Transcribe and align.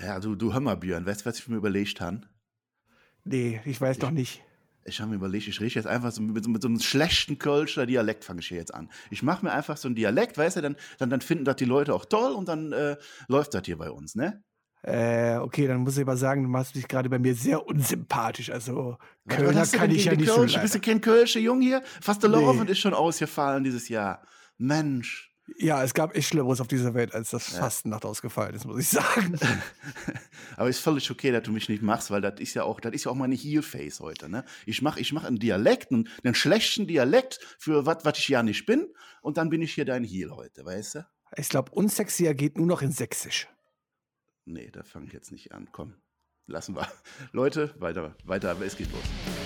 Ja, 0.00 0.20
du, 0.20 0.34
du 0.34 0.52
hör 0.52 0.60
mal, 0.60 0.76
Björn, 0.76 1.06
weißt 1.06 1.22
du, 1.22 1.24
was 1.26 1.38
ich 1.38 1.48
mir 1.48 1.56
überlegt 1.56 2.00
habe? 2.00 2.20
Nee, 3.24 3.60
ich 3.64 3.80
weiß 3.80 3.98
doch 3.98 4.10
nicht. 4.10 4.42
Ich 4.84 5.00
habe 5.00 5.10
mir 5.10 5.16
überlegt, 5.16 5.48
ich 5.48 5.60
rede 5.60 5.74
jetzt 5.74 5.86
einfach 5.86 6.12
so 6.12 6.22
mit, 6.22 6.44
so- 6.44 6.50
mit 6.50 6.62
so 6.62 6.68
einem 6.68 6.78
schlechten 6.78 7.38
Kölscher 7.38 7.86
Dialekt, 7.86 8.24
fange 8.24 8.40
ich 8.40 8.46
hier 8.48 8.58
jetzt 8.58 8.72
an. 8.72 8.88
Ich 9.10 9.22
mache 9.22 9.44
mir 9.44 9.52
einfach 9.52 9.76
so 9.76 9.88
einen 9.88 9.96
Dialekt, 9.96 10.38
weißt 10.38 10.58
du, 10.58 10.60
dann, 10.62 10.76
dann, 10.98 11.10
dann 11.10 11.20
finden 11.20 11.44
das 11.44 11.56
die 11.56 11.64
Leute 11.64 11.92
auch 11.92 12.04
toll 12.04 12.32
und 12.32 12.46
dann 12.48 12.72
äh, 12.72 12.96
läuft 13.26 13.54
das 13.54 13.62
hier 13.64 13.78
bei 13.78 13.90
uns, 13.90 14.14
ne? 14.14 14.44
Äh, 14.82 15.38
okay, 15.38 15.66
dann 15.66 15.80
muss 15.80 15.96
ich 15.96 16.02
aber 16.02 16.16
sagen, 16.16 16.44
du 16.44 16.48
machst 16.48 16.76
dich 16.76 16.86
gerade 16.86 17.08
bei 17.10 17.18
mir 17.18 17.34
sehr 17.34 17.66
unsympathisch. 17.66 18.50
Also, 18.50 18.96
Was- 19.24 19.36
Kölner 19.36 19.60
was 19.62 19.70
du 19.72 19.78
kann 19.78 19.90
ich 19.90 20.04
ja 20.04 20.14
nicht 20.14 20.28
so 20.28 20.36
Kölsche? 20.36 20.60
Bist 20.60 20.74
du 20.76 20.80
kein 20.80 21.00
Kölsche 21.00 21.40
Jung 21.40 21.60
hier? 21.60 21.82
Fast 22.00 22.22
der 22.22 22.30
Nee. 22.30 22.36
Laufend 22.36 22.70
ist 22.70 22.78
schon 22.78 22.94
ausgefallen 22.94 23.64
dieses 23.64 23.88
Jahr. 23.88 24.22
Mensch. 24.58 25.32
Ja, 25.58 25.82
es 25.82 25.94
gab 25.94 26.16
echt 26.16 26.28
Schlimmeres 26.28 26.60
auf 26.60 26.66
dieser 26.66 26.94
Welt, 26.94 27.14
als 27.14 27.30
das 27.30 27.54
Fastennacht 27.54 28.04
ausgefallen 28.04 28.54
ist, 28.54 28.66
muss 28.66 28.80
ich 28.80 28.88
sagen. 28.88 29.38
Aber 30.56 30.68
ist 30.68 30.80
völlig 30.80 31.10
okay, 31.10 31.30
dass 31.30 31.44
du 31.44 31.52
mich 31.52 31.68
nicht 31.68 31.82
machst, 31.82 32.10
weil 32.10 32.20
das 32.20 32.40
ist 32.40 32.54
ja 32.54 32.64
auch, 32.64 32.80
das 32.80 32.92
ist 32.92 33.04
ja 33.04 33.12
auch 33.12 33.16
meine 33.16 33.34
Heel-Face 33.34 34.00
heute, 34.00 34.28
ne? 34.28 34.44
Ich 34.66 34.82
mache 34.82 35.00
ich 35.00 35.12
mach 35.12 35.24
einen 35.24 35.38
Dialekt, 35.38 35.92
einen, 35.92 36.08
einen 36.24 36.34
schlechten 36.34 36.86
Dialekt 36.86 37.38
für 37.58 37.86
was, 37.86 38.04
was 38.04 38.18
ich 38.18 38.28
ja 38.28 38.42
nicht 38.42 38.66
bin, 38.66 38.88
und 39.22 39.36
dann 39.36 39.48
bin 39.48 39.62
ich 39.62 39.74
hier 39.74 39.84
dein 39.84 40.04
Heel 40.04 40.32
heute, 40.32 40.64
weißt 40.64 40.96
du? 40.96 41.06
Ich 41.36 41.48
glaube, 41.48 41.70
unsexier 41.72 42.34
geht 42.34 42.56
nur 42.56 42.66
noch 42.66 42.82
in 42.82 42.92
Sächsisch. 42.92 43.48
Nee, 44.44 44.70
da 44.70 44.82
fange 44.82 45.06
ich 45.06 45.12
jetzt 45.12 45.32
nicht 45.32 45.52
an. 45.52 45.68
Komm, 45.72 45.94
lassen 46.46 46.76
wir. 46.76 46.88
Leute, 47.32 47.74
weiter, 47.78 48.16
weiter, 48.24 48.50
aber 48.50 48.64
es 48.64 48.76
geht 48.76 48.90
los. 48.92 49.45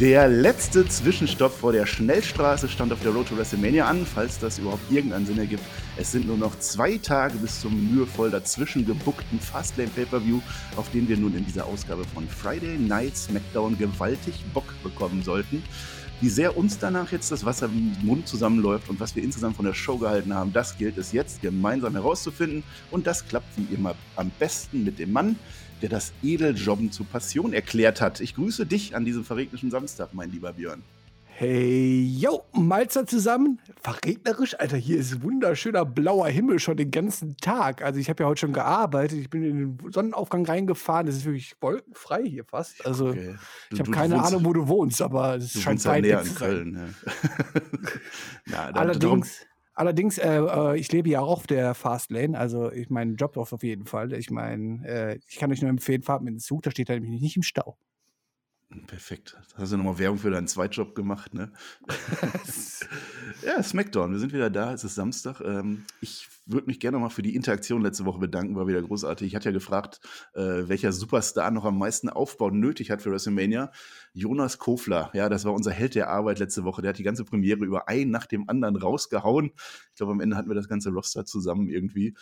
Der 0.00 0.28
letzte 0.28 0.86
Zwischenstopp 0.86 1.50
vor 1.50 1.72
der 1.72 1.84
Schnellstraße 1.84 2.68
stand 2.68 2.92
auf 2.92 3.02
der 3.02 3.10
Road 3.10 3.30
to 3.30 3.36
WrestleMania 3.36 3.84
an, 3.84 4.06
falls 4.06 4.38
das 4.38 4.60
überhaupt 4.60 4.92
irgendeinen 4.92 5.26
Sinn 5.26 5.40
ergibt. 5.40 5.64
Es 5.96 6.12
sind 6.12 6.28
nur 6.28 6.36
noch 6.36 6.56
zwei 6.60 6.98
Tage 6.98 7.36
bis 7.38 7.60
zum 7.60 7.92
mühevoll 7.92 8.30
dazwischen 8.30 8.86
gebuckten 8.86 9.40
Fastlane 9.40 9.90
Pay-Per-View, 9.90 10.40
auf 10.76 10.88
den 10.92 11.08
wir 11.08 11.16
nun 11.16 11.34
in 11.34 11.44
dieser 11.44 11.66
Ausgabe 11.66 12.04
von 12.14 12.28
Friday 12.28 12.78
Night 12.78 13.16
SmackDown 13.16 13.76
gewaltig 13.76 14.44
Bock 14.54 14.72
bekommen 14.84 15.24
sollten. 15.24 15.64
Wie 16.20 16.28
sehr 16.28 16.56
uns 16.56 16.80
danach 16.80 17.12
jetzt 17.12 17.30
das 17.30 17.44
Wasser 17.44 17.66
im 17.66 17.96
Mund 18.02 18.26
zusammenläuft 18.26 18.88
und 18.88 18.98
was 18.98 19.14
wir 19.14 19.22
insgesamt 19.22 19.54
von 19.54 19.64
der 19.64 19.72
Show 19.74 19.98
gehalten 19.98 20.34
haben, 20.34 20.52
das 20.52 20.76
gilt 20.76 20.98
es 20.98 21.12
jetzt 21.12 21.42
gemeinsam 21.42 21.92
herauszufinden. 21.92 22.64
Und 22.90 23.06
das 23.06 23.28
klappt 23.28 23.56
wie 23.56 23.72
immer 23.72 23.94
am 24.16 24.32
besten 24.40 24.82
mit 24.82 24.98
dem 24.98 25.12
Mann, 25.12 25.36
der 25.80 25.90
das 25.90 26.12
Edeljobben 26.24 26.90
zur 26.90 27.06
Passion 27.06 27.52
erklärt 27.52 28.00
hat. 28.00 28.20
Ich 28.20 28.34
grüße 28.34 28.66
dich 28.66 28.96
an 28.96 29.04
diesem 29.04 29.24
verregneten 29.24 29.70
Samstag, 29.70 30.12
mein 30.12 30.32
lieber 30.32 30.54
Björn. 30.54 30.82
Hey, 31.40 32.02
yo, 32.18 32.42
Malzer 32.52 33.06
zusammen. 33.06 33.60
Verregnerisch, 33.80 34.58
Alter, 34.58 34.76
hier 34.76 34.98
ist 34.98 35.22
wunderschöner 35.22 35.84
blauer 35.84 36.26
Himmel 36.26 36.58
schon 36.58 36.76
den 36.76 36.90
ganzen 36.90 37.36
Tag. 37.36 37.80
Also 37.80 38.00
ich 38.00 38.10
habe 38.10 38.24
ja 38.24 38.28
heute 38.28 38.40
schon 38.40 38.52
gearbeitet, 38.52 39.20
ich 39.20 39.30
bin 39.30 39.44
in 39.44 39.56
den 39.78 39.92
Sonnenaufgang 39.92 40.44
reingefahren, 40.44 41.06
es 41.06 41.18
ist 41.18 41.26
wirklich 41.26 41.54
wolkenfrei 41.60 42.24
hier 42.24 42.44
fast. 42.44 42.84
Also 42.84 43.10
Okay. 43.10 43.36
Du- 43.70 43.74
ich 43.76 43.80
habe 43.80 43.90
keine 43.92 44.16
wohnst- 44.16 44.26
Ahnung, 44.26 44.44
wo 44.46 44.52
du 44.52 44.66
wohnst, 44.66 45.00
aber 45.00 45.36
es 45.36 45.52
scheint 45.62 45.84
weit 45.84 46.02
näher 46.02 46.22
in 46.22 46.26
zu 46.26 46.32
sein. 46.32 46.48
Köln. 46.48 46.94
Ja. 48.48 48.52
ja, 48.66 48.72
da- 48.72 48.80
Allerdings, 48.80 49.46
allerdings 49.74 50.18
äh, 50.18 50.38
äh, 50.40 50.76
ich 50.76 50.90
lebe 50.90 51.08
ja 51.08 51.20
auch 51.20 51.28
auf 51.30 51.46
der 51.46 51.74
Fastlane, 51.74 52.36
also 52.36 52.72
ich 52.72 52.90
meinen 52.90 53.14
Job 53.14 53.36
auf 53.36 53.62
jeden 53.62 53.86
Fall. 53.86 54.12
Ich 54.14 54.30
meine, 54.32 54.84
äh, 54.88 55.18
ich 55.28 55.36
kann 55.36 55.52
euch 55.52 55.60
nur 55.62 55.70
empfehlen, 55.70 56.02
fahrt 56.02 56.22
mit 56.22 56.32
dem 56.32 56.38
Zug, 56.40 56.62
da 56.64 56.72
steht 56.72 56.90
er 56.90 56.98
nämlich 56.98 57.20
nicht 57.22 57.36
im 57.36 57.44
Stau. 57.44 57.78
Perfekt. 58.86 59.36
Hast 59.54 59.72
du 59.72 59.76
nochmal 59.78 59.98
Werbung 59.98 60.18
für 60.18 60.30
deinen 60.30 60.46
Zweitjob 60.46 60.94
gemacht, 60.94 61.32
ne? 61.32 61.50
ja, 63.46 63.62
Smackdown, 63.62 64.12
wir 64.12 64.18
sind 64.18 64.32
wieder 64.32 64.50
da, 64.50 64.74
es 64.74 64.84
ist 64.84 64.94
Samstag. 64.94 65.40
Ähm, 65.40 65.84
ich 66.00 66.28
würde 66.44 66.66
mich 66.66 66.78
gerne 66.78 66.96
nochmal 66.96 67.10
für 67.10 67.22
die 67.22 67.34
Interaktion 67.34 67.80
letzte 67.80 68.04
Woche 68.04 68.18
bedanken, 68.18 68.56
war 68.56 68.66
wieder 68.66 68.82
großartig. 68.82 69.28
Ich 69.28 69.34
hatte 69.34 69.48
ja 69.48 69.52
gefragt, 69.52 70.00
äh, 70.34 70.68
welcher 70.68 70.92
Superstar 70.92 71.50
noch 71.50 71.64
am 71.64 71.78
meisten 71.78 72.10
Aufbau 72.10 72.50
nötig 72.50 72.90
hat 72.90 73.00
für 73.00 73.10
WrestleMania. 73.10 73.70
Jonas 74.12 74.58
Kofler, 74.58 75.10
ja, 75.14 75.28
das 75.28 75.44
war 75.44 75.54
unser 75.54 75.72
Held 75.72 75.94
der 75.94 76.10
Arbeit 76.10 76.38
letzte 76.38 76.64
Woche. 76.64 76.82
Der 76.82 76.90
hat 76.90 76.98
die 76.98 77.04
ganze 77.04 77.24
Premiere 77.24 77.64
über 77.64 77.88
einen 77.88 78.10
nach 78.10 78.26
dem 78.26 78.48
anderen 78.48 78.76
rausgehauen. 78.76 79.52
Ich 79.90 79.96
glaube, 79.96 80.12
am 80.12 80.20
Ende 80.20 80.36
hatten 80.36 80.48
wir 80.48 80.54
das 80.54 80.68
ganze 80.68 80.90
Roster 80.90 81.24
zusammen 81.24 81.68
irgendwie. 81.68 82.14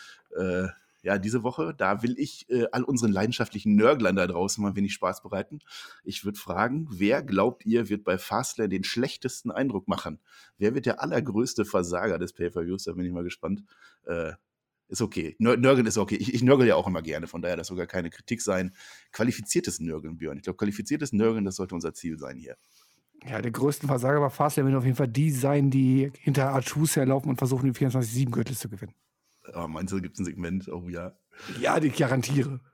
Ja, 1.07 1.19
diese 1.19 1.45
Woche, 1.45 1.73
da 1.73 2.03
will 2.03 2.19
ich 2.19 2.51
äh, 2.51 2.67
all 2.73 2.83
unseren 2.83 3.13
leidenschaftlichen 3.13 3.77
Nörglern 3.77 4.17
da 4.17 4.27
draußen 4.27 4.61
mal 4.61 4.71
ein 4.71 4.77
wenig 4.77 4.93
Spaß 4.93 5.23
bereiten. 5.23 5.61
Ich 6.03 6.25
würde 6.25 6.37
fragen, 6.37 6.89
wer 6.91 7.23
glaubt 7.23 7.65
ihr, 7.65 7.89
wird 7.89 8.03
bei 8.03 8.19
Fastlane 8.19 8.69
den 8.69 8.83
schlechtesten 8.83 9.53
Eindruck 9.53 9.87
machen? 9.87 10.19
Wer 10.59 10.75
wird 10.75 10.85
der 10.85 11.01
allergrößte 11.01 11.65
Versager 11.65 12.19
des 12.19 12.33
Pay-Per-Views? 12.33 12.83
Da 12.83 12.93
bin 12.95 13.07
ich 13.07 13.13
mal 13.13 13.23
gespannt. 13.23 13.63
Äh, 14.05 14.33
ist 14.89 15.01
okay. 15.01 15.37
Nör 15.39 15.57
Nörgeln 15.57 15.87
ist 15.87 15.97
okay. 15.97 16.17
Ich, 16.17 16.35
ich 16.35 16.43
nörgel 16.43 16.67
ja 16.67 16.75
auch 16.75 16.89
immer 16.89 17.03
gerne, 17.03 17.29
von 17.29 17.41
daher 17.41 17.57
das 17.57 17.69
soll 17.69 17.77
gar 17.77 17.87
keine 17.87 18.11
Kritik 18.11 18.43
sein. 18.43 18.75
Qualifiziertes 19.13 19.79
Nörgeln, 19.79 20.19
Björn. 20.19 20.39
Ich 20.39 20.43
glaube, 20.43 20.57
qualifiziertes 20.57 21.13
Nörgeln, 21.13 21.45
das 21.45 21.55
sollte 21.55 21.77
unser 21.77 21.95
Ziel 21.95 22.19
sein 22.19 22.37
hier. 22.37 22.57
Ja, 23.25 23.41
der 23.41 23.53
größten 23.53 23.89
Versager 23.89 24.19
bei 24.19 24.31
Fastlane 24.31 24.67
werden 24.67 24.79
auf 24.79 24.85
jeden 24.85 24.97
Fall 24.97 25.07
die 25.07 25.31
sein, 25.31 25.71
die 25.71 26.11
hinter 26.19 26.51
Artus 26.51 26.97
herlaufen 26.97 27.31
und 27.31 27.37
versuchen, 27.37 27.73
den 27.73 27.75
24-7-Gürtel 27.75 28.57
zu 28.57 28.69
gewinnen. 28.69 28.95
Aber 29.53 29.69
meinst 29.69 29.93
du, 29.93 30.01
gibt 30.01 30.15
es 30.15 30.21
ein 30.21 30.25
Segment? 30.25 30.69
Oh 30.69 30.89
ja. 30.89 31.13
Ja, 31.61 31.79
ich 31.83 31.97
garantiere. 31.97 32.61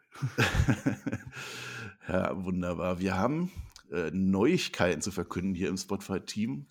Ja, 2.09 2.44
wunderbar. 2.44 2.99
Wir 2.99 3.16
haben 3.16 3.53
äh, 3.91 4.10
Neuigkeiten 4.12 5.03
zu 5.03 5.11
verkünden 5.11 5.55
hier 5.55 5.69
im 5.69 5.77
Spotify-Team. 5.77 6.66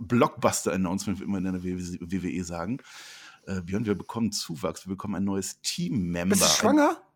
Blockbuster-Announcement, 0.00 1.20
wie 1.20 1.24
immer 1.24 1.38
in 1.38 1.44
der 1.44 1.62
WWE 1.62 2.44
sagen. 2.44 2.78
Äh, 3.46 3.60
Björn, 3.62 3.86
wir 3.86 3.94
bekommen 3.94 4.32
Zuwachs. 4.32 4.86
Wir 4.86 4.90
bekommen 4.90 5.14
ein 5.14 5.24
neues 5.24 5.60
Team-Member. 5.60 6.34
Bist 6.34 6.42
du 6.42 6.60
schwanger? 6.60 6.90
Ein, 6.90 7.11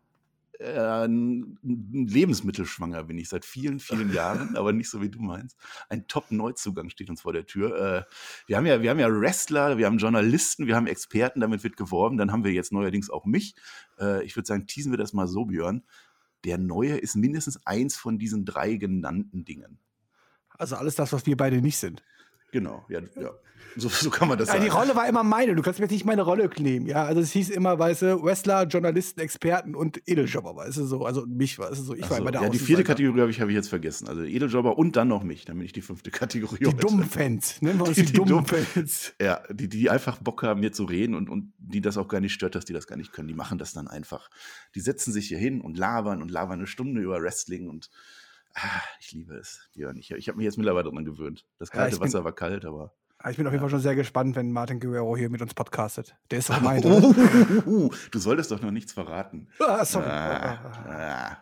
äh, 0.59 1.07
Lebensmittelschwanger 1.07 3.03
bin 3.03 3.17
ich 3.17 3.29
seit 3.29 3.45
vielen, 3.45 3.79
vielen 3.79 4.13
Jahren, 4.13 4.55
aber 4.55 4.73
nicht 4.73 4.89
so 4.89 5.01
wie 5.01 5.09
du 5.09 5.19
meinst. 5.19 5.57
Ein 5.89 6.07
Top-Neuzugang 6.07 6.89
steht 6.89 7.09
uns 7.09 7.21
vor 7.21 7.33
der 7.33 7.45
Tür. 7.45 7.75
Äh, 7.77 8.03
wir, 8.47 8.57
haben 8.57 8.65
ja, 8.65 8.81
wir 8.81 8.89
haben 8.89 8.99
ja 8.99 9.09
Wrestler, 9.09 9.77
wir 9.77 9.85
haben 9.85 9.97
Journalisten, 9.97 10.67
wir 10.67 10.75
haben 10.75 10.87
Experten, 10.87 11.39
damit 11.39 11.63
wird 11.63 11.77
geworben. 11.77 12.17
Dann 12.17 12.31
haben 12.31 12.43
wir 12.43 12.51
jetzt 12.51 12.71
neuerdings 12.71 13.09
auch 13.09 13.25
mich. 13.25 13.55
Äh, 13.99 14.23
ich 14.23 14.35
würde 14.35 14.47
sagen, 14.47 14.67
teasen 14.67 14.91
wir 14.91 14.97
das 14.97 15.13
mal 15.13 15.27
so, 15.27 15.45
Björn. 15.45 15.83
Der 16.43 16.57
Neue 16.57 16.97
ist 16.97 17.15
mindestens 17.15 17.65
eins 17.65 17.95
von 17.97 18.19
diesen 18.19 18.45
drei 18.45 18.75
genannten 18.75 19.45
Dingen. 19.45 19.79
Also 20.49 20.75
alles 20.75 20.95
das, 20.95 21.13
was 21.13 21.25
wir 21.25 21.37
beide 21.37 21.61
nicht 21.61 21.77
sind. 21.77 22.03
Genau, 22.57 22.85
ja, 22.89 22.99
ja. 23.19 23.31
So, 23.79 23.89
so 23.89 24.09
kann 24.09 24.27
man 24.27 24.39
das 24.39 24.47
Ja, 24.47 24.53
sagen. 24.55 24.65
die 24.65 24.71
Rolle 24.71 24.95
war 24.95 25.07
immer 25.07 25.21
meine. 25.21 25.53
Du 25.53 25.61
kannst 25.61 25.79
mir 25.79 25.85
jetzt 25.85 25.91
nicht 25.91 26.03
meine 26.05 26.23
Rolle 26.23 26.49
nehmen. 26.57 26.87
Ja, 26.87 27.03
also 27.05 27.21
es 27.21 27.31
hieß 27.31 27.49
immer, 27.51 27.77
weißt 27.77 28.01
du, 28.01 28.23
Wrestler, 28.23 28.63
Journalisten, 28.63 29.19
Experten 29.19 29.75
und 29.75 30.01
Edeljobber, 30.07 30.55
weißt 30.55 30.77
du 30.77 30.85
so. 30.85 31.05
Also 31.05 31.27
mich, 31.27 31.59
weißt 31.59 31.77
du 31.79 31.83
so. 31.83 31.93
Ich 31.93 32.03
Ach 32.05 32.09
war 32.09 32.17
so, 32.17 32.23
immer 32.23 32.31
der 32.31 32.41
ja, 32.41 32.49
die 32.49 32.57
vierte. 32.57 32.83
Kategorie 32.83 33.21
habe 33.21 33.29
ich, 33.29 33.39
hab 33.39 33.49
ich 33.49 33.53
jetzt 33.53 33.67
vergessen. 33.69 34.07
Also 34.07 34.23
Edeljobber 34.23 34.79
und 34.79 34.95
dann 34.95 35.09
noch 35.09 35.21
mich. 35.21 35.45
Dann 35.45 35.57
bin 35.57 35.65
ich 35.65 35.73
die 35.73 35.83
fünfte 35.83 36.09
Kategorie. 36.09 36.57
Die 36.57 36.75
dummen 36.75 37.05
Fans. 37.05 37.61
Nennen 37.61 37.77
wir 37.79 37.85
uns 37.85 37.97
Die- 37.97 38.01
die, 38.01 38.07
die 38.07 38.13
dummen 38.13 38.45
dummen- 38.45 38.47
Fans. 38.47 39.13
Ja, 39.21 39.41
die, 39.51 39.69
die 39.69 39.91
einfach 39.91 40.17
Bock 40.17 40.41
haben, 40.41 40.59
mir 40.61 40.71
zu 40.71 40.85
reden 40.85 41.13
und, 41.13 41.29
und 41.29 41.53
die 41.59 41.81
das 41.81 41.97
auch 41.97 42.07
gar 42.07 42.19
nicht 42.19 42.33
stört, 42.33 42.55
dass 42.55 42.65
die 42.65 42.73
das 42.73 42.87
gar 42.87 42.95
nicht 42.97 43.11
können. 43.13 43.27
Die 43.27 43.35
machen 43.35 43.59
das 43.59 43.73
dann 43.73 43.87
einfach. 43.87 44.31
Die 44.73 44.79
setzen 44.79 45.13
sich 45.13 45.27
hier 45.27 45.37
hin 45.37 45.61
und 45.61 45.77
labern 45.77 46.23
und 46.23 46.31
labern 46.31 46.57
eine 46.57 46.67
Stunde 46.67 46.99
über 47.01 47.21
Wrestling 47.21 47.67
und 47.69 47.91
ah, 48.57 48.81
ich 48.99 49.11
liebe 49.13 49.35
es, 49.35 49.69
Björn. 49.73 49.97
Ich, 49.97 50.11
ich 50.11 50.27
habe 50.27 50.37
mich 50.37 50.45
jetzt 50.45 50.57
mittlerweile 50.57 50.89
daran 50.89 51.05
gewöhnt. 51.05 51.45
Das 51.59 51.69
Ja, 51.69 51.75
kalte 51.75 51.97
bin- 51.97 52.05
Wasser 52.07 52.23
war 52.23 52.33
kalt, 52.33 52.65
aber. 52.65 52.93
Aber 53.19 53.31
Ich 53.31 53.37
bin 53.37 53.47
auf 53.47 53.53
jeden 53.53 53.61
Fall 53.61 53.69
schon 53.71 53.79
sehr 53.79 53.95
gespannt, 53.95 54.35
wenn 54.35 54.51
Martin 54.51 54.79
Guerrero 54.79 55.17
hier 55.17 55.29
mit 55.31 55.41
uns 55.41 55.53
podcastet. 55.55 56.15
Der 56.29 56.39
ist 56.39 56.49
doch 56.49 56.61
mein. 56.61 56.83
Uh, 56.85 57.89
du 58.11 58.19
solltest 58.19 58.51
doch 58.51 58.61
noch 58.61 58.71
nichts 58.71 58.93
verraten. 58.93 59.47
Ah, 59.59 59.83
sorry. 59.85 60.05
Ah, 60.07 60.53
ah. 60.87 61.37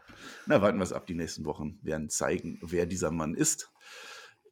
Na, 0.46 0.62
warten 0.62 0.78
wir 0.78 0.84
es 0.84 0.94
ab. 0.94 1.06
Die 1.08 1.16
nächsten 1.16 1.44
Wochen 1.46 1.80
werden 1.82 2.10
zeigen, 2.10 2.60
wer 2.62 2.86
dieser 2.86 3.12
Mann 3.12 3.34
ist. 3.34 3.72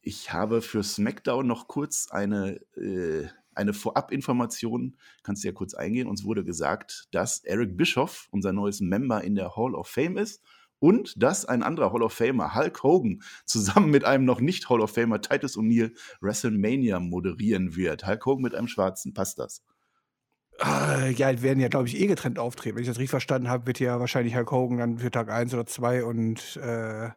Ich 0.02 0.32
habe 0.34 0.60
für 0.60 0.82
SmackDown 0.82 1.46
noch 1.46 1.66
kurz 1.66 2.10
eine, 2.10 2.60
äh, 2.76 3.26
eine 3.54 3.72
Vorabinformation. 3.72 4.96
Kannst 5.22 5.44
du 5.44 5.48
ja 5.48 5.54
kurz 5.54 5.72
eingehen. 5.74 6.08
Uns 6.08 6.24
wurde 6.24 6.44
gesagt, 6.44 7.06
dass 7.10 7.38
Eric 7.44 7.76
Bischoff 7.76 8.28
unser 8.32 8.52
neues 8.52 8.80
Member 8.80 9.22
in 9.22 9.34
der 9.34 9.56
Hall 9.56 9.74
of 9.74 9.88
Fame 9.88 10.18
ist 10.18 10.42
und 10.84 11.14
dass 11.16 11.46
ein 11.46 11.62
anderer 11.62 11.94
Hall 11.94 12.02
of 12.02 12.12
Famer, 12.12 12.54
Hulk 12.54 12.82
Hogan, 12.82 13.22
zusammen 13.46 13.90
mit 13.90 14.04
einem 14.04 14.26
noch 14.26 14.42
nicht 14.42 14.68
Hall 14.68 14.82
of 14.82 14.92
Famer, 14.92 15.22
Titus 15.22 15.56
O'Neill, 15.56 15.92
WrestleMania 16.20 17.00
moderieren 17.00 17.74
wird. 17.74 18.06
Hulk 18.06 18.26
Hogan 18.26 18.42
mit 18.42 18.54
einem 18.54 18.68
Schwarzen. 18.68 19.14
Passt 19.14 19.38
das? 19.38 19.62
Ah, 20.58 21.06
ja, 21.06 21.40
werden 21.40 21.58
ja, 21.58 21.68
glaube 21.68 21.88
ich, 21.88 21.98
eh 21.98 22.06
getrennt 22.06 22.38
auftreten. 22.38 22.76
Wenn 22.76 22.82
ich 22.82 22.88
das 22.88 22.98
richtig 22.98 23.08
verstanden 23.08 23.48
habe, 23.48 23.66
wird 23.66 23.80
ja 23.80 23.98
wahrscheinlich 23.98 24.36
Hulk 24.36 24.50
Hogan 24.50 24.76
dann 24.76 24.98
für 24.98 25.10
Tag 25.10 25.30
1 25.30 25.54
oder 25.54 25.64
2 25.64 26.04
und 26.04 26.56
äh, 26.56 27.08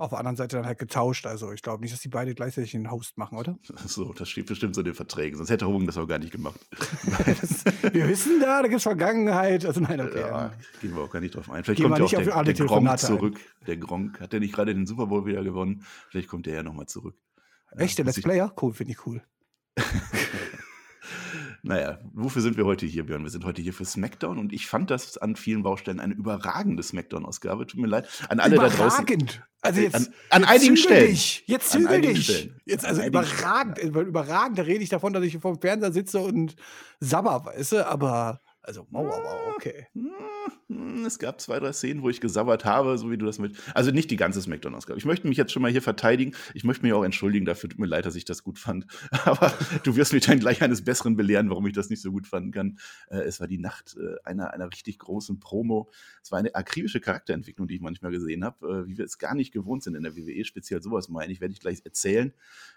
auf 0.00 0.10
der 0.10 0.18
anderen 0.18 0.36
Seite 0.36 0.56
dann 0.56 0.66
halt 0.66 0.78
getauscht. 0.78 1.26
Also 1.26 1.52
ich 1.52 1.62
glaube 1.62 1.82
nicht, 1.82 1.92
dass 1.92 2.00
die 2.00 2.08
beide 2.08 2.34
gleichzeitig 2.34 2.74
einen 2.74 2.90
Host 2.90 3.18
machen, 3.18 3.38
oder? 3.38 3.58
So, 3.86 4.12
das 4.12 4.28
steht 4.28 4.46
bestimmt 4.46 4.74
so 4.74 4.80
in 4.80 4.86
den 4.86 4.94
Verträgen. 4.94 5.36
Sonst 5.36 5.50
hätte 5.50 5.66
Hogan 5.66 5.86
das 5.86 5.96
auch 5.98 6.06
gar 6.06 6.18
nicht 6.18 6.32
gemacht. 6.32 6.60
Das, 7.26 7.64
wir 7.92 8.08
wissen 8.08 8.40
da, 8.40 8.62
da 8.62 8.68
gibt 8.68 8.78
es 8.78 8.82
Vergangenheit. 8.82 9.64
Also 9.64 9.80
nein, 9.80 10.00
okay. 10.00 10.20
Ja, 10.20 10.52
gehen 10.80 10.94
wir 10.94 11.02
auch 11.02 11.10
gar 11.10 11.20
nicht 11.20 11.34
drauf 11.34 11.50
ein. 11.50 11.64
Vielleicht 11.64 11.80
Gehen 11.80 11.90
kommt 11.90 11.98
ja 11.98 12.04
auch 12.04 12.10
der, 12.10 12.24
der 12.24 12.34
Gronk 12.34 12.56
Telefonate 12.56 13.06
ein. 13.06 13.16
zurück. 13.16 13.40
Der 13.66 13.76
Gronk 13.76 14.20
hat 14.20 14.32
ja 14.32 14.38
nicht 14.38 14.54
gerade 14.54 14.74
den 14.74 14.86
Super 14.86 15.06
Bowl 15.06 15.26
wieder 15.26 15.42
gewonnen. 15.42 15.84
Vielleicht 16.08 16.28
kommt 16.28 16.46
der 16.46 16.54
ja 16.54 16.62
nochmal 16.62 16.86
zurück. 16.86 17.16
Echt, 17.76 17.98
der 17.98 18.04
Let's 18.04 18.20
Player? 18.20 18.52
Cool, 18.60 18.72
finde 18.72 18.92
ich 18.92 19.06
cool. 19.06 19.22
Naja, 21.62 21.98
wofür 22.14 22.40
sind 22.42 22.56
wir 22.56 22.64
heute 22.64 22.86
hier, 22.86 23.04
Björn? 23.04 23.22
Wir 23.22 23.30
sind 23.30 23.44
heute 23.44 23.60
hier 23.60 23.72
für 23.74 23.84
SmackDown 23.84 24.38
und 24.38 24.52
ich 24.52 24.66
fand 24.66 24.90
das 24.90 25.18
an 25.18 25.36
vielen 25.36 25.62
Baustellen 25.62 26.00
eine 26.00 26.14
überragende 26.14 26.82
SmackDown-Ausgabe. 26.82 27.66
Tut 27.66 27.80
mir 27.80 27.86
leid. 27.86 28.08
An 28.28 28.40
alle 28.40 28.56
da 28.56 28.68
draußen. 28.68 29.04
Überragend. 29.04 29.42
Also 29.62 29.80
Äh, 29.80 29.84
jetzt, 29.84 29.94
an- 29.94 30.06
an 30.30 30.40
jetzt 30.42 30.50
einigen 30.50 30.76
zügel 30.76 30.76
Stellen. 30.78 31.10
Dich. 31.10 31.44
Jetzt 31.46 31.70
zügel 31.70 32.00
dich. 32.00 32.24
Stellen. 32.24 32.60
Jetzt, 32.64 32.86
also 32.86 33.02
überragend. 33.02 33.78
Überragend, 33.78 34.58
da 34.58 34.62
rede 34.62 34.82
ich 34.82 34.88
davon, 34.88 35.12
dass 35.12 35.22
ich 35.24 35.36
vor 35.38 35.52
dem 35.54 35.60
Fernseher 35.60 35.92
sitze 35.92 36.20
und 36.20 36.56
sabber, 36.98 37.44
weißt 37.44 37.72
du? 37.72 37.86
Aber, 37.86 38.40
also, 38.62 38.86
wow, 38.90 39.06
wow, 39.06 39.20
wow, 39.22 39.54
okay. 39.56 39.86
Hm, 39.94 41.04
Es 41.06 41.18
gab 41.18 41.40
zwei, 41.40 41.58
drei 41.58 41.72
Szenen, 41.72 42.02
wo 42.02 42.10
ich 42.10 42.20
gesabbert 42.20 42.64
habe, 42.64 42.98
so 42.98 43.10
wie 43.10 43.16
du 43.16 43.26
das 43.26 43.38
mit. 43.38 43.56
Also 43.74 43.90
nicht 43.90 44.10
die 44.10 44.16
ganze 44.16 44.40
Smackdown-Ausgabe. 44.42 44.98
Ich 44.98 45.04
möchte 45.04 45.26
mich 45.26 45.38
jetzt 45.38 45.52
schon 45.52 45.62
mal 45.62 45.70
hier 45.70 45.82
verteidigen. 45.82 46.34
Ich 46.54 46.64
möchte 46.64 46.82
mich 46.84 46.92
auch 46.92 47.02
entschuldigen 47.02 47.46
dafür. 47.46 47.70
Tut 47.70 47.78
mir 47.78 47.86
leid, 47.86 48.06
dass 48.06 48.16
ich 48.16 48.24
das 48.24 48.42
gut 48.44 48.58
fand. 48.58 48.86
Aber 49.24 49.52
du 49.82 49.96
wirst 49.96 50.12
mich 50.12 50.26
dann 50.26 50.38
gleich 50.40 50.62
eines 50.62 50.84
Besseren 50.84 51.16
belehren, 51.16 51.48
warum 51.50 51.66
ich 51.66 51.72
das 51.72 51.90
nicht 51.90 52.02
so 52.02 52.12
gut 52.12 52.26
fanden 52.26 52.52
kann. 52.52 52.78
Äh, 53.08 53.20
Es 53.20 53.40
war 53.40 53.48
die 53.48 53.58
Nacht 53.58 53.96
äh, 53.98 54.16
einer, 54.24 54.52
einer 54.52 54.66
richtig 54.66 54.98
großen 54.98 55.40
Promo. 55.40 55.90
Es 56.22 56.30
war 56.30 56.38
eine 56.38 56.54
akribische 56.54 57.00
Charakterentwicklung, 57.00 57.66
die 57.66 57.76
ich 57.76 57.80
manchmal 57.80 58.10
gesehen 58.12 58.44
habe, 58.44 58.84
äh, 58.84 58.86
wie 58.86 58.98
wir 58.98 59.04
es 59.04 59.18
gar 59.18 59.34
nicht 59.34 59.52
gewohnt 59.52 59.82
sind 59.82 59.94
in 59.94 60.02
der 60.02 60.16
WWE. 60.16 60.44
Speziell 60.44 60.82
sowas 60.82 61.08
meine 61.08 61.32
ich, 61.32 61.40
werde 61.40 61.52
ich 61.52 61.60
gleich 61.60 61.80
erzählen. 61.84 62.32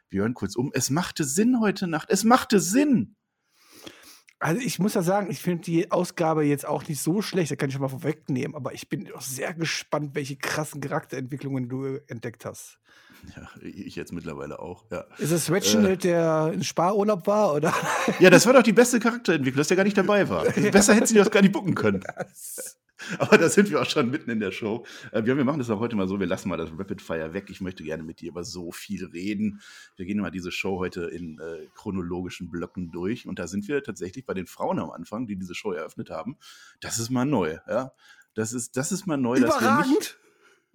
Björn, 0.10 0.34
kurz 0.34 0.56
um. 0.56 0.72
Es 0.74 0.90
machte 0.90 1.24
Sinn 1.24 1.60
heute 1.60 1.88
Nacht. 1.88 2.10
Es 2.10 2.24
machte 2.24 2.60
Sinn. 2.60 3.16
Also 4.44 4.60
ich 4.60 4.78
muss 4.78 4.94
ja 4.94 5.02
sagen, 5.02 5.32
ich 5.32 5.42
finde 5.42 5.64
die 5.64 5.90
Ausgabe 5.90 6.44
jetzt 6.44 6.68
auch 6.68 6.86
nicht 6.86 7.02
so 7.02 7.22
schlecht, 7.22 7.50
da 7.50 7.56
kann 7.56 7.70
ich 7.70 7.74
schon 7.74 7.82
mal 7.82 7.88
vorwegnehmen, 7.88 8.56
aber 8.56 8.74
ich 8.74 8.90
bin 8.90 9.10
auch 9.14 9.22
sehr 9.22 9.54
gespannt, 9.54 10.16
welche 10.16 10.36
krassen 10.36 10.82
Charakterentwicklungen 10.82 11.70
du 11.70 12.02
entdeckt 12.08 12.44
hast. 12.44 12.78
Ja, 13.38 13.48
ich 13.62 13.96
jetzt 13.96 14.12
mittlerweile 14.12 14.60
auch, 14.60 14.84
ja. 14.92 15.06
Ist 15.18 15.32
es 15.32 15.50
Reginald, 15.50 16.04
der 16.04 16.52
in 16.54 16.62
Sparurlaub 16.62 17.26
war, 17.26 17.54
oder? 17.54 17.74
Ja, 18.20 18.30
das 18.30 18.46
war 18.46 18.52
doch 18.52 18.64
die 18.64 18.74
beste 18.74 19.00
Charakterentwicklung, 19.00 19.60
dass 19.60 19.70
der 19.70 19.78
gar 19.78 19.86
nicht 19.86 19.98
dabei 19.98 20.28
war. 20.28 20.44
Besser 20.72 20.94
hätten 20.94 21.06
sie 21.06 21.16
das 21.16 21.32
gar 21.32 21.42
nicht 21.42 21.54
bucken 21.54 21.74
können. 21.74 22.04
Aber 23.20 23.38
da 23.38 23.50
sind 23.50 23.70
wir 23.70 23.82
auch 23.82 23.90
schon 23.90 24.10
mitten 24.10 24.30
in 24.30 24.40
der 24.40 24.52
Show. 24.52 24.86
Äh, 25.12 25.26
Wir, 25.26 25.36
machen 25.36 25.60
das 25.60 25.70
auch 25.70 25.80
heute 25.80 25.96
mal 25.96 26.08
so, 26.08 26.20
wir 26.20 26.28
lassen 26.28 26.50
mal 26.50 26.58
das 26.58 26.72
Rapid 26.78 27.02
Fire 27.02 27.34
weg. 27.34 27.50
Ich 27.50 27.62
möchte 27.62 27.84
gerne 27.84 28.04
mit 28.04 28.22
dir 28.22 28.30
über 28.30 28.44
so 28.44 28.72
viel 28.72 29.06
reden. 29.06 29.62
Wir 29.96 30.06
gehen 30.06 30.20
mal 30.20 30.32
diese 30.32 30.52
Show 30.52 30.80
heute 30.80 31.06
in 31.06 31.40
äh, 31.40 31.68
chronologischen 31.76 32.50
Blöcken 32.50 32.92
durch. 32.92 33.28
Und 33.28 33.40
da 33.40 33.48
sind 33.48 33.68
wir 33.68 33.84
tatsächlich 33.84 34.26
bei 34.26 34.34
den 34.34 34.48
Frauen 34.48 34.80
am 34.80 34.92
Anfang, 34.92 35.28
die 35.28 35.36
diese 35.36 35.56
Show 35.56 35.72
eröffnet 35.72 36.10
haben. 36.10 36.38
Das 36.82 37.00
ist 37.00 37.10
mal 37.10 37.26
neu, 37.26 37.58
ja. 37.68 37.92
Das 38.36 38.54
ist, 38.54 38.78
das 38.78 38.92
ist 38.92 39.06
mal 39.06 39.18
neu, 39.18 39.38
Überragend! 39.38 40.18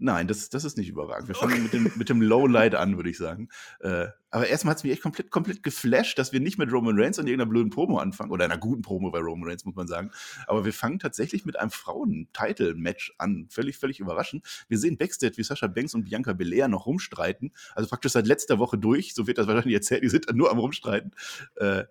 Nein, 0.00 0.28
das, 0.28 0.48
das 0.48 0.64
ist 0.64 0.78
nicht 0.78 0.88
überragend. 0.88 1.26
Wir 1.26 1.34
fangen 1.34 1.60
mit 1.60 1.72
dem, 1.72 1.90
mit 1.96 2.08
dem 2.08 2.22
Lowlight 2.22 2.74
an, 2.76 2.96
würde 2.96 3.10
ich 3.10 3.18
sagen. 3.18 3.48
Äh, 3.80 4.06
aber 4.30 4.46
erstmal 4.46 4.70
hat 4.70 4.78
es 4.78 4.84
mich 4.84 4.92
echt 4.92 5.02
komplett, 5.02 5.30
komplett 5.32 5.64
geflasht, 5.64 6.18
dass 6.18 6.32
wir 6.32 6.38
nicht 6.38 6.56
mit 6.56 6.70
Roman 6.70 7.00
Reigns 7.00 7.18
und 7.18 7.26
irgendeiner 7.26 7.50
blöden 7.50 7.70
Promo 7.70 7.98
anfangen. 7.98 8.30
Oder 8.30 8.44
einer 8.44 8.58
guten 8.58 8.82
Promo 8.82 9.10
bei 9.10 9.18
Roman 9.18 9.48
Reigns, 9.48 9.64
muss 9.64 9.74
man 9.74 9.88
sagen. 9.88 10.12
Aber 10.46 10.64
wir 10.64 10.72
fangen 10.72 11.00
tatsächlich 11.00 11.44
mit 11.44 11.58
einem 11.58 11.72
Frauen-Title-Match 11.72 13.14
an. 13.18 13.48
Völlig, 13.50 13.76
völlig 13.76 13.98
überraschend. 13.98 14.46
Wir 14.68 14.78
sehen 14.78 14.98
Backstage, 14.98 15.36
wie 15.36 15.42
Sascha 15.42 15.66
Banks 15.66 15.94
und 15.94 16.04
Bianca 16.04 16.32
Belair 16.32 16.68
noch 16.68 16.86
rumstreiten. 16.86 17.52
Also 17.74 17.88
praktisch 17.88 18.12
seit 18.12 18.28
letzter 18.28 18.60
Woche 18.60 18.78
durch. 18.78 19.14
So 19.14 19.26
wird 19.26 19.38
das 19.38 19.48
wahrscheinlich 19.48 19.74
erzählt. 19.74 20.04
Die 20.04 20.08
sind 20.08 20.28
dann 20.28 20.36
nur 20.36 20.52
am 20.52 20.58
Rumstreiten. 20.58 21.10
Äh, 21.56 21.84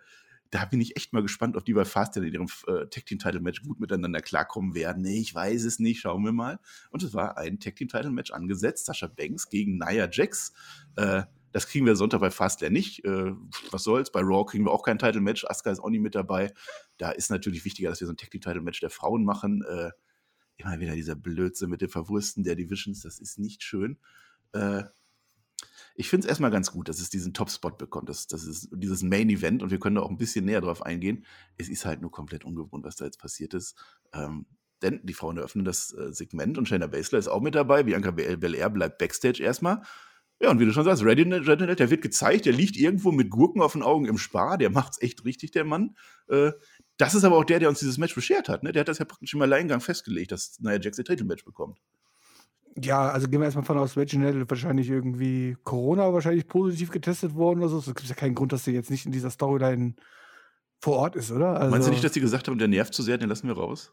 da 0.52 0.66
bin 0.66 0.82
ich 0.82 0.96
echt 0.96 1.14
mal 1.14 1.22
gespannt, 1.22 1.56
ob 1.56 1.66
die 1.66 1.74
bei 1.74 1.86
Fastlane 1.86 2.28
in 2.28 2.34
ihrem 2.34 2.48
äh, 2.68 2.88
Tag 2.88 3.06
Team 3.06 3.20
Title 3.20 3.42
Match 3.42 3.62
gut 3.64 3.80
miteinander 3.80 4.22
klarkommen 4.22 4.76
werden. 4.76 5.02
Nee, 5.04 5.20
ich 5.20 5.34
weiß 5.34 5.64
es 5.64 5.80
nicht, 5.80 6.02
schauen 6.02 6.24
wir 6.24 6.32
mal. 6.32 6.60
Und 6.90 7.04
es 7.04 7.14
war 7.14 7.38
ein 7.38 7.60
Tag 7.60 7.76
Team 7.76 7.88
Title 7.88 8.12
Match 8.12 8.32
angesetzt, 8.32 8.86
Sascha 8.86 9.08
Banks 9.08 9.50
gegen 9.50 9.78
Nia 9.78 10.08
Jax. 10.12 10.54
Äh, 10.96 11.24
das 11.52 11.68
kriegen 11.68 11.86
wir 11.86 11.96
Sonntag 11.96 12.20
bei 12.20 12.32
Fastlane 12.32 12.74
nicht. 12.74 13.04
Äh, 13.06 13.34
was 13.72 13.84
soll's? 13.84 14.12
Bei 14.12 14.22
Raw 14.22 14.46
kriegen 14.46 14.66
wir 14.66 14.72
auch 14.72 14.84
kein 14.84 15.00
Title 15.00 15.22
Match. 15.22 15.46
Asuka 15.46 15.72
ist 15.72 15.80
auch 15.80 15.90
nicht 15.90 16.02
mit 16.02 16.16
dabei. 16.16 16.54
Da 16.98 17.12
ist 17.12 17.32
natürlich 17.32 17.66
wichtiger, 17.66 17.90
dass 17.90 18.00
wir 18.00 18.08
so 18.08 18.14
ein 18.14 18.18
Tag 18.18 18.32
Team 18.32 18.42
Title 18.42 18.62
Match 18.62 18.80
der 18.80 18.90
Frauen 18.90 19.24
machen. 19.24 19.64
Äh, 19.64 19.92
immer 20.58 20.80
wieder 20.80 20.96
dieser 20.96 21.16
Blödsinn 21.16 21.70
mit 21.70 21.82
dem 21.82 21.90
Verwursten 21.90 22.44
der 22.44 22.56
Divisions. 22.56 23.02
Das 23.02 23.20
ist 23.20 23.40
nicht 23.40 23.64
schön. 23.64 23.98
Äh, 24.54 24.84
ich 25.96 26.10
finde 26.10 26.26
es 26.26 26.30
erstmal 26.30 26.52
ganz 26.52 26.72
gut, 26.72 26.90
dass 26.90 27.00
es 27.00 27.10
diesen 27.10 27.34
Top-Spot 27.34 27.72
bekommt. 27.72 28.10
Das, 28.10 28.28
das 28.28 28.44
ist 28.44 28.70
dieses 28.72 29.02
Main-Event 29.02 29.64
und 29.64 29.72
wir 29.72 29.80
können 29.80 29.96
da 29.96 30.04
auch 30.04 30.10
ein 30.10 30.18
bisschen 30.18 30.46
näher 30.46 30.62
drauf 30.62 30.86
eingehen. 30.86 31.26
Es 31.58 31.70
ist 31.70 31.86
halt 31.86 32.02
nur 32.02 32.12
komplett 32.12 32.46
ungewohnt, 32.46 32.86
was 32.86 32.96
da 32.96 33.06
jetzt 33.06 33.20
passiert 33.20 33.54
ist. 33.54 33.76
Ähm, 34.14 34.46
denn 34.84 35.00
die 35.04 35.14
Frauen 35.14 35.38
eröffnen 35.38 35.66
das 35.66 35.92
äh, 35.94 36.14
Segment 36.14 36.58
und 36.60 36.68
Shayna 36.68 36.86
Baszler 36.86 37.18
ist 37.18 37.28
auch 37.28 37.42
mit 37.42 37.56
dabei. 37.56 37.82
Bianca 37.82 38.12
Bel- 38.12 38.38
Belair 38.38 38.70
bleibt 38.70 39.00
Backstage 39.00 39.42
erstmal. 39.42 39.82
Ja, 40.40 40.52
und 40.52 40.60
wie 40.60 40.66
du 40.66 40.72
schon 40.72 40.84
sagst, 40.84 41.04
Reginald, 41.04 41.48
Reginald, 41.48 41.80
der 41.80 41.90
wird 41.90 42.04
gezeigt, 42.04 42.46
der 42.46 42.54
liegt 42.54 42.78
irgendwo 42.78 43.12
mit 43.12 43.32
Gurken 43.32 43.60
auf 43.64 43.74
den 43.74 43.82
Augen 43.82 44.06
im 44.06 44.20
Spar. 44.20 44.60
Der 44.60 44.70
macht's 44.70 45.02
echt 45.02 45.26
richtig, 45.26 45.50
der 45.50 45.66
Mann. 45.66 45.96
Äh, 46.28 46.52
das 46.98 47.16
ist 47.16 47.24
aber 47.24 47.38
auch 47.38 47.44
der, 47.44 47.58
der 47.58 47.70
uns 47.70 47.80
dieses 47.80 47.98
Match 47.98 48.14
beschert 48.14 48.50
hat. 48.50 48.62
Ne? 48.62 48.72
Der 48.72 48.82
hat 48.82 48.88
das 48.88 49.00
ja 49.00 49.06
praktisch 49.06 49.34
im 49.34 49.42
Alleingang 49.42 49.82
festgelegt, 49.82 50.32
dass 50.32 50.60
Nia 50.60 50.80
Jax 50.80 51.00
ihr 51.00 51.06
Titelmatch 51.06 51.44
bekommt. 51.44 51.80
Ja, 52.80 53.10
also 53.10 53.28
gehen 53.28 53.40
wir 53.40 53.46
erstmal 53.46 53.66
von 53.66 53.78
aus, 53.78 53.98
Reginald 53.98 54.50
wahrscheinlich 54.50 54.90
irgendwie 54.90 55.58
Corona 55.64 56.14
wahrscheinlich 56.14 56.48
positiv 56.48 56.92
getestet 56.92 57.34
worden 57.34 57.60
oder 57.60 57.70
so. 57.70 57.80
Es 57.80 57.86
gibt 57.86 58.04
ja 58.08 58.16
keinen 58.16 58.36
Grund, 58.36 58.54
dass 58.54 58.64
der 58.64 58.74
jetzt 58.74 58.92
nicht 58.92 59.06
in 59.06 59.12
dieser 59.12 59.32
Storyline 59.32 59.96
vor 60.80 60.98
Ort 60.98 61.16
ist, 61.16 61.32
oder? 61.32 61.60
Also, 61.60 61.72
Meinst 61.72 61.88
du 61.88 61.92
nicht, 61.92 62.04
dass 62.04 62.12
die 62.12 62.22
gesagt 62.22 62.48
haben, 62.48 62.60
der 62.60 62.68
nervt 62.68 62.94
zu 62.94 63.02
sehr, 63.02 63.18
den 63.18 63.30
lassen 63.30 63.48
wir 63.48 63.56
raus? 63.56 63.92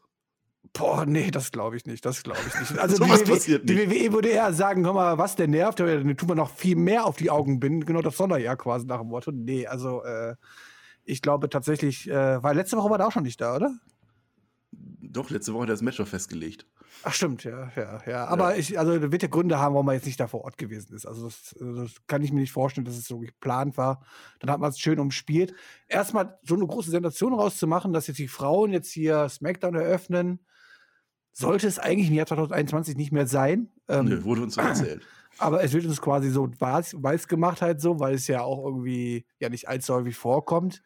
Boah, 0.73 1.05
nee, 1.05 1.31
das 1.31 1.51
glaube 1.51 1.77
ich 1.77 1.85
nicht. 1.85 2.05
Das 2.05 2.23
glaube 2.23 2.39
ich 2.47 2.59
nicht. 2.59 2.77
Also 2.81 2.97
Sowas 2.97 3.23
die, 3.23 3.31
passiert 3.31 3.69
die 3.69 3.75
nicht. 3.75 3.89
WWE 3.89 4.13
würde 4.13 4.29
eher 4.29 4.53
sagen, 4.53 4.85
hör 4.85 4.93
mal, 4.93 5.17
was 5.17 5.35
der 5.35 5.47
nervt, 5.47 5.79
ja, 5.79 5.85
dann 5.85 6.17
tun 6.17 6.29
wir 6.29 6.35
noch 6.35 6.49
viel 6.49 6.75
mehr 6.75 7.05
auf 7.05 7.17
die 7.17 7.31
Augen 7.31 7.59
binden. 7.59 7.85
Genau 7.85 8.01
das 8.01 8.17
soll 8.17 8.31
er 8.31 8.37
ja 8.37 8.55
quasi 8.55 8.85
nach 8.85 8.99
dem 8.99 9.07
Motto. 9.07 9.31
Nee, 9.31 9.67
also 9.67 10.03
äh, 10.03 10.35
ich 11.03 11.21
glaube 11.21 11.49
tatsächlich, 11.49 12.09
äh, 12.09 12.43
weil 12.43 12.55
letzte 12.55 12.77
Woche 12.77 12.89
war 12.89 12.97
der 12.97 13.07
auch 13.07 13.11
schon 13.11 13.23
nicht 13.23 13.39
da, 13.41 13.55
oder? 13.55 13.71
Doch, 14.71 15.29
letzte 15.29 15.53
Woche 15.53 15.63
hat 15.63 15.69
er 15.69 15.73
das 15.73 15.81
Match 15.81 15.97
doch 15.97 16.07
festgelegt. 16.07 16.65
Ach 17.03 17.13
stimmt, 17.13 17.43
ja, 17.43 17.71
ja, 17.75 17.99
ja. 18.07 18.25
Aber 18.25 18.57
ich, 18.57 18.77
also 18.79 18.97
da 18.97 19.11
wird 19.11 19.21
ja 19.21 19.27
Gründe 19.27 19.59
haben, 19.59 19.75
warum 19.75 19.87
er 19.89 19.93
jetzt 19.93 20.05
nicht 20.05 20.19
da 20.19 20.27
vor 20.27 20.43
Ort 20.43 20.57
gewesen 20.57 20.95
ist. 20.95 21.05
Also 21.05 21.25
das, 21.25 21.55
also 21.59 21.83
das 21.83 21.91
kann 22.07 22.23
ich 22.23 22.31
mir 22.31 22.39
nicht 22.39 22.51
vorstellen, 22.51 22.85
dass 22.85 22.97
es 22.97 23.07
so 23.07 23.19
geplant 23.19 23.77
war. 23.77 24.03
Dann 24.39 24.49
hat 24.49 24.59
man 24.59 24.69
es 24.69 24.79
schön 24.79 24.99
umspielt. 24.99 25.53
Erstmal 25.87 26.39
so 26.43 26.55
eine 26.55 26.65
große 26.65 26.89
Sensation 26.89 27.33
rauszumachen, 27.33 27.93
dass 27.93 28.07
jetzt 28.07 28.17
die 28.17 28.27
Frauen 28.27 28.71
jetzt 28.71 28.91
hier 28.91 29.29
SmackDown 29.29 29.75
eröffnen, 29.75 30.45
sollte 31.31 31.67
es 31.67 31.79
eigentlich 31.79 32.07
im 32.07 32.15
Jahr 32.15 32.27
2021 32.27 32.95
nicht 32.95 33.11
mehr 33.11 33.27
sein. 33.27 33.69
Ähm, 33.87 34.05
Nö, 34.05 34.23
wurde 34.23 34.43
uns 34.43 34.55
so 34.55 34.61
erzählt. 34.61 35.05
aber 35.37 35.63
es 35.63 35.73
wird 35.73 35.85
uns 35.85 36.01
quasi 36.01 36.29
so 36.29 36.49
weiß, 36.59 36.95
weiß 36.99 37.27
gemacht 37.27 37.61
halt 37.61 37.81
so, 37.81 37.99
weil 37.99 38.15
es 38.15 38.27
ja 38.27 38.41
auch 38.41 38.63
irgendwie 38.65 39.25
ja 39.39 39.49
nicht 39.49 39.67
allzu 39.67 39.93
häufig 39.93 40.15
vorkommt. 40.15 40.81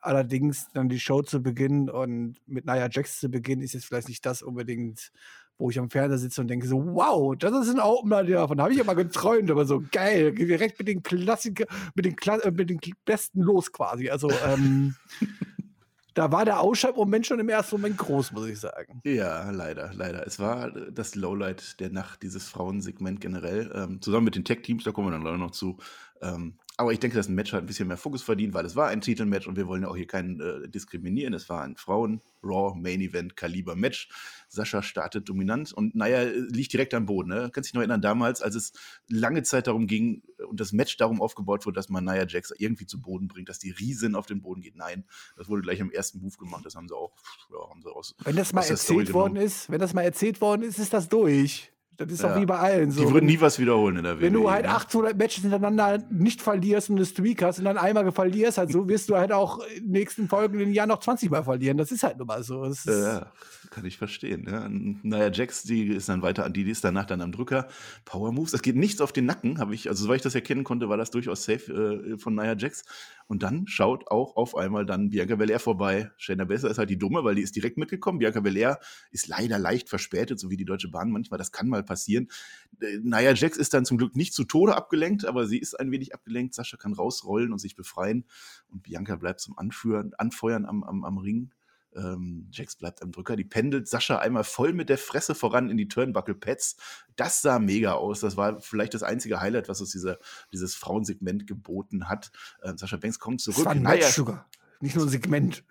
Allerdings 0.00 0.68
dann 0.74 0.90
die 0.90 1.00
Show 1.00 1.22
zu 1.22 1.42
beginnen 1.42 1.88
und 1.88 2.36
mit 2.46 2.66
Nia 2.66 2.88
Jax 2.90 3.20
zu 3.20 3.30
beginnen, 3.30 3.62
ist 3.62 3.72
jetzt 3.72 3.86
vielleicht 3.86 4.08
nicht 4.08 4.26
das 4.26 4.42
unbedingt, 4.42 5.10
wo 5.58 5.70
ich 5.70 5.78
am 5.78 5.90
Fernseher 5.90 6.18
sitze 6.18 6.40
und 6.40 6.48
denke 6.48 6.66
so, 6.66 6.84
wow, 6.84 7.36
das 7.36 7.66
ist 7.66 7.74
ein 7.74 7.80
Opener, 7.80 8.24
davon 8.24 8.60
habe 8.60 8.72
ich 8.72 8.80
aber 8.80 8.94
geträumt, 8.94 9.50
aber 9.50 9.64
so 9.64 9.82
geil, 9.92 10.32
direkt 10.32 10.78
mit 10.78 10.88
den 10.88 11.02
Klassiker, 11.02 11.66
mit 11.94 12.04
den, 12.04 12.16
Kla 12.16 12.38
äh, 12.38 12.50
mit 12.50 12.70
den 12.70 12.80
Besten 13.04 13.40
los 13.40 13.72
quasi. 13.72 14.10
Also 14.10 14.30
ähm, 14.46 14.94
da 16.14 16.32
war 16.32 16.44
der 16.44 16.60
Ausschaltmoment 16.60 17.26
schon 17.26 17.40
im 17.40 17.48
ersten 17.48 17.76
Moment 17.76 17.98
groß, 17.98 18.32
muss 18.32 18.46
ich 18.46 18.60
sagen. 18.60 19.00
Ja, 19.04 19.50
leider, 19.50 19.92
leider. 19.94 20.26
Es 20.26 20.38
war 20.38 20.70
das 20.70 21.14
Lowlight 21.14 21.78
der 21.80 21.90
Nacht, 21.90 22.22
dieses 22.22 22.48
Frauensegment 22.48 23.20
generell. 23.20 23.70
Ähm, 23.74 24.00
zusammen 24.00 24.24
mit 24.24 24.36
den 24.36 24.44
Tech-Teams, 24.44 24.84
da 24.84 24.92
kommen 24.92 25.08
wir 25.08 25.12
dann 25.12 25.22
leider 25.22 25.38
noch 25.38 25.52
zu. 25.52 25.78
Ähm, 26.20 26.54
aber 26.76 26.92
ich 26.92 26.98
denke, 26.98 27.16
dass 27.16 27.28
ein 27.28 27.36
Match 27.36 27.52
hat 27.52 27.62
ein 27.62 27.66
bisschen 27.66 27.86
mehr 27.86 27.96
Fokus 27.96 28.24
verdient, 28.24 28.52
weil 28.52 28.66
es 28.66 28.74
war 28.74 28.88
ein 28.88 29.00
Titelmatch 29.00 29.46
und 29.46 29.54
wir 29.56 29.68
wollen 29.68 29.82
ja 29.82 29.88
auch 29.88 29.96
hier 29.96 30.08
keinen 30.08 30.40
äh, 30.40 30.68
diskriminieren. 30.68 31.32
Es 31.32 31.48
war 31.48 31.62
ein 31.62 31.76
Frauen-Raw-Main-Event-Kaliber-Match. 31.76 34.08
Sascha 34.48 34.82
startet 34.82 35.28
dominant 35.28 35.72
und 35.72 35.94
naja, 35.94 36.24
liegt 36.24 36.72
direkt 36.72 36.92
am 36.94 37.06
Boden. 37.06 37.28
Ne? 37.28 37.48
Kannst 37.52 37.70
dich 37.70 37.74
noch 37.74 37.80
erinnern, 37.80 38.02
damals, 38.02 38.42
als 38.42 38.56
es 38.56 38.72
lange 39.08 39.44
Zeit 39.44 39.68
darum 39.68 39.86
ging 39.86 40.24
äh, 40.38 40.42
und 40.42 40.58
das 40.58 40.72
Match 40.72 40.96
darum 40.96 41.22
aufgebaut 41.22 41.64
wurde, 41.64 41.76
dass 41.76 41.90
man 41.90 42.04
Nia 42.04 42.26
Jax 42.26 42.52
irgendwie 42.58 42.86
zu 42.86 43.00
Boden 43.00 43.28
bringt, 43.28 43.48
dass 43.48 43.60
die 43.60 43.70
Riesen 43.70 44.16
auf 44.16 44.26
den 44.26 44.42
Boden 44.42 44.60
geht. 44.60 44.74
Nein, 44.74 45.04
das 45.36 45.48
wurde 45.48 45.62
gleich 45.62 45.80
am 45.80 45.92
ersten 45.92 46.18
Move 46.18 46.38
gemacht. 46.38 46.66
Das 46.66 46.74
haben 46.74 46.88
sie 46.88 46.96
auch, 46.96 47.12
ja, 47.52 47.70
haben 47.70 47.82
sie 47.82 47.94
aus. 47.94 48.16
Wenn 48.24 48.34
das 48.34 48.52
mal 48.52 48.64
erzählt 48.64 49.12
worden 49.12 49.36
ist, 49.36 49.70
wenn 49.70 49.78
das 49.78 49.94
mal 49.94 50.02
erzählt 50.02 50.40
worden 50.40 50.62
ist, 50.62 50.80
ist 50.80 50.92
das 50.92 51.08
durch. 51.08 51.70
Das 51.96 52.10
ist 52.10 52.22
Ja. 52.22 52.40
wie 52.40 52.44
bei 52.46 52.58
allen 52.58 52.90
so. 52.90 53.04
Die 53.06 53.12
würden 53.12 53.26
nie 53.26 53.40
was 53.40 53.58
wiederholen 53.58 53.96
in 53.98 54.04
der 54.04 54.20
Wenn 54.20 54.32
du 54.32 54.44
WWE, 54.44 54.50
halt 54.50 54.64
ne? 54.64 54.70
800 54.72 55.16
Matches 55.16 55.42
hintereinander 55.42 56.02
nicht 56.10 56.42
verlierst 56.42 56.90
und 56.90 56.96
eine 56.96 57.06
Streak 57.06 57.42
hast 57.42 57.58
und 57.60 57.64
dann 57.66 57.78
einmal 57.78 58.10
verlierst, 58.10 58.58
halt 58.58 58.72
so 58.72 58.88
wirst 58.88 59.08
du 59.10 59.16
halt 59.16 59.32
auch 59.32 59.60
den 59.78 59.90
nächsten 59.90 60.28
Folgen 60.28 60.54
in 60.54 60.66
den 60.66 60.74
Jahr 60.74 60.86
noch 60.86 60.98
20 61.00 61.30
Mal 61.30 61.44
verlieren. 61.44 61.76
Das 61.78 61.92
ist 61.92 62.02
halt 62.02 62.18
nun 62.18 62.26
mal 62.26 62.42
so. 62.42 62.64
Das 62.64 62.84
Ja, 62.84 63.26
kann 63.70 63.84
ich 63.84 63.96
verstehen. 63.98 64.46
Ja. 64.50 64.68
Naja, 64.68 65.30
Jax, 65.32 65.62
die 65.62 65.86
ist 65.88 66.08
dann 66.08 66.22
weiter, 66.22 66.50
die 66.50 66.68
ist 66.68 66.82
danach 66.84 67.06
dann 67.06 67.20
am 67.20 67.32
Drücker. 67.32 67.68
Power 68.04 68.32
Moves, 68.32 68.52
es 68.54 68.62
geht 68.62 68.76
nichts 68.76 69.00
auf 69.00 69.12
den 69.12 69.26
Nacken, 69.26 69.58
habe 69.58 69.74
ich, 69.74 69.88
also 69.88 70.04
soweit 70.04 70.16
ich 70.16 70.22
das 70.22 70.34
erkennen 70.34 70.64
konnte, 70.64 70.88
war 70.88 70.96
das 70.96 71.10
durchaus 71.10 71.44
safe 71.44 71.72
äh, 72.14 72.18
von 72.18 72.34
Nia 72.34 72.56
Jax. 72.56 72.84
Und 73.26 73.42
dann 73.42 73.66
schaut 73.66 74.08
auch 74.08 74.36
auf 74.36 74.56
einmal 74.56 74.84
dann 74.84 75.10
Bianca 75.10 75.36
Belair 75.36 75.58
vorbei. 75.58 76.10
Shayna 76.18 76.44
Baszler 76.44 76.70
ist 76.70 76.78
halt 76.78 76.90
die 76.90 76.98
Dumme, 76.98 77.24
weil 77.24 77.34
die 77.34 77.42
ist 77.42 77.56
direkt 77.56 77.78
mitgekommen. 77.78 78.18
Bianca 78.18 78.40
Belair 78.40 78.80
ist 79.10 79.28
leider 79.28 79.58
leicht 79.58 79.88
verspätet, 79.88 80.38
so 80.38 80.50
wie 80.50 80.56
die 80.56 80.66
Deutsche 80.66 80.88
Bahn 80.88 81.10
manchmal. 81.10 81.38
Das 81.38 81.50
kann 81.50 81.68
mal 81.68 81.82
passieren. 81.82 82.28
Äh, 82.80 82.98
Nia 83.02 83.32
Jax 83.32 83.56
ist 83.56 83.72
dann 83.72 83.86
zum 83.86 83.96
Glück 83.96 84.14
nicht 84.14 84.34
zu 84.34 84.44
Tode 84.44 84.76
abgelenkt, 84.76 85.24
aber 85.24 85.46
sie 85.46 85.58
ist 85.58 85.78
ein 85.78 85.90
wenig 85.90 86.14
abgelenkt. 86.14 86.54
Sascha 86.54 86.76
kann 86.76 86.92
rausrollen 86.92 87.52
und 87.52 87.58
sich 87.58 87.74
befreien. 87.76 88.26
Und 88.68 88.82
Bianca 88.82 89.16
bleibt 89.16 89.40
zum 89.40 89.56
Anführen, 89.56 90.12
Anfeuern 90.18 90.66
am, 90.66 90.84
am, 90.84 91.04
am 91.04 91.18
Ring. 91.18 91.50
Ähm, 91.96 92.48
Jax 92.50 92.76
bleibt 92.76 93.02
am 93.02 93.12
Drücker, 93.12 93.36
die 93.36 93.44
pendelt 93.44 93.88
Sascha 93.88 94.18
einmal 94.18 94.44
voll 94.44 94.72
mit 94.72 94.88
der 94.88 94.98
Fresse 94.98 95.34
voran 95.34 95.70
in 95.70 95.76
die 95.76 95.88
Turnbuckle-Pads. 95.88 96.76
Das 97.16 97.42
sah 97.42 97.58
mega 97.58 97.92
aus. 97.92 98.20
Das 98.20 98.36
war 98.36 98.60
vielleicht 98.60 98.94
das 98.94 99.02
einzige 99.02 99.40
Highlight, 99.40 99.68
was 99.68 99.80
uns 99.80 99.92
dieser, 99.92 100.18
dieses 100.52 100.74
Frauensegment 100.74 101.46
geboten 101.46 102.08
hat. 102.08 102.32
Ähm, 102.62 102.76
Sascha 102.78 102.96
Banks 102.96 103.18
kommt 103.18 103.40
zurück. 103.40 103.64
war 103.64 103.72
ein 103.72 103.82
Naja, 103.82 104.04
Match 104.06 104.14
sogar. 104.14 104.48
Nicht 104.80 104.96
nur 104.96 105.06
ein 105.06 105.10
Segment. 105.10 105.64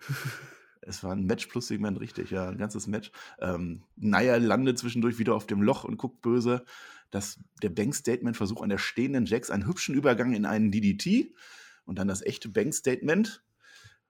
es 0.80 1.02
war 1.02 1.12
ein 1.12 1.24
Match 1.24 1.46
plus 1.46 1.68
Segment, 1.68 2.00
richtig, 2.00 2.30
ja, 2.30 2.48
ein 2.48 2.58
ganzes 2.58 2.86
Match. 2.86 3.10
Ähm, 3.38 3.82
Naya 3.96 4.36
landet 4.36 4.78
zwischendurch 4.78 5.18
wieder 5.18 5.34
auf 5.34 5.46
dem 5.46 5.62
Loch 5.62 5.84
und 5.84 5.96
guckt 5.96 6.22
böse. 6.22 6.64
Das, 7.10 7.38
der 7.62 7.70
Bank-Statement-Versuch 7.70 8.62
an 8.62 8.70
der 8.70 8.78
stehenden 8.78 9.26
Jax, 9.26 9.50
einen 9.50 9.66
hübschen 9.66 9.94
Übergang 9.94 10.32
in 10.32 10.46
einen 10.46 10.72
DDT 10.72 11.34
und 11.84 11.98
dann 11.98 12.08
das 12.08 12.22
echte 12.22 12.48
Bank-Statement. 12.48 13.44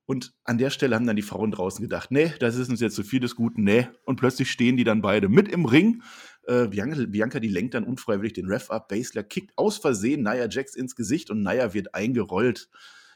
Und 0.07 0.35
an 0.45 0.59
der 0.59 0.71
Stelle 0.71 0.95
haben 0.95 1.07
dann 1.07 1.17
die 1.17 1.23
Frauen 1.23 1.51
draußen 1.51 1.83
gedacht, 1.83 2.11
nee, 2.11 2.33
das 2.39 2.57
ist 2.57 2.69
uns 2.69 2.81
jetzt 2.81 2.95
zu 2.95 3.03
viel 3.03 3.21
des 3.21 3.37
Guten, 3.37 3.65
nee. 3.65 3.89
Und 4.05 4.17
plötzlich 4.17 4.51
stehen 4.51 4.77
die 4.77 4.85
dann 4.85 5.01
beide 5.01 5.29
mit 5.29 5.49
im 5.49 5.65
Ring. 5.65 6.03
Äh, 6.47 6.69
Bianca, 6.69 7.07
Bianca, 7.07 7.41
die 7.41 7.49
lenkt 7.49 7.75
dann 7.75 7.85
unfreiwillig 7.85 8.35
den 8.35 8.47
Ref 8.47 8.71
ab. 8.71 8.89
Basler 8.89 9.23
kickt 9.23 9.57
aus 9.57 9.79
Versehen 9.79 10.23
Nia 10.23 10.47
Jax 10.49 10.75
ins 10.75 10.95
Gesicht 10.95 11.31
und 11.31 11.43
Nia 11.43 11.73
wird 11.73 11.95
eingerollt. 11.95 12.69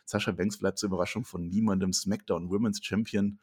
Sascha 0.06 0.32
Banks 0.32 0.58
bleibt 0.58 0.78
zur 0.78 0.88
Überraschung 0.88 1.26
von 1.26 1.46
niemandem 1.46 1.92
SmackDown 1.92 2.48
Women's 2.48 2.82
Champion. 2.82 3.38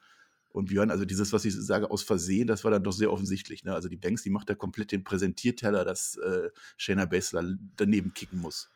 Und 0.49 0.69
Björn, 0.69 0.89
also 0.89 1.05
dieses, 1.05 1.33
was 1.33 1.45
ich 1.45 1.53
sage, 1.53 1.91
aus 1.91 2.01
Versehen, 2.01 2.47
das 2.47 2.63
war 2.63 2.71
dann 2.71 2.83
doch 2.83 2.93
sehr 2.93 3.11
offensichtlich. 3.11 3.63
Ne? 3.65 3.75
Also 3.75 3.89
die 3.89 3.97
Banks, 3.97 4.23
die 4.23 4.29
macht 4.29 4.49
da 4.49 4.55
komplett 4.55 4.91
den 4.91 5.03
Präsentierteller, 5.03 5.85
dass 5.85 6.17
äh, 6.17 6.49
Shayna 6.77 7.05
Baszler 7.05 7.43
daneben 7.75 8.13
kicken 8.13 8.39
muss. 8.39 8.71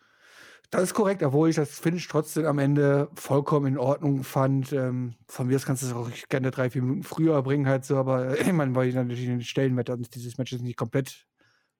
Das 0.71 0.83
ist 0.83 0.93
korrekt, 0.93 1.23
obwohl 1.23 1.49
ich 1.49 1.55
das 1.55 1.79
Finish 1.79 2.07
trotzdem 2.07 2.45
am 2.45 2.59
Ende 2.59 3.09
vollkommen 3.15 3.65
in 3.65 3.77
Ordnung 3.79 4.23
fand. 4.23 4.71
Ähm, 4.71 5.15
von 5.27 5.47
mir 5.47 5.55
aus 5.55 5.65
kannst 5.65 5.81
du 5.81 5.87
es 5.87 5.93
auch 5.93 6.11
gerne 6.29 6.51
drei, 6.51 6.69
vier 6.69 6.83
Minuten 6.83 7.01
früher 7.01 7.41
bringen, 7.41 7.67
halt 7.67 7.85
so, 7.85 7.97
aber 7.97 8.37
äh, 8.39 8.75
weil 8.75 8.87
ich 8.87 8.93
natürlich 8.95 9.25
den 9.25 9.41
Stellenwert 9.41 9.89
dieses 10.13 10.37
Matches 10.37 10.61
nicht 10.61 10.77
komplett 10.77 11.25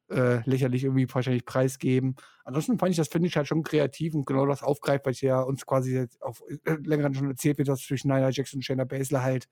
äh, 0.10 0.42
lächerlich 0.50 0.84
irgendwie 0.86 1.08
wahrscheinlich 1.14 1.46
preisgeben. 1.46 2.16
Ansonsten 2.46 2.80
fand 2.80 2.92
ich 2.92 2.98
das 2.98 3.10
Finish 3.10 3.36
halt 3.36 3.48
schon 3.48 3.62
kreativ 3.62 4.16
und 4.16 4.26
genau 4.26 4.48
das 4.48 4.64
aufgreift, 4.64 5.06
weil 5.06 5.14
ich 5.14 5.22
ja 5.22 5.40
uns 5.42 5.68
quasi 5.68 6.08
auf 6.20 6.42
äh, 6.66 6.78
länger 6.84 7.14
schon 7.14 7.30
erzählt 7.30 7.60
wird, 7.60 7.68
dass 7.68 7.82
zwischen 7.84 8.08
Nia 8.10 8.30
Jackson 8.30 8.58
und 8.58 8.64
Shayna 8.64 8.86
Baszler 8.86 9.22
halt 9.22 9.48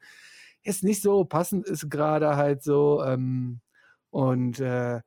jetzt 0.63 0.83
nicht 0.83 1.01
so 1.03 1.25
passend 1.25 1.67
ist 1.67 1.89
gerade 1.91 2.37
halt 2.37 2.63
so. 2.63 3.03
Ähm, 3.03 3.61
und 4.09 4.59
äh, 4.59 5.01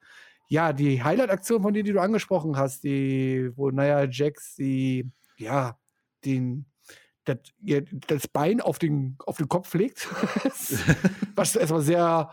ja, 0.51 0.73
die 0.73 1.03
Highlight-Aktion 1.03 1.63
von 1.63 1.73
dir, 1.73 1.85
die 1.85 1.93
du 1.93 2.01
angesprochen 2.01 2.57
hast, 2.57 2.83
die, 2.83 3.53
wo 3.55 3.71
Nia 3.71 4.05
Jax 4.11 4.57
die, 4.57 5.09
ja, 5.37 5.79
den, 6.25 6.67
das, 7.25 7.39
das 8.09 8.27
Bein 8.27 8.61
auf 8.61 8.81
den, 8.81 9.17
auf 9.25 9.37
den 9.37 9.49
Kopf 9.49 9.73
legt, 9.75 10.09
was 11.37 11.55
erstmal 11.55 11.83
sehr, 11.83 12.31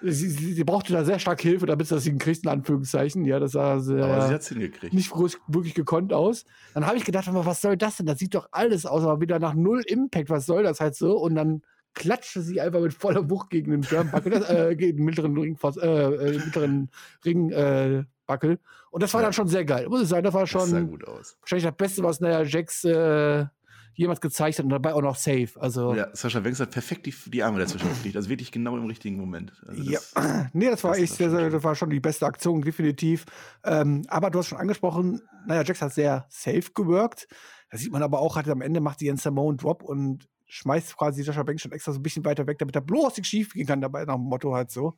sie, 0.00 0.30
sie, 0.30 0.54
sie 0.54 0.64
brauchte 0.64 0.94
da 0.94 1.04
sehr 1.04 1.18
stark 1.18 1.42
Hilfe, 1.42 1.66
damit 1.66 1.88
sie 1.88 1.94
das 1.94 2.04
hinkriegt, 2.04 2.44
in 2.44 2.48
Anführungszeichen. 2.48 3.26
Ja, 3.26 3.38
das 3.38 3.52
sah 3.52 3.80
sehr, 3.80 4.02
Aber 4.02 4.28
sie 4.28 4.34
hat 4.34 4.40
es 4.40 4.48
hingekriegt. 4.48 4.94
nicht 4.94 5.10
groß, 5.10 5.38
wirklich 5.46 5.74
gekonnt 5.74 6.14
aus. 6.14 6.46
Dann 6.72 6.86
habe 6.86 6.96
ich 6.96 7.04
gedacht, 7.04 7.28
was 7.30 7.60
soll 7.60 7.76
das 7.76 7.98
denn? 7.98 8.06
Das 8.06 8.18
sieht 8.18 8.34
doch 8.34 8.48
alles 8.50 8.86
aus, 8.86 9.02
aber 9.02 9.20
wieder 9.20 9.38
nach 9.38 9.52
null 9.52 9.82
Impact. 9.86 10.30
Was 10.30 10.46
soll 10.46 10.62
das 10.62 10.80
halt 10.80 10.94
so? 10.94 11.18
Und 11.18 11.34
dann 11.34 11.60
klatschte 11.94 12.42
sie 12.42 12.60
einfach 12.60 12.80
mit 12.80 12.94
voller 12.94 13.28
Wucht 13.30 13.50
gegen 13.50 13.70
den 13.72 13.82
Turnbuckle, 13.82 14.70
äh, 14.70 14.76
gegen 14.76 14.98
den 14.98 15.04
mittleren 15.06 15.36
Ring, 15.36 15.58
äh, 15.62 15.86
äh, 15.86 16.38
mittleren 16.38 16.90
Ring, 17.24 17.50
äh, 17.50 18.04
Buckel. 18.26 18.58
Und 18.90 19.02
das 19.02 19.12
war 19.14 19.20
Ja. 19.20 19.26
dann 19.26 19.32
schon 19.32 19.48
sehr 19.48 19.64
geil. 19.64 19.88
Muss 19.88 20.02
ich 20.02 20.08
sagen, 20.08 20.22
das 20.24 20.34
war 20.34 20.42
das 20.42 20.50
sah 20.50 20.60
schon 20.66 20.90
gut 20.90 21.06
aus. 21.08 21.36
wahrscheinlich 21.40 21.64
das 21.64 21.76
Beste, 21.76 22.02
was 22.02 22.20
Nia 22.20 22.42
Jax 22.42 22.84
äh, 22.84 23.46
jemals 23.94 24.20
gezeigt 24.20 24.58
hat 24.58 24.64
und 24.64 24.70
dabei 24.70 24.94
auch 24.94 25.02
noch 25.02 25.16
safe. 25.16 25.48
Also, 25.56 25.92
Ja, 25.94 26.08
Sascha 26.14 26.38
Banks 26.38 26.60
hat 26.60 26.70
perfekt 26.70 27.06
die, 27.06 27.14
die 27.30 27.42
Arme 27.42 27.58
dazwischen 27.58 27.88
gekriegt. 27.88 28.14
Also 28.16 28.28
wirklich 28.28 28.52
genau 28.52 28.76
im 28.76 28.84
richtigen 28.86 29.16
Moment. 29.16 29.52
Also 29.66 29.82
Ja, 29.82 29.98
das- 30.14 30.14
nee, 30.52 30.66
das 30.70 30.84
war 30.84 30.92
das 30.92 31.00
echt 31.00 31.16
schön. 31.16 31.32
das 31.50 31.64
war 31.64 31.74
schon 31.74 31.90
die 31.90 31.98
beste 32.00 32.24
Aktion, 32.26 32.62
definitiv. 32.62 33.24
Ähm, 33.64 34.04
aber 34.08 34.30
du 34.30 34.38
hast 34.38 34.46
schon 34.46 34.58
angesprochen, 34.58 35.20
naja, 35.46 35.64
Jax 35.64 35.82
hat 35.82 35.92
sehr 35.94 36.26
safe 36.28 36.70
gewirkt. 36.74 37.26
Da 37.70 37.76
sieht 37.78 37.90
man 37.92 38.02
aber 38.02 38.20
auch, 38.20 38.36
hat 38.36 38.48
am 38.48 38.60
Ende 38.60 38.80
macht 38.80 39.00
sie 39.00 39.08
einen 39.08 39.18
Samoan 39.18 39.56
Drop 39.56 39.82
und 39.82 40.28
schmeißt 40.48 40.96
quasi 40.96 41.22
Sascha 41.22 41.42
Banks 41.42 41.62
schon 41.62 41.72
extra 41.72 41.92
so 41.92 41.98
ein 42.00 42.02
bisschen 42.02 42.24
weiter 42.24 42.46
weg, 42.46 42.58
damit 42.58 42.74
er 42.74 42.80
bloß 42.82 43.16
nichts 43.16 43.28
schief 43.28 43.52
gehen 43.54 43.66
kann, 43.66 43.80
dabei 43.80 44.04
nach 44.04 44.14
dem 44.16 44.24
Motto 44.24 44.54
halt 44.54 44.70
so. 44.70 44.96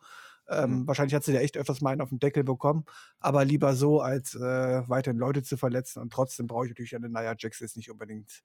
Ähm, 0.48 0.82
Mhm. 0.82 0.86
Wahrscheinlich 0.86 1.14
hat 1.14 1.24
sie 1.24 1.32
da 1.32 1.40
echt 1.40 1.56
öfters 1.56 1.80
mal 1.80 1.90
einen 1.90 2.00
auf 2.00 2.08
den 2.10 2.18
Deckel 2.18 2.44
bekommen, 2.44 2.84
aber 3.20 3.44
lieber 3.44 3.74
so, 3.74 4.00
als 4.00 4.34
äh, 4.34 4.88
weiterhin 4.88 5.18
Leute 5.18 5.42
zu 5.42 5.56
verletzen. 5.56 6.00
Und 6.00 6.12
trotzdem 6.12 6.46
brauche 6.46 6.64
ich 6.66 6.70
natürlich 6.70 6.96
eine 6.96 7.08
Nia 7.08 7.34
Jax 7.38 7.60
jetzt 7.60 7.76
nicht 7.76 7.90
unbedingt 7.90 8.42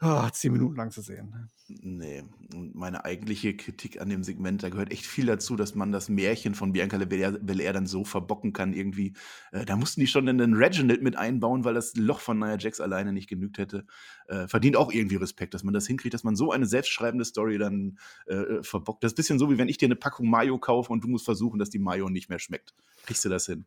ah, 0.00 0.30
zehn 0.32 0.52
Minuten 0.52 0.76
lang 0.76 0.90
zu 0.90 1.00
sehen. 1.00 1.50
Nee, 1.68 2.22
und 2.54 2.74
meine 2.74 3.04
eigentliche 3.04 3.56
Kritik 3.56 4.00
an 4.00 4.08
dem 4.08 4.22
Segment, 4.22 4.62
da 4.62 4.68
gehört 4.68 4.92
echt 4.92 5.04
viel 5.04 5.26
dazu, 5.26 5.56
dass 5.56 5.74
man 5.74 5.90
das 5.90 6.08
Märchen 6.08 6.54
von 6.54 6.72
Bianca 6.72 6.96
Belair, 6.98 7.32
Belair 7.32 7.72
dann 7.72 7.86
so 7.86 8.04
verbocken 8.04 8.52
kann 8.52 8.72
irgendwie. 8.72 9.14
Äh, 9.52 9.64
da 9.64 9.76
mussten 9.76 10.00
die 10.00 10.06
schon 10.06 10.28
einen 10.28 10.54
Reginald 10.54 11.02
mit 11.02 11.16
einbauen, 11.16 11.64
weil 11.64 11.74
das 11.74 11.96
Loch 11.96 12.20
von 12.20 12.38
Nia 12.38 12.56
Jax 12.58 12.80
alleine 12.80 13.12
nicht 13.12 13.28
genügt 13.28 13.58
hätte. 13.58 13.86
Äh, 14.28 14.46
verdient 14.46 14.76
auch 14.76 14.92
irgendwie 14.92 15.16
Respekt, 15.16 15.54
dass 15.54 15.64
man 15.64 15.74
das 15.74 15.86
hinkriegt, 15.86 16.14
dass 16.14 16.24
man 16.24 16.36
so 16.36 16.52
eine 16.52 16.66
selbstschreibende 16.66 17.24
Story 17.24 17.58
dann 17.58 17.98
äh, 18.26 18.62
verbockt. 18.62 19.02
Das 19.02 19.12
ist 19.12 19.14
ein 19.14 19.16
bisschen 19.16 19.38
so, 19.38 19.50
wie 19.50 19.58
wenn 19.58 19.68
ich 19.68 19.78
dir 19.78 19.86
eine 19.86 19.96
Packung 19.96 20.30
Mayo 20.30 20.58
kaufe 20.58 20.92
und 20.92 21.02
du 21.02 21.08
musst 21.08 21.24
versuchen, 21.24 21.58
dass 21.58 21.70
die 21.70 21.78
Mayo 21.78 22.08
nicht 22.08 22.28
mehr 22.28 22.38
schmeckt. 22.38 22.74
Kriegst 23.04 23.24
du 23.24 23.28
das 23.28 23.46
hin? 23.46 23.66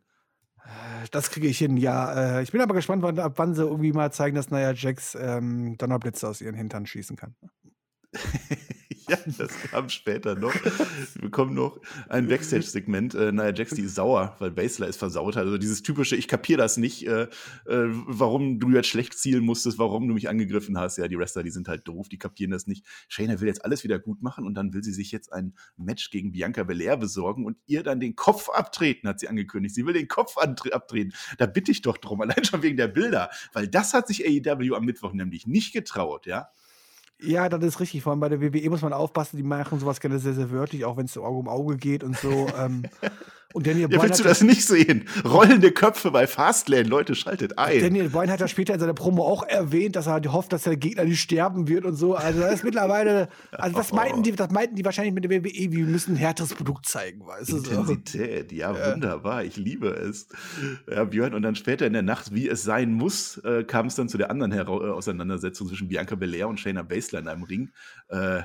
Das 1.10 1.30
kriege 1.30 1.48
ich 1.48 1.58
hin, 1.58 1.76
ja. 1.76 2.38
Äh, 2.38 2.42
ich 2.42 2.52
bin 2.52 2.60
aber 2.60 2.74
gespannt, 2.74 3.02
wann, 3.02 3.18
ab 3.18 3.34
wann 3.36 3.54
sie 3.54 3.62
irgendwie 3.62 3.92
mal 3.92 4.12
zeigen, 4.12 4.36
dass 4.36 4.50
Nia 4.50 4.72
Jax 4.72 5.16
ähm, 5.20 5.76
Donnerblitze 5.78 6.28
aus 6.28 6.40
ihren 6.40 6.54
Hintern 6.54 6.86
schießen 6.86 7.16
kann. 7.16 7.34
ja, 9.08 9.16
das 9.38 9.50
kam 9.70 9.88
später 9.88 10.34
noch. 10.34 10.54
Wir 10.54 11.22
bekommen 11.22 11.54
noch 11.54 11.80
ein 12.08 12.26
Backstage-Segment. 12.28 13.14
Äh, 13.14 13.32
Nia 13.32 13.54
Jax, 13.54 13.72
die 13.74 13.82
ist 13.82 13.94
sauer, 13.94 14.34
weil 14.40 14.50
Basler 14.50 14.88
ist 14.88 14.96
versaut. 14.96 15.36
Also 15.36 15.58
dieses 15.58 15.82
typische, 15.82 16.16
ich 16.16 16.26
kapiere 16.26 16.58
das 16.58 16.76
nicht, 16.76 17.06
äh, 17.06 17.22
äh, 17.22 17.28
warum 17.66 18.58
du 18.58 18.70
jetzt 18.70 18.88
schlecht 18.88 19.16
zielen 19.16 19.44
musstest, 19.44 19.78
warum 19.78 20.08
du 20.08 20.14
mich 20.14 20.28
angegriffen 20.28 20.76
hast. 20.76 20.96
Ja, 20.96 21.06
die 21.06 21.18
Wrestler, 21.18 21.44
die 21.44 21.50
sind 21.50 21.68
halt 21.68 21.86
doof, 21.86 22.08
die 22.08 22.18
kapieren 22.18 22.50
das 22.50 22.66
nicht. 22.66 22.84
Shayna 23.08 23.40
will 23.40 23.48
jetzt 23.48 23.64
alles 23.64 23.84
wieder 23.84 23.98
gut 23.98 24.22
machen 24.22 24.44
und 24.44 24.54
dann 24.54 24.72
will 24.72 24.82
sie 24.82 24.92
sich 24.92 25.12
jetzt 25.12 25.32
ein 25.32 25.54
Match 25.76 26.10
gegen 26.10 26.32
Bianca 26.32 26.64
Belair 26.64 26.96
besorgen 26.96 27.46
und 27.46 27.58
ihr 27.66 27.82
dann 27.84 28.00
den 28.00 28.16
Kopf 28.16 28.48
abtreten, 28.48 29.08
hat 29.08 29.20
sie 29.20 29.28
angekündigt. 29.28 29.74
Sie 29.74 29.86
will 29.86 29.94
den 29.94 30.08
Kopf 30.08 30.36
abtreten. 30.36 31.12
Da 31.38 31.46
bitte 31.46 31.70
ich 31.70 31.82
doch 31.82 31.96
drum, 31.96 32.20
allein 32.20 32.44
schon 32.44 32.62
wegen 32.62 32.76
der 32.76 32.88
Bilder, 32.88 33.30
weil 33.52 33.68
das 33.68 33.94
hat 33.94 34.08
sich 34.08 34.26
AEW 34.26 34.74
am 34.74 34.84
Mittwoch 34.84 35.12
nämlich 35.12 35.46
nicht 35.46 35.72
getraut, 35.72 36.26
ja. 36.26 36.48
Ja, 37.22 37.48
das 37.48 37.62
ist 37.62 37.80
richtig. 37.80 38.02
Vor 38.02 38.12
allem 38.12 38.20
bei 38.20 38.28
der 38.28 38.40
WWE 38.40 38.70
muss 38.70 38.82
man 38.82 38.92
aufpassen, 38.92 39.36
die 39.36 39.42
machen 39.42 39.78
sowas 39.78 40.00
gerne 40.00 40.18
sehr, 40.18 40.34
sehr 40.34 40.50
wörtlich, 40.50 40.84
auch 40.84 40.96
wenn 40.96 41.04
es 41.04 41.12
so 41.12 41.24
Auge 41.24 41.38
um 41.38 41.48
Auge 41.48 41.76
geht 41.76 42.02
und 42.02 42.16
so. 42.16 42.48
ähm, 42.58 42.84
und 43.52 43.66
Daniel 43.66 43.82
Ja, 43.82 43.88
Bryan 43.88 44.02
willst 44.02 44.20
du 44.20 44.24
das 44.24 44.42
nicht 44.42 44.64
sehen? 44.64 45.06
Rollende 45.24 45.72
Köpfe 45.72 46.10
bei 46.10 46.26
Fastlane, 46.26 46.88
Leute, 46.88 47.14
schaltet 47.14 47.58
ein. 47.58 47.80
Daniel 47.80 48.08
Bryan 48.08 48.30
hat 48.30 48.40
ja 48.40 48.48
später 48.48 48.74
in 48.74 48.80
seiner 48.80 48.94
Promo 48.94 49.24
auch 49.24 49.42
erwähnt, 49.42 49.96
dass 49.96 50.06
er 50.06 50.14
halt 50.14 50.30
hofft, 50.30 50.52
dass 50.52 50.62
der 50.62 50.76
Gegner 50.76 51.04
nicht 51.04 51.20
sterben 51.20 51.66
wird 51.66 51.84
und 51.84 51.96
so. 51.96 52.14
Also 52.14 52.40
das 52.40 52.54
ist 52.54 52.64
mittlerweile, 52.64 53.28
also 53.50 53.76
das 53.76 53.92
meinten 53.92 54.22
die, 54.22 54.32
das 54.32 54.50
meinten 54.50 54.76
die 54.76 54.84
wahrscheinlich 54.84 55.14
mit 55.14 55.24
der 55.24 55.30
WWE, 55.30 55.72
wir 55.72 55.86
müssen 55.86 56.14
ein 56.14 56.16
härteres 56.16 56.54
Produkt 56.54 56.86
zeigen, 56.86 57.26
weißt 57.26 57.50
du? 57.50 57.58
So. 57.58 57.70
Intensität, 57.70 58.52
ja, 58.52 58.92
wunderbar, 58.92 59.44
ich 59.44 59.56
liebe 59.56 59.88
es. 59.88 60.28
Ja, 60.88 61.04
Björn, 61.04 61.34
und 61.34 61.42
dann 61.42 61.56
später 61.56 61.86
in 61.86 61.92
der 61.92 62.02
Nacht, 62.02 62.34
wie 62.34 62.48
es 62.48 62.62
sein 62.62 62.92
muss, 62.92 63.38
äh, 63.38 63.64
kam 63.64 63.86
es 63.86 63.96
dann 63.96 64.08
zu 64.08 64.18
der 64.18 64.30
anderen 64.30 64.52
Hera 64.52 64.72
äh, 64.72 64.90
Auseinandersetzung 64.90 65.68
zwischen 65.68 65.88
Bianca 65.88 66.14
Belair 66.14 66.48
und 66.48 66.60
Shayna 66.60 66.82
Baszler 66.82 67.18
in 67.18 67.28
einem 67.28 67.42
Ring. 67.42 67.70
Äh, 68.08 68.42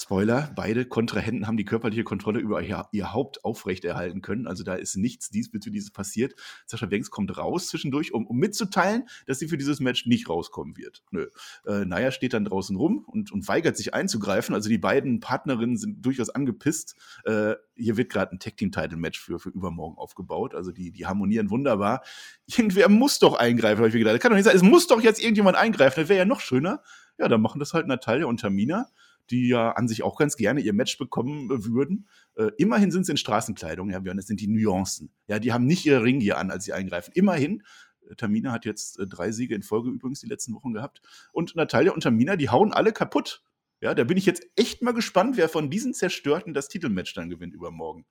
Spoiler, 0.00 0.50
beide 0.56 0.86
Kontrahenten 0.86 1.46
haben 1.46 1.58
die 1.58 1.66
körperliche 1.66 2.04
Kontrolle 2.04 2.40
über 2.40 2.62
ihr, 2.62 2.88
ihr 2.90 3.12
Haupt 3.12 3.44
aufrechterhalten 3.44 4.22
können. 4.22 4.46
Also 4.46 4.64
da 4.64 4.74
ist 4.74 4.96
nichts 4.96 5.28
diesbezüglich 5.28 5.92
passiert. 5.92 6.34
Sascha 6.64 6.86
Banks 6.86 7.10
kommt 7.10 7.36
raus 7.36 7.68
zwischendurch, 7.68 8.14
um, 8.14 8.26
um 8.26 8.38
mitzuteilen, 8.38 9.06
dass 9.26 9.40
sie 9.40 9.48
für 9.48 9.58
dieses 9.58 9.78
Match 9.78 10.06
nicht 10.06 10.30
rauskommen 10.30 10.78
wird. 10.78 11.02
Nö. 11.10 11.26
Äh, 11.66 11.84
Naya 11.84 12.12
steht 12.12 12.32
dann 12.32 12.46
draußen 12.46 12.76
rum 12.76 13.04
und, 13.06 13.30
und 13.30 13.46
weigert 13.46 13.76
sich 13.76 13.92
einzugreifen. 13.92 14.54
Also 14.54 14.70
die 14.70 14.78
beiden 14.78 15.20
Partnerinnen 15.20 15.76
sind 15.76 16.00
durchaus 16.00 16.30
angepisst. 16.30 16.96
Äh, 17.24 17.56
hier 17.76 17.98
wird 17.98 18.10
gerade 18.10 18.34
ein 18.34 18.38
Tag-Team-Title-Match 18.38 19.20
für, 19.20 19.38
für 19.38 19.50
übermorgen 19.50 19.98
aufgebaut. 19.98 20.54
Also 20.54 20.72
die, 20.72 20.92
die 20.92 21.04
harmonieren 21.04 21.50
wunderbar. 21.50 22.02
Irgendwer 22.46 22.88
muss 22.88 23.18
doch 23.18 23.34
eingreifen, 23.34 23.80
habe 23.80 23.88
ich 23.88 23.94
mir 23.94 24.00
gedacht. 24.00 24.14
Das 24.14 24.22
kann 24.22 24.30
doch 24.30 24.36
nicht 24.36 24.46
sein. 24.46 24.56
Es 24.56 24.62
muss 24.62 24.86
doch 24.86 25.02
jetzt 25.02 25.20
irgendjemand 25.20 25.58
eingreifen. 25.58 26.00
Das 26.00 26.08
wäre 26.08 26.20
ja 26.20 26.24
noch 26.24 26.40
schöner. 26.40 26.82
Ja, 27.18 27.28
dann 27.28 27.42
machen 27.42 27.58
das 27.58 27.74
halt 27.74 27.86
Natalia 27.86 28.24
und 28.24 28.40
Tamina 28.40 28.86
die 29.30 29.48
ja 29.48 29.72
an 29.72 29.88
sich 29.88 30.02
auch 30.02 30.18
ganz 30.18 30.36
gerne 30.36 30.60
ihr 30.60 30.72
Match 30.72 30.98
bekommen 30.98 31.50
äh, 31.50 31.64
würden. 31.64 32.08
Äh, 32.36 32.50
immerhin 32.58 32.90
sind 32.90 33.06
sie 33.06 33.12
in 33.12 33.18
Straßenkleidung, 33.18 33.90
ja, 33.90 34.00
Björn, 34.00 34.16
das 34.16 34.26
sind 34.26 34.40
die 34.40 34.48
Nuancen. 34.48 35.12
Ja, 35.26 35.38
die 35.38 35.52
haben 35.52 35.66
nicht 35.66 35.86
ihre 35.86 36.02
Ringier 36.02 36.38
an, 36.38 36.50
als 36.50 36.64
sie 36.64 36.72
eingreifen. 36.72 37.12
Immerhin. 37.14 37.62
Äh, 38.08 38.16
Tamina 38.16 38.52
hat 38.52 38.64
jetzt 38.64 38.98
äh, 38.98 39.06
drei 39.06 39.32
Siege 39.32 39.54
in 39.54 39.62
Folge 39.62 39.90
übrigens 39.90 40.20
die 40.20 40.28
letzten 40.28 40.54
Wochen 40.54 40.72
gehabt. 40.72 41.00
Und 41.32 41.56
Natalia 41.56 41.92
und 41.92 42.02
Tamina, 42.02 42.36
die 42.36 42.50
hauen 42.50 42.72
alle 42.72 42.92
kaputt. 42.92 43.42
Ja, 43.80 43.94
da 43.94 44.04
bin 44.04 44.18
ich 44.18 44.26
jetzt 44.26 44.46
echt 44.56 44.82
mal 44.82 44.92
gespannt, 44.92 45.36
wer 45.36 45.48
von 45.48 45.70
diesen 45.70 45.94
Zerstörten 45.94 46.52
das 46.52 46.68
Titelmatch 46.68 47.14
dann 47.14 47.30
gewinnt 47.30 47.54
übermorgen. 47.54 48.04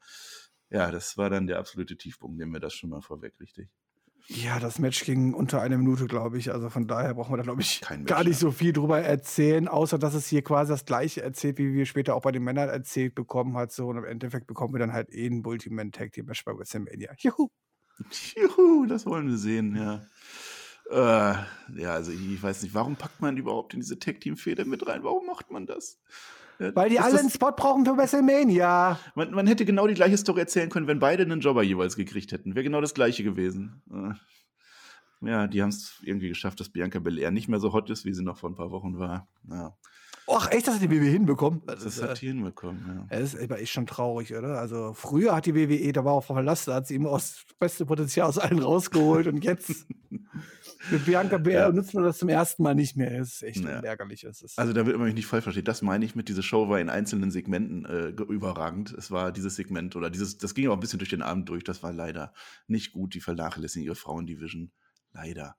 Ja, 0.72 0.92
das 0.92 1.18
war 1.18 1.30
dann 1.30 1.48
der 1.48 1.60
absolute 1.60 1.98
Tiefpunkt, 1.98 2.38
nehmen 2.38 2.54
wir 2.54 2.60
das 2.60 2.74
schon 2.74 2.90
mal 2.90 3.02
vorweg, 3.02 3.40
richtig? 3.40 3.70
Ja, 4.32 4.60
das 4.60 4.78
Match 4.78 5.06
ging 5.06 5.34
unter 5.34 5.60
einer 5.60 5.78
Minute, 5.78 6.06
glaube 6.06 6.38
ich. 6.38 6.52
Also 6.52 6.70
von 6.70 6.88
daher 6.88 7.16
brauchen 7.16 7.34
wir 7.34 7.38
da, 7.38 7.44
glaube 7.44 7.62
ich, 7.62 7.82
Match, 7.90 8.06
gar 8.06 8.24
nicht 8.24 8.38
so 8.38 8.52
viel 8.52 8.74
drüber 8.74 9.02
erzählen, 9.02 9.68
außer 9.68 9.98
dass 9.98 10.14
es 10.14 10.28
hier 10.28 10.44
quasi 10.44 10.72
das 10.72 10.86
gleiche 10.86 11.24
erzählt, 11.24 11.58
wie 11.58 11.74
wir 11.74 11.88
später 11.88 12.14
auch 12.14 12.22
bei 12.22 12.32
den 12.32 12.44
Männern 12.44 12.70
erzählt 12.70 13.16
bekommen 13.16 13.58
hat. 13.58 13.72
So, 13.72 13.88
und 13.88 13.98
im 13.98 14.06
Endeffekt 14.06 14.46
bekommen 14.46 14.76
wir 14.76 14.80
dann 14.80 14.94
halt 14.94 15.12
eh 15.12 15.26
ein 15.26 15.44
Ultimate 15.44 15.90
Tag 15.90 16.12
Team 16.12 16.28
Match 16.28 16.46
bei 16.46 16.56
WrestleMania. 16.56 17.12
Juhu! 17.18 17.50
Juhu, 18.36 18.86
das 18.86 19.08
wollen 19.08 19.28
wir 19.28 19.38
sehen, 19.38 19.76
ja. 19.76 20.06
Äh, 20.92 21.82
ja, 21.82 21.94
also 21.94 22.12
ich 22.12 22.42
weiß 22.42 22.62
nicht, 22.62 22.76
warum 22.76 22.96
packt 22.98 23.22
man 23.22 23.36
überhaupt 23.36 23.74
in 23.74 23.80
diese 23.80 23.98
Tag-Team-Fehde 23.98 24.66
mit 24.66 24.86
rein? 24.86 25.04
Warum 25.04 25.26
macht 25.26 25.50
man 25.50 25.66
das? 25.66 26.00
Weil 26.60 26.90
die 26.90 26.96
ist 26.96 27.02
alle 27.02 27.12
das- 27.14 27.22
einen 27.22 27.30
Spot 27.30 27.52
brauchen 27.52 27.86
für 27.86 27.96
WrestleMania. 27.98 29.00
Man, 29.16 29.32
man 29.32 29.48
hätte 29.48 29.66
genau 29.66 29.88
die 29.88 29.94
gleiche 29.94 30.18
Story 30.18 30.42
erzählen 30.42 30.70
können, 30.70 30.88
wenn 30.88 31.00
beide 31.00 31.24
einen 31.24 31.40
Jobber 31.40 31.64
jeweils 31.64 31.96
gekriegt 31.96 32.32
hätten. 32.32 32.54
Wäre 32.56 32.64
genau 32.64 32.82
das 32.82 32.94
gleiche 32.94 33.24
gewesen. 33.24 33.82
Äh, 33.92 34.14
Ja, 35.22 35.48
die 35.48 35.62
haben 35.62 35.70
es 35.70 36.00
irgendwie 36.04 36.30
geschafft, 36.30 36.60
dass 36.62 36.70
Bianca 36.70 37.00
Belair 37.00 37.32
nicht 37.32 37.48
mehr 37.50 37.60
so 37.60 37.74
hot 37.74 37.90
ist, 37.90 38.06
wie 38.06 38.14
sie 38.14 38.24
noch 38.24 38.38
vor 38.38 38.50
ein 38.50 38.56
paar 38.56 38.72
Wochen 38.72 38.98
war. 39.00 39.28
Ja, 39.50 39.76
Och, 40.28 40.52
echt, 40.52 40.68
das 40.68 40.76
hat 40.76 40.84
die 40.84 40.92
WWE 40.92 41.10
hinbekommen? 41.10 41.62
Das, 41.66 41.84
das 41.84 41.98
ist, 41.98 42.04
hat 42.04 42.12
äh, 42.12 42.20
die 42.20 42.28
hinbekommen. 42.28 43.08
Ja. 43.10 43.18
das 43.20 43.34
ist 43.34 43.42
aber 43.44 43.60
echt 43.60 43.74
schon 43.74 43.88
traurig, 43.88 44.36
oder? 44.36 44.60
Also 44.60 44.94
früher 44.94 45.36
hat 45.36 45.46
die 45.48 45.56
WWE, 45.56 45.92
da 45.92 46.06
war 46.06 46.14
auch 46.14 46.24
Verlass, 46.24 46.66
da 46.66 46.76
hat 46.76 46.88
sie 46.88 46.96
immer 46.96 47.10
aus 47.10 47.44
das 47.48 47.56
beste 47.58 47.86
Potenzial 47.86 48.28
aus 48.30 48.38
allen 48.38 48.60
rausgeholt 48.60 49.26
und 49.28 49.44
jetzt 49.44 49.88
mit 50.92 51.06
Bianca 51.06 51.38
Belair 51.38 51.68
Ja. 51.68 51.72
nutzt 51.72 51.94
man 51.94 52.04
das 52.04 52.18
zum 52.18 52.30
ersten 52.30 52.64
Mal 52.64 52.76
nicht 52.76 52.96
mehr. 52.96 53.18
Das 53.20 53.34
ist 53.36 53.44
echt 53.44 53.64
Ja. 53.64 53.80
ärgerlich. 53.82 54.22
Das 54.22 54.42
ist 54.42 54.58
Also, 54.58 54.74
damit 54.74 54.96
man 54.98 55.06
mich 55.06 55.16
nicht 55.16 55.26
falsch 55.28 55.44
versteht, 55.44 55.68
das 55.68 55.82
meine 55.82 56.06
ich 56.06 56.16
mit, 56.16 56.30
diese 56.30 56.44
Show 56.44 56.70
war 56.70 56.80
in 56.80 56.90
einzelnen 56.90 57.32
Segmenten 57.32 57.86
äh, 57.86 58.14
ge- 58.14 58.28
überragend. 58.28 58.92
Es 58.94 59.12
war 59.12 59.32
dieses 59.32 59.56
Segment 59.56 59.96
oder 59.96 60.10
dieses, 60.10 60.38
das 60.38 60.54
ging 60.56 60.68
auch 60.70 60.74
ein 60.74 60.80
bisschen 60.80 61.00
durch 61.00 61.10
den 61.10 61.22
Abend 61.22 61.50
durch, 61.50 61.64
das 61.64 61.84
war 61.84 61.92
leider 61.94 62.34
nicht 62.68 62.92
gut. 62.94 63.14
Die 63.14 63.22
vernachlässigen 63.22 63.86
ihre 63.86 63.96
Frauendivision. 63.96 64.72
Leider. 65.14 65.56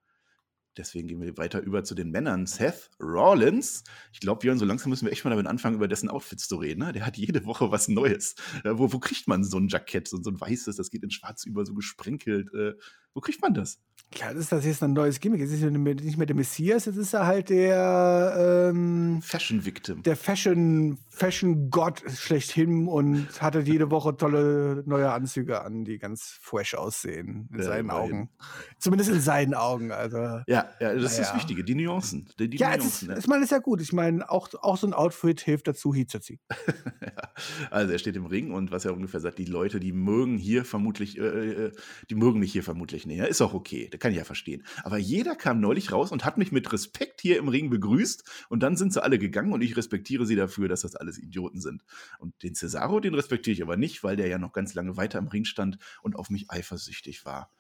Deswegen 0.77 1.09
gehen 1.09 1.21
wir 1.21 1.37
weiter 1.37 1.61
über 1.61 1.83
zu 1.83 1.97
den 1.97 2.11
Männern. 2.13 2.47
Seth 2.47 2.91
Rollins. 3.01 3.83
Ich 4.13 4.21
glaube, 4.21 4.39
Björn, 4.39 4.57
so 4.57 4.65
langsam 4.65 4.89
müssen 4.91 5.05
wir 5.05 5.13
echt 5.13 5.25
mal 5.25 5.31
damit 5.31 5.49
anfangen, 5.49 5.75
über 5.75 5.89
dessen 5.89 6.09
Outfits 6.09 6.47
zu 6.47 6.57
reden. 6.57 6.79
Ne? 6.85 6.93
Der 6.93 7.05
hat 7.05 7.17
jede 7.17 7.45
Woche 7.45 7.73
was 7.73 7.89
Neues. 7.89 8.37
Äh, 8.63 8.71
wo, 8.79 8.93
wo 8.93 9.01
kriegt 9.01 9.27
man 9.27 9.43
so 9.43 9.59
ein 9.59 9.67
Jackett, 9.67 10.07
so, 10.07 10.23
so 10.23 10.31
ein 10.31 10.41
weißes, 10.41 10.77
das 10.77 10.91
geht 10.91 11.03
in 11.03 11.11
schwarz 11.11 11.45
über, 11.45 11.67
so 11.67 11.75
gesprenkelt. 11.75 12.55
Äh, 12.55 12.75
wo 13.15 13.21
kriegt 13.21 13.43
man 13.43 13.53
das? 13.53 13.83
Ja, 14.17 14.33
das 14.33 14.43
ist 14.43 14.53
das 14.53 14.65
jetzt 14.65 14.83
ein 14.83 14.93
neues 14.93 15.21
Gimmick. 15.21 15.41
Jetzt 15.41 15.53
ist 15.53 15.63
er 15.63 15.71
nicht 15.71 16.17
mehr 16.17 16.27
der 16.27 16.35
Messias, 16.35 16.87
jetzt 16.87 16.97
ist 16.97 17.15
er 17.15 17.27
halt 17.27 17.49
der, 17.49 18.71
ähm, 18.73 19.21
Fashion 19.23 19.65
Victim. 19.65 20.03
der 20.03 20.17
Fashion, 20.17 20.99
Fashion 21.09 21.71
Gott 21.71 22.03
schlechthin 22.17 22.89
und 22.89 23.41
hatte 23.41 23.61
jede 23.61 23.91
Woche 23.93 24.17
tolle 24.17 24.83
neue 24.85 25.13
Anzüge 25.13 25.63
an, 25.63 25.85
die 25.85 25.99
ganz 25.99 26.37
fresh 26.41 26.75
aussehen. 26.75 27.49
In 27.53 27.59
Ja, 27.59 27.65
seinen 27.65 27.81
immerhin. 27.81 28.13
Augen. 28.13 28.31
Zumindest 28.79 29.11
in 29.11 29.21
seinen 29.21 29.55
Augen. 29.55 29.93
Also. 29.93 30.19
Ja, 30.49 30.69
ja, 30.81 30.93
das 30.95 31.13
ist 31.13 31.19
das. 31.21 31.35
Wichtige, 31.37 31.63
die 31.63 31.77
Nuancen. 31.77 32.29
Die, 32.41 32.51
die 32.51 32.57
Ja, 32.57 32.75
es 32.75 32.85
ist, 32.85 33.03
Nuancen, 33.03 33.11
ja. 33.11 33.19
ich 33.19 33.27
meine, 33.29 33.45
ist 33.45 33.53
ja 33.53 33.59
gut. 33.59 33.81
Ich 33.81 33.93
meine, 33.93 34.29
auch, 34.29 34.49
auch 34.61 34.77
so 34.77 34.89
ein 34.89 34.93
Outfit 34.93 35.41
hilft 35.41 35.69
dazu, 35.69 35.95
Heat 35.95 36.11
zu 36.11 36.19
ziehen. 36.21 36.41
Ja, 37.01 37.31
also 37.71 37.93
er 37.93 37.99
steht 37.99 38.17
im 38.17 38.27
Ring 38.27 38.51
und 38.53 38.71
was 38.73 38.85
er 38.85 38.93
ungefähr 38.93 39.21
sagt, 39.21 39.39
die 39.39 39.47
Leute, 39.47 39.81
die 39.81 39.93
mögen 39.93 40.37
hier 40.37 40.65
vermutlich, 40.67 41.19
äh, 41.19 41.23
äh, 41.67 41.73
die 42.11 42.15
mögen 42.15 42.39
mich 42.41 42.53
hier 42.53 42.63
vermutlich 42.63 43.07
nicht. 43.07 43.17
Ja, 43.19 43.25
ist 43.25 43.41
auch 43.41 43.55
okay, 43.55 43.89
kann 44.01 44.13
ich 44.13 44.19
ja 44.19 44.25
verstehen. 44.25 44.65
Aber 44.83 44.99
jeder 44.99 45.37
kam 45.37 45.61
neulich 45.61 45.93
raus 45.93 46.11
und 46.13 46.25
hat 46.25 46.39
mich 46.39 46.53
mit 46.53 46.73
Respekt 46.73 47.21
hier 47.21 47.39
im 47.39 47.49
Ring 47.49 47.71
begrüßt 47.71 48.25
und 48.49 48.63
dann 48.63 48.77
sind 48.77 48.93
sie 48.93 49.03
alle 49.03 49.19
gegangen 49.19 49.53
und 49.53 49.63
ich 49.63 49.77
respektiere 49.77 50.27
sie 50.27 50.37
dafür, 50.37 50.69
dass 50.69 50.83
das 50.83 50.97
alles 50.97 51.19
Idioten 51.19 51.61
sind. 51.61 51.85
Und 52.19 52.43
den 52.43 52.55
Cesaro, 52.55 53.01
den 53.01 53.15
respektiere 53.15 53.55
ich 53.55 53.63
aber 53.63 53.77
nicht, 53.77 54.03
weil 54.03 54.17
der 54.17 54.29
ja 54.29 54.39
noch 54.39 54.53
ganz 54.53 54.75
lange 54.75 54.97
weiter 54.97 55.19
im 55.19 55.29
Ring 55.29 55.45
stand 55.45 55.79
und 56.03 56.17
auf 56.17 56.31
mich 56.31 56.51
eifersüchtig 56.51 57.25
war. 57.25 57.51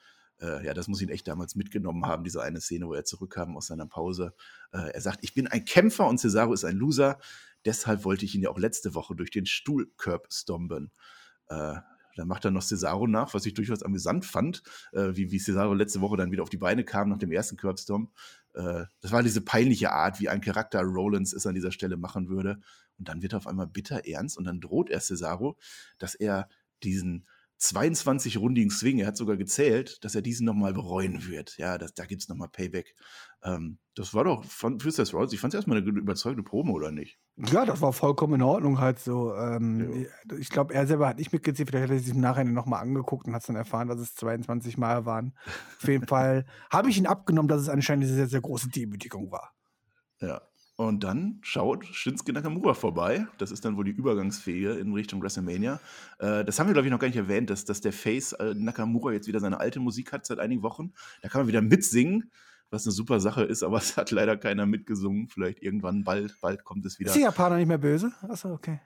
Äh, 0.40 0.64
ja, 0.64 0.74
das 0.74 0.88
muss 0.88 1.02
ihn 1.02 1.10
echt 1.10 1.28
damals 1.28 1.54
mitgenommen 1.54 2.06
haben, 2.06 2.24
diese 2.24 2.42
eine 2.42 2.60
Szene, 2.60 2.86
wo 2.86 2.94
er 2.94 3.04
zurückkam 3.04 3.56
aus 3.56 3.66
seiner 3.66 3.86
Pause. 3.86 4.34
Äh, 4.72 4.92
er 4.92 5.00
sagt, 5.00 5.22
ich 5.22 5.34
bin 5.34 5.46
ein 5.46 5.64
Kämpfer 5.64 6.06
und 6.08 6.18
Cesaro 6.18 6.52
ist 6.54 6.64
ein 6.64 6.76
Loser. 6.76 7.18
Deshalb 7.64 8.04
wollte 8.04 8.24
ich 8.24 8.34
ihn 8.34 8.42
ja 8.42 8.50
auch 8.50 8.58
letzte 8.58 8.94
Woche 8.94 9.14
durch 9.14 9.30
den 9.30 9.46
Stuhlkörb 9.46 10.32
stomben. 10.32 10.90
Äh, 11.48 11.76
dann 12.20 12.28
macht 12.28 12.44
er 12.44 12.50
noch 12.50 12.62
Cesaro 12.62 13.06
nach, 13.06 13.32
was 13.32 13.46
ich 13.46 13.54
durchaus 13.54 13.82
amüsant 13.82 14.26
fand, 14.26 14.62
äh, 14.92 15.16
wie, 15.16 15.30
wie 15.30 15.38
Cesaro 15.38 15.72
letzte 15.72 16.02
Woche 16.02 16.18
dann 16.18 16.30
wieder 16.30 16.42
auf 16.42 16.50
die 16.50 16.58
Beine 16.58 16.84
kam 16.84 17.08
nach 17.08 17.18
dem 17.18 17.32
ersten 17.32 17.56
Curbstomp. 17.56 18.10
Äh, 18.52 18.84
das 19.00 19.10
war 19.10 19.22
diese 19.22 19.40
peinliche 19.40 19.90
Art, 19.90 20.20
wie 20.20 20.28
ein 20.28 20.42
Charakter 20.42 20.82
Rollins 20.82 21.32
es 21.32 21.46
an 21.46 21.54
dieser 21.54 21.72
Stelle 21.72 21.96
machen 21.96 22.28
würde. 22.28 22.60
Und 22.98 23.08
dann 23.08 23.22
wird 23.22 23.32
er 23.32 23.38
auf 23.38 23.46
einmal 23.46 23.66
bitter 23.66 24.06
ernst 24.06 24.36
und 24.36 24.44
dann 24.44 24.60
droht 24.60 24.90
er 24.90 25.00
Cesaro, 25.00 25.56
dass 25.98 26.14
er 26.14 26.46
diesen 26.82 27.26
22-rundigen 27.60 28.70
Swing, 28.70 28.98
er 28.98 29.08
hat 29.08 29.16
sogar 29.16 29.36
gezählt, 29.36 30.02
dass 30.04 30.14
er 30.14 30.22
diesen 30.22 30.46
nochmal 30.46 30.72
bereuen 30.72 31.26
wird. 31.26 31.58
Ja, 31.58 31.76
das, 31.78 31.94
da 31.94 32.06
gibt 32.06 32.22
es 32.22 32.28
nochmal 32.28 32.48
Payback. 32.48 32.94
Ähm, 33.42 33.78
das 33.94 34.14
war 34.14 34.24
doch 34.24 34.44
von, 34.44 34.80
für 34.80 34.90
Seth 34.90 35.12
Rollins, 35.12 35.32
ich 35.32 35.40
fand 35.40 35.52
es 35.54 35.58
erstmal 35.58 35.78
eine 35.78 35.86
überzeugende 35.86 36.42
Promo, 36.42 36.72
oder 36.72 36.90
nicht? 36.90 37.18
Ja, 37.36 37.64
das 37.64 37.80
war 37.80 37.92
vollkommen 37.92 38.34
in 38.34 38.42
Ordnung 38.42 38.80
halt 38.80 38.98
so. 38.98 39.34
Ähm, 39.34 40.06
Ich 40.38 40.50
glaube, 40.50 40.74
er 40.74 40.86
selber 40.86 41.08
hat 41.08 41.18
nicht 41.18 41.32
mitgezählt, 41.32 41.70
vielleicht 41.70 41.84
hat 41.84 41.90
er 41.90 41.98
sich 41.98 42.14
im 42.14 42.20
Nachhinein 42.20 42.54
nochmal 42.54 42.80
angeguckt 42.82 43.26
und 43.26 43.34
hat 43.34 43.48
dann 43.48 43.56
erfahren, 43.56 43.88
dass 43.88 44.00
es 44.00 44.14
22 44.14 44.76
Mal 44.78 45.06
waren. 45.06 45.34
Auf 45.80 45.88
jeden 45.88 46.06
Fall 46.08 46.46
habe 46.70 46.90
ich 46.90 46.98
ihn 46.98 47.06
abgenommen, 47.06 47.48
dass 47.48 47.62
es 47.62 47.68
anscheinend 47.68 48.04
eine 48.06 48.14
sehr, 48.14 48.26
sehr 48.28 48.40
große 48.40 48.68
Demütigung 48.68 49.30
war. 49.30 49.52
Ja. 50.20 50.49
Und 50.80 51.04
dann 51.04 51.40
schaut 51.42 51.84
Shinsuke 51.84 52.32
Nakamura 52.32 52.72
vorbei. 52.72 53.26
Das 53.36 53.50
ist 53.50 53.66
dann 53.66 53.76
wohl 53.76 53.84
die 53.84 53.90
Übergangsfähige 53.90 54.70
in 54.70 54.94
Richtung 54.94 55.22
WrestleMania. 55.22 55.78
Äh, 56.18 56.42
das 56.42 56.58
haben 56.58 56.68
wir, 56.68 56.72
glaube 56.72 56.88
ich, 56.88 56.90
noch 56.90 56.98
gar 56.98 57.08
nicht 57.08 57.18
erwähnt, 57.18 57.50
dass, 57.50 57.66
dass 57.66 57.82
der 57.82 57.92
Face 57.92 58.32
äh, 58.32 58.54
Nakamura 58.54 59.12
jetzt 59.12 59.28
wieder 59.28 59.40
seine 59.40 59.60
alte 59.60 59.78
Musik 59.78 60.10
hat 60.10 60.24
seit 60.24 60.38
einigen 60.38 60.62
Wochen. 60.62 60.94
Da 61.20 61.28
kann 61.28 61.42
man 61.42 61.48
wieder 61.48 61.60
mitsingen, 61.60 62.30
was 62.70 62.86
eine 62.86 62.92
super 62.92 63.20
Sache 63.20 63.42
ist, 63.42 63.62
aber 63.62 63.76
es 63.76 63.98
hat 63.98 64.10
leider 64.10 64.38
keiner 64.38 64.64
mitgesungen. 64.64 65.28
Vielleicht 65.28 65.62
irgendwann 65.62 66.02
bald, 66.02 66.40
bald 66.40 66.64
kommt 66.64 66.86
es 66.86 66.98
wieder. 66.98 67.10
Ist 67.10 67.16
der 67.16 67.24
Japaner 67.24 67.58
nicht 67.58 67.68
mehr 67.68 67.76
böse? 67.76 68.14
Achso, 68.22 68.50
okay. 68.50 68.80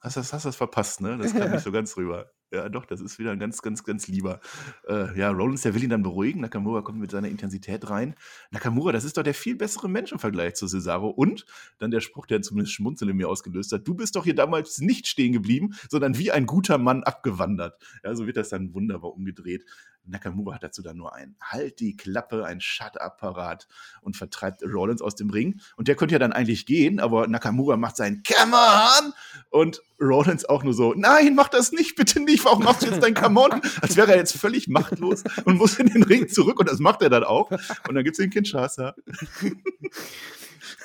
Hast 0.00 0.16
du 0.16 0.20
das, 0.20 0.34
hast 0.34 0.44
du 0.44 0.48
das 0.50 0.56
verpasst, 0.56 1.00
ne? 1.00 1.16
Das 1.16 1.34
kam 1.34 1.50
nicht 1.52 1.64
so 1.64 1.72
ganz 1.72 1.96
rüber. 1.96 2.30
Ja, 2.50 2.70
doch, 2.70 2.86
das 2.86 3.02
ist 3.02 3.18
wieder 3.18 3.32
ein 3.32 3.38
ganz, 3.38 3.60
ganz, 3.60 3.84
ganz 3.84 4.08
lieber. 4.08 4.40
Äh, 4.88 5.18
ja, 5.18 5.30
Rollins, 5.30 5.62
der 5.62 5.74
will 5.74 5.84
ihn 5.84 5.90
dann 5.90 6.02
beruhigen. 6.02 6.40
Nakamura 6.40 6.80
kommt 6.80 6.98
mit 6.98 7.10
seiner 7.10 7.28
Intensität 7.28 7.90
rein. 7.90 8.14
Nakamura, 8.50 8.90
das 8.90 9.04
ist 9.04 9.18
doch 9.18 9.22
der 9.22 9.34
viel 9.34 9.54
bessere 9.54 9.88
Mensch 9.88 10.12
im 10.12 10.18
Vergleich 10.18 10.54
zu 10.54 10.66
Cesaro. 10.66 11.10
Und 11.10 11.44
dann 11.78 11.90
der 11.90 12.00
Spruch, 12.00 12.26
der 12.26 12.40
zumindest 12.40 12.72
Schmunzeln 12.72 13.10
in 13.10 13.18
mir 13.18 13.28
ausgelöst 13.28 13.72
hat: 13.72 13.86
Du 13.86 13.92
bist 13.92 14.16
doch 14.16 14.24
hier 14.24 14.34
damals 14.34 14.78
nicht 14.78 15.06
stehen 15.06 15.32
geblieben, 15.34 15.74
sondern 15.90 16.16
wie 16.16 16.32
ein 16.32 16.46
guter 16.46 16.78
Mann 16.78 17.02
abgewandert. 17.04 17.78
Ja, 18.02 18.14
so 18.14 18.26
wird 18.26 18.38
das 18.38 18.48
dann 18.48 18.72
wunderbar 18.72 19.12
umgedreht. 19.12 19.66
Nakamura 20.08 20.54
hat 20.54 20.62
dazu 20.62 20.82
dann 20.82 20.96
nur 20.96 21.14
ein 21.14 21.36
Halt 21.40 21.80
die 21.80 21.96
Klappe, 21.96 22.44
ein 22.44 22.60
Shut-Up-Parat 22.60 23.68
und 24.00 24.16
vertreibt 24.16 24.62
Rollins 24.62 25.02
aus 25.02 25.14
dem 25.14 25.30
Ring. 25.30 25.60
Und 25.76 25.88
der 25.88 25.96
könnte 25.96 26.14
ja 26.14 26.18
dann 26.18 26.32
eigentlich 26.32 26.66
gehen, 26.66 26.98
aber 27.00 27.26
Nakamura 27.26 27.76
macht 27.76 27.96
seinen 27.96 28.22
Come 28.22 28.56
on! 28.56 29.12
Und 29.50 29.82
Rollins 30.00 30.44
auch 30.44 30.62
nur 30.62 30.74
so, 30.74 30.94
nein, 30.94 31.34
mach 31.34 31.48
das 31.48 31.72
nicht, 31.72 31.96
bitte 31.96 32.20
nicht, 32.20 32.37
warum 32.44 32.64
machst 32.64 32.82
du 32.82 32.86
jetzt 32.86 33.02
dein 33.02 33.14
Come 33.14 33.40
on? 33.40 33.60
Als 33.80 33.96
wäre 33.96 34.12
er 34.12 34.18
jetzt 34.18 34.36
völlig 34.36 34.68
machtlos 34.68 35.24
und 35.44 35.56
muss 35.56 35.78
in 35.78 35.86
den 35.86 36.02
Ring 36.02 36.28
zurück 36.28 36.58
und 36.60 36.68
das 36.68 36.78
macht 36.78 37.02
er 37.02 37.10
dann 37.10 37.24
auch. 37.24 37.50
Und 37.50 37.94
dann 37.94 38.04
gibt's 38.04 38.18
den 38.18 38.30
Kinshasa. 38.30 38.94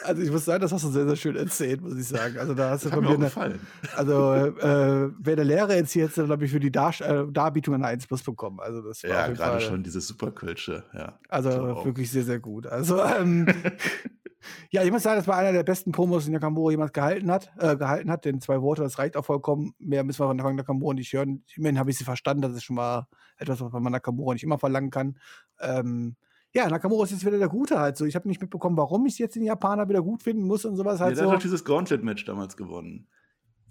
Also 0.04 0.22
ich 0.22 0.32
muss 0.32 0.46
sagen, 0.46 0.62
das 0.62 0.72
hast 0.72 0.84
du 0.84 0.90
sehr, 0.90 1.06
sehr 1.08 1.16
schön 1.16 1.36
erzählt, 1.36 1.82
muss 1.82 1.98
ich 1.98 2.08
sagen. 2.08 2.38
Also 2.38 2.54
da 2.54 2.72
hast 2.72 2.86
du 2.86 2.90
Das 2.90 2.96
von 2.96 3.04
mir 3.04 3.12
mir 3.12 3.16
eine, 3.16 3.26
gefallen. 3.26 3.60
also 3.96 4.34
äh, 4.34 5.10
wäre 5.20 5.36
der 5.38 5.46
Lehrer 5.46 5.76
jetzt 5.76 5.92
hier, 5.92 6.06
jetzt 6.06 6.16
glaube 6.16 6.46
ich, 6.46 6.52
für 6.52 6.60
die 6.60 6.72
Dar 6.72 6.94
äh, 7.02 7.26
Darbietung 7.32 7.76
eine 7.76 7.88
1 7.88 8.08
plus 8.08 8.22
bekommen. 8.24 8.60
Also 8.60 8.82
das 8.82 9.04
war 9.04 9.10
Ja, 9.10 9.28
gerade 9.30 9.62
schon 9.62 9.84
dieses 9.84 10.08
Superkölsche, 10.08 10.84
ja. 10.94 11.18
Also 11.30 11.50
wirklich 11.86 12.12
sehr, 12.12 12.24
sehr 12.24 12.40
gut. 12.40 12.68
Also 12.68 13.02
ähm, 13.04 13.48
Ja, 14.70 14.84
ich 14.84 14.92
muss 14.92 15.04
sagen, 15.04 15.18
das 15.18 15.28
war 15.28 15.38
einer 15.38 15.52
der 15.52 15.64
besten 15.64 15.92
Promos, 15.92 16.26
die 16.26 16.32
Nakamura 16.32 16.72
jemals 16.72 16.94
gehalten 16.94 17.32
hat. 17.32 17.52
Äh, 17.58 17.78
gehalten 17.78 18.12
hat, 18.12 18.26
denn 18.26 18.42
zwei 18.42 18.62
Worte, 18.62 18.82
das 18.82 19.00
reicht 19.00 19.18
auch 19.18 19.26
vollkommen. 19.26 19.74
Mehr 19.80 20.04
müssen 20.04 20.20
wir 20.20 20.28
von 20.28 20.56
Nakamura 20.56 20.94
nicht 20.94 21.14
hören. 21.14 21.44
Immerhin 21.56 21.80
habe 21.80 21.92
ich 21.92 21.98
sie 21.98 22.04
verstanden, 22.04 22.42
das 22.42 22.54
ist 22.54 22.64
schon 22.64 22.76
mal 22.76 23.08
etwas, 23.38 23.62
was 23.62 23.72
man 23.72 23.92
Nakamura 23.92 24.34
nicht 24.34 24.44
immer 24.44 24.60
verlangen 24.60 24.92
kann. 24.92 25.18
Ähm, 25.60 26.16
ja, 26.54 26.70
Nakamura 26.70 27.04
ist 27.06 27.12
jetzt 27.12 27.26
wieder 27.26 27.40
der 27.40 27.50
Gute 27.50 27.80
halt 27.80 27.98
so. 27.98 28.06
Ich 28.06 28.16
habe 28.16 28.28
nicht 28.28 28.42
mitbekommen, 28.42 28.78
warum 28.78 29.06
ich 29.06 29.18
jetzt 29.18 29.36
den 29.36 29.44
Japaner 29.44 29.90
wieder 29.90 30.02
gut 30.02 30.22
finden 30.22 30.44
muss 30.44 30.66
und 30.66 30.76
sowas 30.76 31.00
halt 31.00 31.12
ja, 31.12 31.16
der 31.16 31.24
so. 31.24 31.32
hat 31.32 31.38
doch 31.38 31.42
dieses 31.42 31.66
Gauntlet-Match 31.66 32.26
damals 32.26 32.56
gewonnen. 32.56 33.08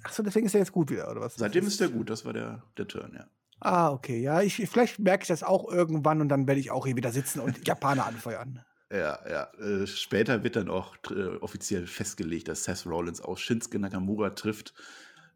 Achso, 0.02 0.22
deswegen 0.22 0.46
ist 0.46 0.54
er 0.54 0.60
jetzt 0.60 0.72
gut 0.72 0.90
wieder, 0.90 1.08
oder 1.10 1.20
was? 1.20 1.36
Seitdem 1.36 1.66
ist 1.66 1.80
der 1.80 1.88
gut, 1.88 2.10
das 2.10 2.24
war 2.24 2.32
der, 2.32 2.64
der 2.76 2.88
Turn, 2.88 3.12
ja. 3.14 3.26
Ah, 3.60 3.92
okay. 3.92 4.20
Ja, 4.20 4.42
ich, 4.42 4.56
vielleicht 4.68 4.98
merke 4.98 5.22
ich 5.22 5.28
das 5.28 5.44
auch 5.44 5.70
irgendwann 5.70 6.20
und 6.20 6.28
dann 6.28 6.48
werde 6.48 6.60
ich 6.60 6.72
auch 6.72 6.84
hier 6.84 6.96
wieder 6.96 7.12
sitzen 7.12 7.38
und 7.38 7.66
Japaner 7.66 8.06
anfeuern. 8.06 8.64
Ja, 8.92 9.18
ja. 9.26 9.44
Äh, 9.58 9.86
später 9.86 10.44
wird 10.44 10.56
dann 10.56 10.68
auch 10.68 10.96
äh, 11.10 11.36
offiziell 11.40 11.86
festgelegt, 11.86 12.48
dass 12.48 12.64
Seth 12.64 12.84
Rollins 12.84 13.22
aus 13.22 13.40
Shinsuke 13.40 13.78
Nakamura 13.78 14.30
trifft. 14.30 14.74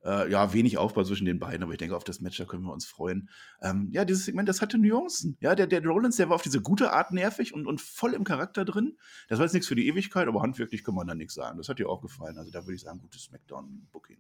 Äh, 0.05 0.31
ja, 0.31 0.53
wenig 0.53 0.77
Aufbau 0.77 1.05
zwischen 1.05 1.25
den 1.25 1.38
beiden, 1.38 1.62
aber 1.62 1.73
ich 1.73 1.79
denke, 1.79 1.97
auf 1.97 2.05
das 2.05 2.21
Match, 2.21 2.37
da 2.37 2.45
können 2.45 2.64
wir 2.64 2.73
uns 2.73 2.85
freuen. 2.85 3.31
Ähm, 3.62 3.88
ja, 3.92 4.05
dieses 4.05 4.27
Segment, 4.27 4.47
das 4.47 4.61
hatte 4.61 4.77
Nuancen. 4.77 5.38
Ja, 5.40 5.55
der, 5.55 5.66
der 5.66 5.83
Rollins, 5.83 6.16
der 6.16 6.29
war 6.29 6.35
auf 6.35 6.42
diese 6.42 6.61
gute 6.61 6.92
Art 6.92 7.12
nervig 7.12 7.55
und, 7.55 7.66
und 7.66 7.81
voll 7.81 8.12
im 8.12 8.25
Charakter 8.25 8.66
drin. 8.66 8.99
Das 9.29 9.38
war 9.38 9.47
jetzt 9.47 9.55
nichts 9.55 9.69
für 9.69 9.75
die 9.75 9.88
Ewigkeit, 9.88 10.29
aber 10.29 10.42
handwerklich 10.42 10.85
kann 10.85 10.95
man 10.95 11.07
da 11.07 11.14
nichts 11.14 11.33
sagen. 11.35 11.57
Das 11.57 11.71
hat 11.71 11.79
dir 11.79 11.88
auch 11.88 12.03
gefallen. 12.03 12.37
Also 12.37 12.51
da 12.51 12.62
würde 12.64 12.75
ich 12.75 12.83
sagen, 12.83 13.01
gutes 13.01 13.23
Smackdown-Booking. 13.23 14.19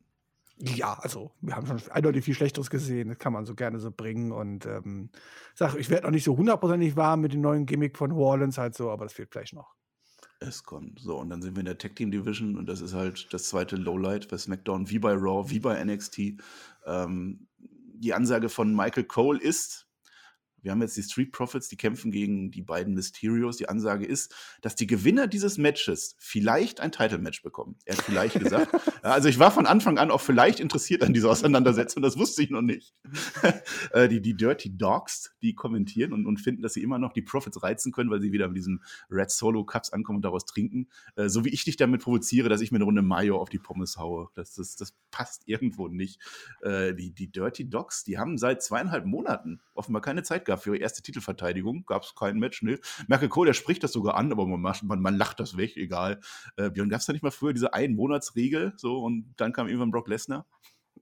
Ja, 0.58 0.94
also 0.94 1.32
wir 1.42 1.54
haben 1.54 1.66
schon 1.66 1.80
eindeutig 1.90 2.24
viel 2.24 2.34
Schlechteres 2.34 2.70
gesehen. 2.70 3.08
Das 3.08 3.18
kann 3.18 3.32
man 3.32 3.44
so 3.44 3.54
gerne 3.54 3.78
so 3.78 3.90
bringen. 3.90 4.32
Und 4.32 4.64
ähm, 4.64 5.10
sag, 5.54 5.74
ich 5.76 5.90
werde 5.90 6.04
noch 6.06 6.12
nicht 6.12 6.24
so 6.24 6.36
hundertprozentig 6.36 6.96
warm 6.96 7.20
mit 7.20 7.34
dem 7.34 7.42
neuen 7.42 7.66
Gimmick 7.66 7.96
von 7.98 8.10
Rollins 8.10 8.56
halt 8.56 8.74
so, 8.74 8.90
aber 8.90 9.04
das 9.04 9.12
fehlt 9.12 9.30
vielleicht 9.30 9.52
noch. 9.52 9.74
Es 10.40 10.62
kommt. 10.62 11.00
So, 11.00 11.18
und 11.18 11.30
dann 11.30 11.42
sind 11.42 11.56
wir 11.56 11.60
in 11.60 11.66
der 11.66 11.78
Tag 11.78 11.96
Team 11.96 12.10
Division 12.10 12.56
und 12.56 12.66
das 12.66 12.80
ist 12.80 12.94
halt 12.94 13.32
das 13.32 13.44
zweite 13.48 13.76
Lowlight 13.76 14.28
bei 14.28 14.38
SmackDown, 14.38 14.88
wie 14.90 14.98
bei 14.98 15.12
Raw, 15.12 15.50
wie 15.50 15.60
bei 15.60 15.82
NXT. 15.82 16.18
Ähm, 16.86 17.46
die 17.58 18.12
Ansage 18.12 18.48
von 18.48 18.74
Michael 18.74 19.04
Cole 19.04 19.40
ist, 19.40 19.85
wir 20.66 20.72
haben 20.72 20.82
jetzt 20.82 20.96
die 20.96 21.04
Street 21.04 21.30
Profits, 21.30 21.68
die 21.68 21.76
kämpfen 21.76 22.10
gegen 22.10 22.50
die 22.50 22.60
beiden 22.60 22.92
Mysterios. 22.94 23.56
Die 23.56 23.68
Ansage 23.68 24.04
ist, 24.04 24.34
dass 24.62 24.74
die 24.74 24.88
Gewinner 24.88 25.28
dieses 25.28 25.58
Matches 25.58 26.16
vielleicht 26.18 26.80
ein 26.80 26.90
Title-Match 26.90 27.44
bekommen. 27.44 27.76
Er 27.84 27.96
hat 27.96 28.02
vielleicht 28.02 28.40
gesagt. 28.40 28.74
also 29.02 29.28
ich 29.28 29.38
war 29.38 29.52
von 29.52 29.66
Anfang 29.66 29.96
an 29.96 30.10
auch 30.10 30.20
vielleicht 30.20 30.58
interessiert 30.58 31.04
an 31.04 31.12
dieser 31.12 31.30
Auseinandersetzung, 31.30 32.02
das 32.02 32.18
wusste 32.18 32.42
ich 32.42 32.50
noch 32.50 32.62
nicht. 32.62 32.94
Äh, 33.92 34.08
die, 34.08 34.20
die 34.20 34.36
Dirty 34.36 34.76
Dogs, 34.76 35.34
die 35.42 35.54
kommentieren 35.54 36.12
und, 36.12 36.26
und 36.26 36.38
finden, 36.38 36.62
dass 36.62 36.74
sie 36.74 36.82
immer 36.82 36.98
noch 36.98 37.12
die 37.12 37.22
Profits 37.22 37.62
reizen 37.62 37.92
können, 37.92 38.10
weil 38.10 38.20
sie 38.20 38.32
wieder 38.32 38.48
mit 38.48 38.56
diesen 38.56 38.82
Red 39.10 39.30
Solo 39.30 39.64
Cups 39.64 39.90
ankommen 39.90 40.16
und 40.16 40.24
daraus 40.24 40.44
trinken. 40.44 40.88
Äh, 41.14 41.28
so 41.28 41.44
wie 41.44 41.50
ich 41.50 41.64
dich 41.64 41.76
damit 41.76 42.02
provoziere, 42.02 42.48
dass 42.48 42.60
ich 42.60 42.72
mir 42.72 42.78
eine 42.78 42.84
Runde 42.84 43.02
Mayo 43.02 43.40
auf 43.40 43.48
die 43.48 43.58
Pommes 43.58 43.96
haue. 43.96 44.28
Das, 44.34 44.54
das, 44.54 44.76
das 44.76 44.94
passt 45.10 45.42
irgendwo 45.46 45.88
nicht. 45.88 46.20
Äh, 46.62 46.94
die, 46.94 47.12
die 47.12 47.30
Dirty 47.30 47.68
Dogs, 47.68 48.02
die 48.02 48.18
haben 48.18 48.38
seit 48.38 48.62
zweieinhalb 48.62 49.04
Monaten 49.04 49.60
offenbar 49.74 50.02
keine 50.02 50.22
Zeit 50.22 50.44
gehabt 50.44 50.55
für 50.56 50.70
ihre 50.70 50.78
erste 50.78 51.02
Titelverteidigung. 51.02 51.84
Gab 51.86 52.02
es 52.02 52.14
kein 52.14 52.38
Match, 52.38 52.62
ne? 52.62 52.78
Merkel 53.08 53.28
Cole, 53.28 53.48
der 53.48 53.54
spricht 53.54 53.82
das 53.82 53.92
sogar 53.92 54.16
an, 54.16 54.32
aber 54.32 54.46
man, 54.46 54.60
man, 54.60 55.00
man 55.00 55.16
lacht 55.16 55.40
das 55.40 55.56
weg, 55.56 55.76
egal. 55.76 56.20
Äh, 56.56 56.70
Björn, 56.70 56.88
gab 56.88 57.00
es 57.00 57.06
da 57.06 57.12
nicht 57.12 57.22
mal 57.22 57.30
früher 57.30 57.52
diese 57.52 57.74
Ein-Monats-Regel? 57.74 58.74
So, 58.76 58.98
und 58.98 59.34
dann 59.36 59.52
kam 59.52 59.68
irgendwann 59.68 59.90
Brock 59.90 60.08
Lesnar? 60.08 60.46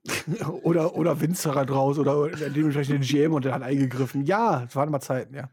oder, 0.63 0.95
oder 0.95 1.19
Vince 1.19 1.55
halt 1.55 1.71
raus 1.71 1.97
oder 1.97 2.29
dementsprechend 2.29 2.95
den 2.95 3.01
GM 3.01 3.33
und 3.33 3.45
der 3.45 3.53
hat 3.53 3.63
eingegriffen. 3.63 4.25
Ja, 4.25 4.63
es 4.63 4.75
waren 4.75 4.91
mal 4.91 5.01
Zeiten, 5.01 5.33
ja. 5.33 5.49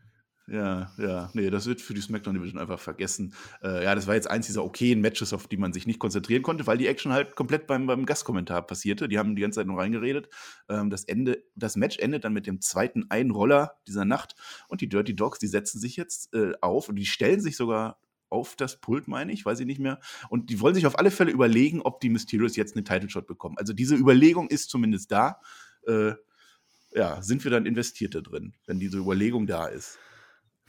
Ja, 0.53 0.93
ja, 0.99 1.31
nee, 1.33 1.49
das 1.49 1.65
wird 1.65 1.81
für 1.81 1.95
die 1.95 2.03
SmackDown 2.03 2.35
Division 2.35 2.61
einfach 2.61 2.79
vergessen. 2.79 3.33
Äh, 3.63 3.85
ja, 3.85 3.95
das 3.95 4.07
war 4.07 4.17
jetzt 4.17 4.31
eins 4.31 4.45
dieser 4.45 4.63
okayen 4.63 5.01
Matches, 5.01 5.33
auf 5.33 5.49
die 5.49 5.57
man 5.57 5.73
sich 5.73 5.87
nicht 5.87 5.99
konzentrieren 5.99 6.43
konnte, 6.43 6.67
weil 6.67 6.77
die 6.77 6.89
Action 6.89 7.11
halt 7.11 7.37
komplett 7.37 7.67
beim, 7.67 7.87
beim 7.87 8.05
Gastkommentar 8.05 8.67
passierte. 8.67 9.09
Die 9.09 9.19
haben 9.19 9.35
die 9.35 9.41
ganze 9.41 9.61
Zeit 9.61 9.67
nur 9.67 9.79
reingeredet. 9.79 10.29
Ähm, 10.69 10.91
das, 10.91 11.05
Ende, 11.05 11.43
das 11.55 11.77
Match 11.77 11.99
endet 11.99 12.25
dann 12.25 12.35
mit 12.35 12.47
dem 12.47 12.61
zweiten 12.61 13.07
Einroller 13.11 13.79
dieser 13.89 14.05
Nacht 14.05 14.35
und 14.69 14.83
die 14.83 14.91
Dirty 14.91 15.17
Dogs, 15.17 15.39
die 15.39 15.47
setzen 15.47 15.81
sich 15.81 15.97
jetzt 15.97 16.35
äh, 16.35 16.53
auf 16.61 16.91
und 16.91 16.97
die 16.97 17.07
stellen 17.07 17.41
sich 17.41 17.57
sogar 17.57 17.99
auf 18.29 18.55
das 18.55 18.79
Pult, 18.79 19.09
meine 19.09 19.33
ich, 19.33 19.47
weiß 19.47 19.59
ich 19.59 19.67
nicht 19.67 19.81
mehr. 19.81 20.01
Und 20.29 20.51
die 20.51 20.61
wollen 20.61 20.75
sich 20.75 20.87
auf 20.87 20.99
alle 20.99 21.11
Fälle 21.11 21.33
überlegen, 21.33 21.81
ob 21.81 22.01
die 22.01 22.11
Mysterios 22.11 22.57
jetzt 22.57 22.77
einen 22.77 22.85
Title 22.85 23.09
Shot 23.09 23.27
bekommen. 23.27 23.57
Also 23.57 23.73
diese 23.73 23.95
Überlegung 23.97 24.49
ist 24.49 24.69
zumindest 24.69 25.13
da. 25.13 25.41
Äh, 25.87 26.13
ja, 26.91 27.23
sind 27.23 27.43
wir 27.43 27.51
dann 27.51 27.65
investiert 27.65 28.15
da 28.15 28.21
drin, 28.21 28.53
wenn 28.67 28.79
diese 28.79 28.99
Überlegung 28.99 29.47
da 29.47 29.67
ist. 29.67 29.99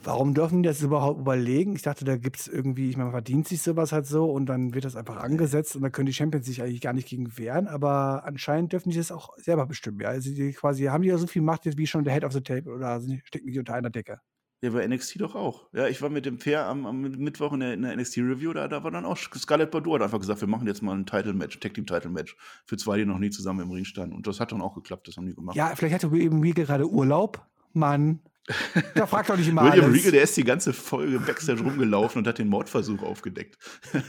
Warum 0.05 0.33
dürfen 0.33 0.63
die 0.63 0.67
das 0.67 0.81
überhaupt 0.81 1.21
überlegen? 1.21 1.75
Ich 1.75 1.81
dachte, 1.81 2.03
da 2.03 2.17
gibt 2.17 2.37
es 2.37 2.47
irgendwie, 2.47 2.89
ich 2.89 2.97
meine, 2.97 3.05
man 3.05 3.13
verdient 3.13 3.47
sich 3.47 3.61
sowas 3.61 3.93
halt 3.93 4.05
so 4.05 4.29
und 4.29 4.47
dann 4.47 4.73
wird 4.73 4.83
das 4.83 4.97
einfach 4.97 5.17
angesetzt 5.17 5.75
und 5.75 5.81
dann 5.81 5.93
können 5.93 6.07
die 6.07 6.13
Champions 6.13 6.45
sich 6.45 6.61
eigentlich 6.61 6.81
gar 6.81 6.91
nicht 6.91 7.07
gegen 7.07 7.37
wehren, 7.37 7.67
aber 7.67 8.25
anscheinend 8.25 8.73
dürfen 8.73 8.89
die 8.89 8.97
das 8.97 9.11
auch 9.11 9.29
selber 9.37 9.65
bestimmen. 9.65 10.01
Ja? 10.01 10.09
Also 10.09 10.29
die 10.29 10.51
quasi, 10.51 10.85
haben 10.85 11.03
die 11.03 11.09
ja 11.09 11.17
so 11.17 11.27
viel 11.27 11.41
Macht 11.41 11.65
jetzt 11.65 11.77
wie 11.77 11.87
schon 11.87 12.03
der 12.03 12.13
Head 12.13 12.25
of 12.25 12.33
the 12.33 12.41
Table 12.41 12.73
oder 12.73 13.01
stecken 13.23 13.51
die 13.51 13.59
unter 13.59 13.75
einer 13.75 13.89
Decke? 13.89 14.19
Ja, 14.61 14.69
bei 14.69 14.87
NXT 14.87 15.19
doch 15.19 15.35
auch. 15.35 15.67
Ja, 15.73 15.87
ich 15.87 16.01
war 16.01 16.09
mit 16.09 16.25
dem 16.25 16.39
Fair 16.39 16.67
am, 16.67 16.85
am 16.85 17.01
Mittwoch 17.01 17.51
in 17.51 17.59
der, 17.59 17.73
in 17.73 17.81
der 17.81 17.97
NXT-Review, 17.97 18.53
da, 18.53 18.69
da 18.69 18.83
war 18.83 18.91
dann 18.91 19.03
auch 19.03 19.17
Scarlett 19.17 19.71
Bordeaux 19.71 19.95
hat 19.95 20.01
einfach 20.01 20.19
gesagt, 20.19 20.39
wir 20.39 20.47
machen 20.47 20.67
jetzt 20.67 20.81
mal 20.81 20.95
ein 20.95 21.05
Title-Match, 21.05 21.59
Tag-Team-Title-Match 21.59 22.37
für 22.65 22.77
zwei, 22.77 22.97
die 22.97 23.05
noch 23.05 23.19
nie 23.19 23.29
zusammen 23.29 23.59
im 23.59 23.71
Ring 23.71 23.83
standen. 23.83 24.15
Und 24.15 24.25
das 24.25 24.39
hat 24.39 24.53
dann 24.53 24.61
auch 24.61 24.75
geklappt, 24.75 25.09
das 25.09 25.17
haben 25.17 25.25
die 25.25 25.35
gemacht. 25.35 25.57
Ja, 25.57 25.73
vielleicht 25.75 25.95
hatte 25.95 26.15
eben 26.15 26.41
wie 26.43 26.51
gerade 26.51 26.89
Urlaub. 26.89 27.45
Mann, 27.73 28.21
da 28.95 29.06
fragt 29.06 29.29
doch 29.29 29.38
nicht 29.38 29.47
immer 29.47 29.63
William 29.63 29.86
alles. 29.86 29.99
Regal, 29.99 30.12
der 30.12 30.23
ist 30.23 30.36
die 30.36 30.43
ganze 30.43 30.73
Folge 30.73 31.17
Backstage 31.19 31.62
rumgelaufen 31.62 32.19
und 32.19 32.27
hat 32.27 32.39
den 32.39 32.49
Mordversuch 32.49 33.01
aufgedeckt. 33.01 33.58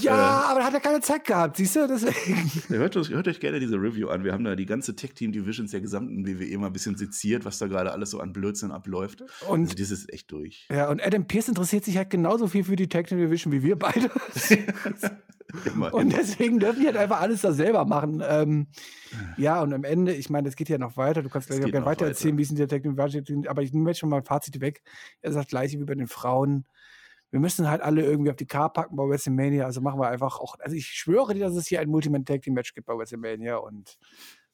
Ja, 0.00 0.14
äh, 0.14 0.50
aber 0.50 0.60
da 0.60 0.66
hat 0.66 0.74
er 0.74 0.80
keine 0.80 1.00
Zeit 1.00 1.24
gehabt, 1.24 1.56
siehst 1.56 1.76
du? 1.76 1.86
Deswegen. 1.86 2.50
Hört, 2.68 2.94
hört, 2.94 3.28
euch 3.28 3.40
gerne 3.40 3.60
diese 3.60 3.76
Review 3.76 4.08
an. 4.08 4.24
Wir 4.24 4.32
haben 4.32 4.44
da 4.44 4.56
die 4.56 4.64
ganze 4.66 4.96
Tech-Team-Divisions 4.96 5.70
der 5.72 5.80
gesamten 5.80 6.26
WWE 6.26 6.58
mal 6.58 6.68
ein 6.68 6.72
bisschen 6.72 6.96
seziert, 6.96 7.44
was 7.44 7.58
da 7.58 7.66
gerade 7.66 7.92
alles 7.92 8.10
so 8.10 8.20
an 8.20 8.32
Blödsinn 8.32 8.70
abläuft. 8.70 9.22
Und, 9.46 9.64
also 9.64 9.74
das 9.74 9.90
ist 9.90 10.12
echt 10.12 10.32
durch. 10.32 10.66
Ja, 10.70 10.88
und 10.88 11.04
Adam 11.04 11.26
Pierce 11.26 11.48
interessiert 11.48 11.84
sich 11.84 11.96
halt 11.96 12.10
genauso 12.10 12.46
viel 12.46 12.64
für 12.64 12.76
die 12.76 12.88
Tech-Team-Division 12.88 13.52
wie 13.52 13.62
wir 13.62 13.78
beide. 13.78 14.10
und 15.92 16.12
deswegen 16.12 16.58
dürfen 16.58 16.80
die 16.80 16.86
halt 16.86 16.96
einfach 16.96 17.20
alles 17.20 17.42
da 17.42 17.52
selber 17.52 17.84
machen. 17.84 18.22
Ähm, 18.26 18.68
ja, 19.36 19.62
und 19.62 19.72
am 19.72 19.84
Ende, 19.84 20.14
ich 20.14 20.30
meine, 20.30 20.48
es 20.48 20.56
geht 20.56 20.68
ja 20.68 20.78
noch 20.78 20.96
weiter. 20.96 21.22
Du 21.22 21.28
kannst 21.28 21.48
gleich 21.48 21.60
gerne 21.60 21.84
weiter 21.84 22.06
erzählen, 22.06 22.36
wie 22.38 22.42
es 22.42 22.50
in 22.50 22.56
der 22.56 22.68
Tech-Team 22.68 22.96
aber 23.48 23.62
ich 23.62 23.72
nehme 23.72 23.90
jetzt 23.90 23.98
schon 23.98 24.08
mal 24.08 24.18
ein 24.18 24.24
Fazit 24.24 24.60
weg. 24.60 24.82
Er 25.20 25.32
sagt 25.32 25.48
gleich 25.48 25.72
wie 25.72 25.84
bei 25.84 25.94
den 25.94 26.06
Frauen. 26.06 26.66
Wir 27.30 27.40
müssen 27.40 27.70
halt 27.70 27.80
alle 27.80 28.02
irgendwie 28.02 28.30
auf 28.30 28.36
die 28.36 28.46
K 28.46 28.68
packen 28.68 28.96
bei 28.96 29.04
WrestleMania. 29.04 29.64
Also 29.64 29.80
machen 29.80 30.00
wir 30.00 30.08
einfach 30.08 30.40
auch. 30.40 30.56
Also 30.58 30.76
ich 30.76 30.86
schwöre 30.86 31.34
dir, 31.34 31.46
dass 31.46 31.54
es 31.54 31.66
hier 31.66 31.80
ein 31.80 31.88
Multiman 31.88 32.24
Tag 32.24 32.42
Team 32.42 32.54
Match 32.54 32.74
gibt 32.74 32.86
bei 32.86 32.96
WrestleMania 32.96 33.56
und 33.56 33.98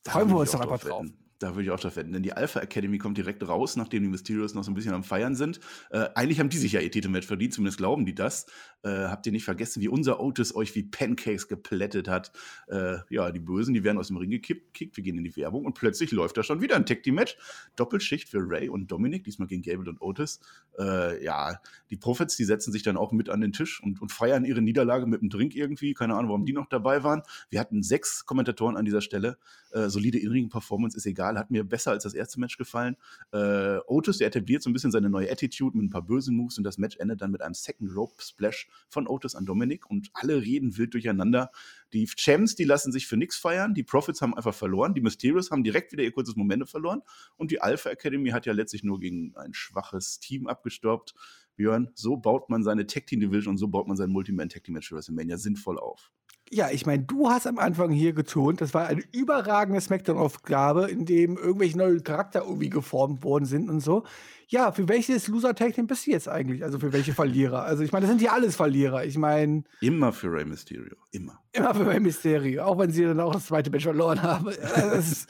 freuen 0.07 0.29
wir 0.29 0.37
uns 0.37 0.53
doch 0.53 0.61
einfach 0.61 0.81
drauf. 0.81 1.05
Wetten. 1.05 1.26
Da 1.39 1.55
würde 1.55 1.65
ich 1.65 1.71
auch 1.71 1.81
drauf 1.81 1.97
wetten, 1.97 2.13
denn 2.13 2.23
die 2.23 2.33
Alpha 2.33 2.61
Academy 2.61 2.99
kommt 2.99 3.19
direkt 3.19 3.47
raus, 3.47 3.77
nachdem 3.77 4.03
die 4.03 4.09
Mysterios 4.09 4.55
noch 4.55 4.65
so 4.65 4.71
ein 4.71 4.75
bisschen 4.75 4.95
am 4.95 5.05
Feiern 5.05 5.35
sind. 5.35 5.61
Äh, 5.91 6.09
eigentlich 6.15 6.41
haben 6.41 6.49
die 6.49 6.57
sich 6.57 6.73
ja 6.73 6.81
ihr 6.81 6.91
Titelmatch 6.91 7.27
verdient, 7.27 7.53
zumindest 7.53 7.79
glauben 7.79 8.07
die 8.07 8.15
das. 8.15 8.47
Äh, 8.83 9.09
habt 9.09 9.27
ihr 9.27 9.33
nicht 9.33 9.45
vergessen, 9.45 9.83
wie 9.83 9.89
unser 9.89 10.21
Otis 10.21 10.55
euch 10.55 10.75
wie 10.75 10.85
Pancakes 10.85 11.49
geplättet 11.49 12.09
hat? 12.09 12.33
Äh, 12.69 12.99
ja, 13.11 13.31
die 13.33 13.41
Bösen, 13.41 13.75
die 13.75 13.85
werden 13.85 13.99
aus 13.99 14.09
dem 14.09 14.17
Ring 14.17 14.31
gekippt, 14.31 14.73
kickt, 14.73 14.97
wir 14.97 15.05
gehen 15.05 15.19
in 15.19 15.25
die 15.25 15.37
Werbung 15.37 15.65
und 15.67 15.75
plötzlich 15.75 16.11
läuft 16.13 16.37
da 16.37 16.43
schon 16.43 16.61
wieder 16.63 16.77
ein 16.77 16.87
Tag 16.87 17.03
Team 17.03 17.17
Match. 17.17 17.37
Doppelschicht 17.77 18.29
für 18.29 18.39
Ray 18.41 18.69
und 18.69 18.91
Dominic, 18.91 19.25
diesmal 19.25 19.49
gegen 19.49 19.63
Gable 19.63 19.91
und 19.91 20.01
Otis. 20.01 20.41
Äh, 20.79 21.23
ja, 21.25 21.61
die 21.91 21.97
Prophets, 21.97 22.37
die 22.37 22.45
setzen 22.45 22.73
sich 22.73 22.83
dann 22.83 22.97
auch 22.97 23.13
mit 23.13 23.29
an 23.29 23.41
den 23.41 23.53
Tisch 23.53 23.83
und, 23.83 24.01
und 24.01 24.13
feiern 24.13 24.45
ihre 24.45 24.63
Niederlage 24.63 25.07
mit 25.07 25.21
einem 25.21 25.31
Drink 25.31 25.55
irgendwie. 25.55 25.93
Keine 25.93 26.15
Ahnung, 26.15 26.31
warum 26.31 26.45
die 26.45 26.53
noch 26.53 26.69
dabei 26.69 27.03
waren. 27.03 27.23
Wir 27.51 27.61
hatten 27.61 27.83
sechs 27.83 28.25
Kommentatoren 28.25 28.77
an 28.77 28.85
dieser 28.85 29.01
Stelle. 29.01 29.37
Äh, 29.73 29.89
solide 29.89 30.19
In-Ring-Performance 30.19 30.97
ist 30.97 31.07
egal, 31.07 31.26
hat 31.35 31.51
mir 31.51 31.65
besser 31.65 31.91
als 31.91 32.05
das 32.05 32.15
erste 32.15 32.39
Match 32.41 32.57
gefallen. 32.57 32.97
Äh, 33.33 33.79
Otis, 33.87 34.19
der 34.19 34.29
etabliert 34.29 34.63
so 34.63 34.71
ein 34.71 34.73
bisschen 34.73 34.93
seine 34.93 35.11
neue 35.11 35.31
Attitude 35.31 35.77
mit 35.77 35.87
ein 35.87 35.91
paar 35.91 36.03
bösen 36.03 36.37
Moves 36.37 36.59
und 36.59 36.65
das 36.65 36.79
Match 36.79 36.97
endet 36.99 37.21
dann 37.21 37.31
mit 37.31 37.43
einem 37.43 37.55
Second 37.55 37.95
Rope 37.95 38.15
Splash 38.23 38.69
von 38.89 39.09
Otis 39.09 39.35
an 39.35 39.47
Dominic 39.47 39.91
und 39.91 40.11
alle 40.13 40.41
reden 40.41 40.77
wild 40.77 40.95
durcheinander. 40.95 41.51
Die 41.93 42.07
Champs, 42.07 42.55
die 42.55 42.65
lassen 42.65 42.93
sich 42.93 43.07
für 43.07 43.17
nichts 43.17 43.37
feiern, 43.37 43.75
die 43.75 43.83
Profits 43.83 44.23
haben 44.23 44.35
einfach 44.35 44.55
verloren, 44.55 44.95
die 44.95 45.01
Mysterios 45.01 45.51
haben 45.51 45.65
direkt 45.65 45.93
wieder 45.93 46.05
ihr 46.05 46.13
kurzes 46.13 46.37
Momentum 46.37 46.69
verloren 46.69 47.03
und 47.37 47.51
die 47.51 47.61
Alpha 47.61 47.91
Academy 47.91 48.31
hat 48.31 48.47
ja 48.47 48.53
letztlich 48.53 48.85
nur 48.85 49.01
gegen 49.01 49.35
ein 49.37 49.55
schwaches 49.55 50.21
Team 50.21 50.47
abgestoppt. 50.47 51.15
Björn, 51.57 51.91
so 51.95 52.19
baut 52.19 52.51
man 52.51 52.63
seine 52.63 52.87
Tag 52.87 53.07
Team 53.07 53.21
Division 53.21 53.53
und 53.53 53.59
so 53.59 53.69
baut 53.69 53.89
man 53.89 53.97
sein 53.97 54.11
Multiman 54.11 54.49
Tag 54.49 54.65
Team 54.65 54.75
Match 54.75 54.89
für 54.89 54.97
WrestleMania 54.97 55.39
sinnvoll 55.39 55.79
auf. 55.79 56.13
Ja, 56.51 56.71
ich 56.71 56.87
meine, 56.87 57.03
du 57.03 57.29
hast 57.29 57.47
am 57.47 57.59
Anfang 57.59 57.91
hier 57.91 58.13
getont, 58.13 58.61
das 58.61 58.73
war 58.73 58.87
eine 58.87 59.03
überragende 59.13 59.81
Smackdown-Aufgabe, 59.81 60.89
in 60.89 61.05
dem 61.05 61.37
irgendwelche 61.37 61.77
neue 61.77 62.01
Charakter 62.01 62.43
irgendwie 62.43 62.71
geformt 62.71 63.25
worden 63.25 63.47
sind 63.47 63.69
und 63.69 63.81
so. 63.81 64.05
Ja, 64.49 64.71
für 64.71 64.89
welches 64.89 65.27
Loser-Tag-Team 65.27 65.89
bist 65.89 66.07
du 66.07 66.13
jetzt 66.13 66.29
eigentlich? 66.29 66.63
Also 66.63 66.79
für 66.79 66.93
welche 66.93 67.13
Verlierer? 67.13 67.65
Also 67.65 67.83
ich 67.83 67.91
meine, 67.91 68.07
das 68.07 68.11
sind 68.11 68.23
ja 68.23 68.33
alles 68.33 68.55
Verlierer. 68.55 69.05
Ich 69.05 69.19
meine. 69.19 69.65
Immer 69.81 70.13
für 70.13 70.31
Rey 70.31 70.45
Mysterio. 70.45 70.95
Immer. 71.11 71.41
Immer 71.53 71.75
für 71.75 71.85
Rey 71.85 71.99
Mysterio. 71.99 72.63
Auch 72.63 72.79
wenn 72.79 72.93
sie 72.93 73.03
dann 73.03 73.19
auch 73.19 73.33
das 73.33 73.47
zweite 73.47 73.71
Match 73.71 73.83
verloren 73.83 74.23
haben. 74.23 74.47
es, 74.47 75.27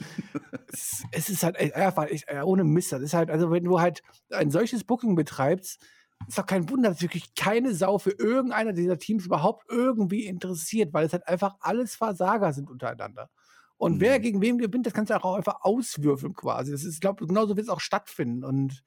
ist, 0.71 1.03
es 1.11 1.29
ist 1.29 1.41
halt 1.41 1.59
einfach, 1.75 2.05
ohne 2.43 2.63
Mist. 2.63 2.91
Das 2.91 3.01
ist 3.01 3.15
halt, 3.15 3.31
also 3.31 3.49
wenn 3.49 3.63
du 3.63 3.79
halt 3.79 4.03
ein 4.29 4.51
solches 4.51 4.83
Booking 4.83 5.15
betreibst, 5.15 5.83
ist 6.27 6.37
doch 6.37 6.45
kein 6.45 6.69
Wunder, 6.69 6.89
dass 6.89 7.01
wirklich 7.01 7.35
keine 7.35 7.73
Sau 7.73 7.97
für 7.99 8.11
irgendeiner 8.11 8.73
dieser 8.73 8.97
Teams 8.97 9.25
überhaupt 9.25 9.65
irgendwie 9.69 10.25
interessiert, 10.25 10.93
weil 10.93 11.05
es 11.05 11.13
halt 11.13 11.27
einfach 11.27 11.55
alles 11.59 11.95
Versager 11.95 12.53
sind 12.53 12.69
untereinander. 12.69 13.29
Und 13.77 13.99
Mhm. 13.99 14.01
wer 14.01 14.19
gegen 14.19 14.41
wem 14.41 14.57
gewinnt, 14.57 14.85
das 14.85 14.93
kannst 14.93 15.11
du 15.11 15.23
auch 15.23 15.35
einfach 15.35 15.61
auswürfeln 15.61 16.33
quasi. 16.33 16.71
Das 16.71 16.83
ist, 16.83 16.95
ich 16.95 17.01
glaube, 17.01 17.25
genauso 17.27 17.55
wird 17.55 17.65
es 17.67 17.69
auch 17.73 17.79
stattfinden. 17.79 18.43
Und 18.43 18.83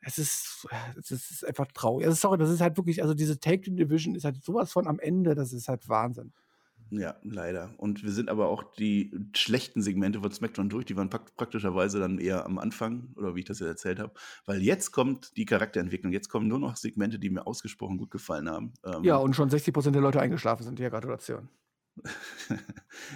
es 0.00 0.18
ist, 0.18 0.66
es 0.98 1.10
ist, 1.10 1.24
es 1.24 1.30
ist 1.30 1.44
einfach 1.46 1.66
traurig. 1.72 2.06
Also 2.06 2.16
sorry, 2.16 2.38
das 2.38 2.50
ist 2.50 2.60
halt 2.60 2.76
wirklich, 2.76 3.02
also 3.02 3.14
diese 3.14 3.38
Take-Division 3.40 4.14
ist 4.14 4.24
halt 4.24 4.42
sowas 4.44 4.72
von 4.72 4.86
am 4.88 4.98
Ende, 4.98 5.34
das 5.34 5.52
ist 5.52 5.68
halt 5.68 5.88
Wahnsinn. 5.88 6.32
Ja, 6.94 7.16
leider. 7.22 7.70
Und 7.78 8.04
wir 8.04 8.12
sind 8.12 8.28
aber 8.28 8.48
auch 8.48 8.74
die 8.74 9.10
schlechten 9.34 9.80
Segmente 9.80 10.20
von 10.20 10.30
SmackDown 10.30 10.68
durch. 10.68 10.84
Die 10.84 10.96
waren 10.96 11.08
prak 11.08 11.34
praktischerweise 11.36 11.98
dann 11.98 12.18
eher 12.18 12.44
am 12.44 12.58
Anfang, 12.58 13.08
oder 13.16 13.34
wie 13.34 13.40
ich 13.40 13.46
das 13.46 13.60
jetzt 13.60 13.68
erzählt 13.68 13.98
habe. 13.98 14.12
Weil 14.44 14.60
jetzt 14.60 14.92
kommt 14.92 15.34
die 15.38 15.46
Charakterentwicklung. 15.46 16.12
Jetzt 16.12 16.28
kommen 16.28 16.48
nur 16.48 16.58
noch 16.58 16.76
Segmente, 16.76 17.18
die 17.18 17.30
mir 17.30 17.46
ausgesprochen 17.46 17.96
gut 17.96 18.10
gefallen 18.10 18.48
haben. 18.50 18.74
Ähm, 18.84 19.04
Ja, 19.04 19.16
und 19.16 19.34
schon 19.34 19.48
60% 19.48 19.92
der 19.92 20.02
Leute 20.02 20.20
eingeschlafen 20.20 20.64
sind. 20.64 20.78
Ja, 20.78 20.90
Gratulation. 20.90 21.48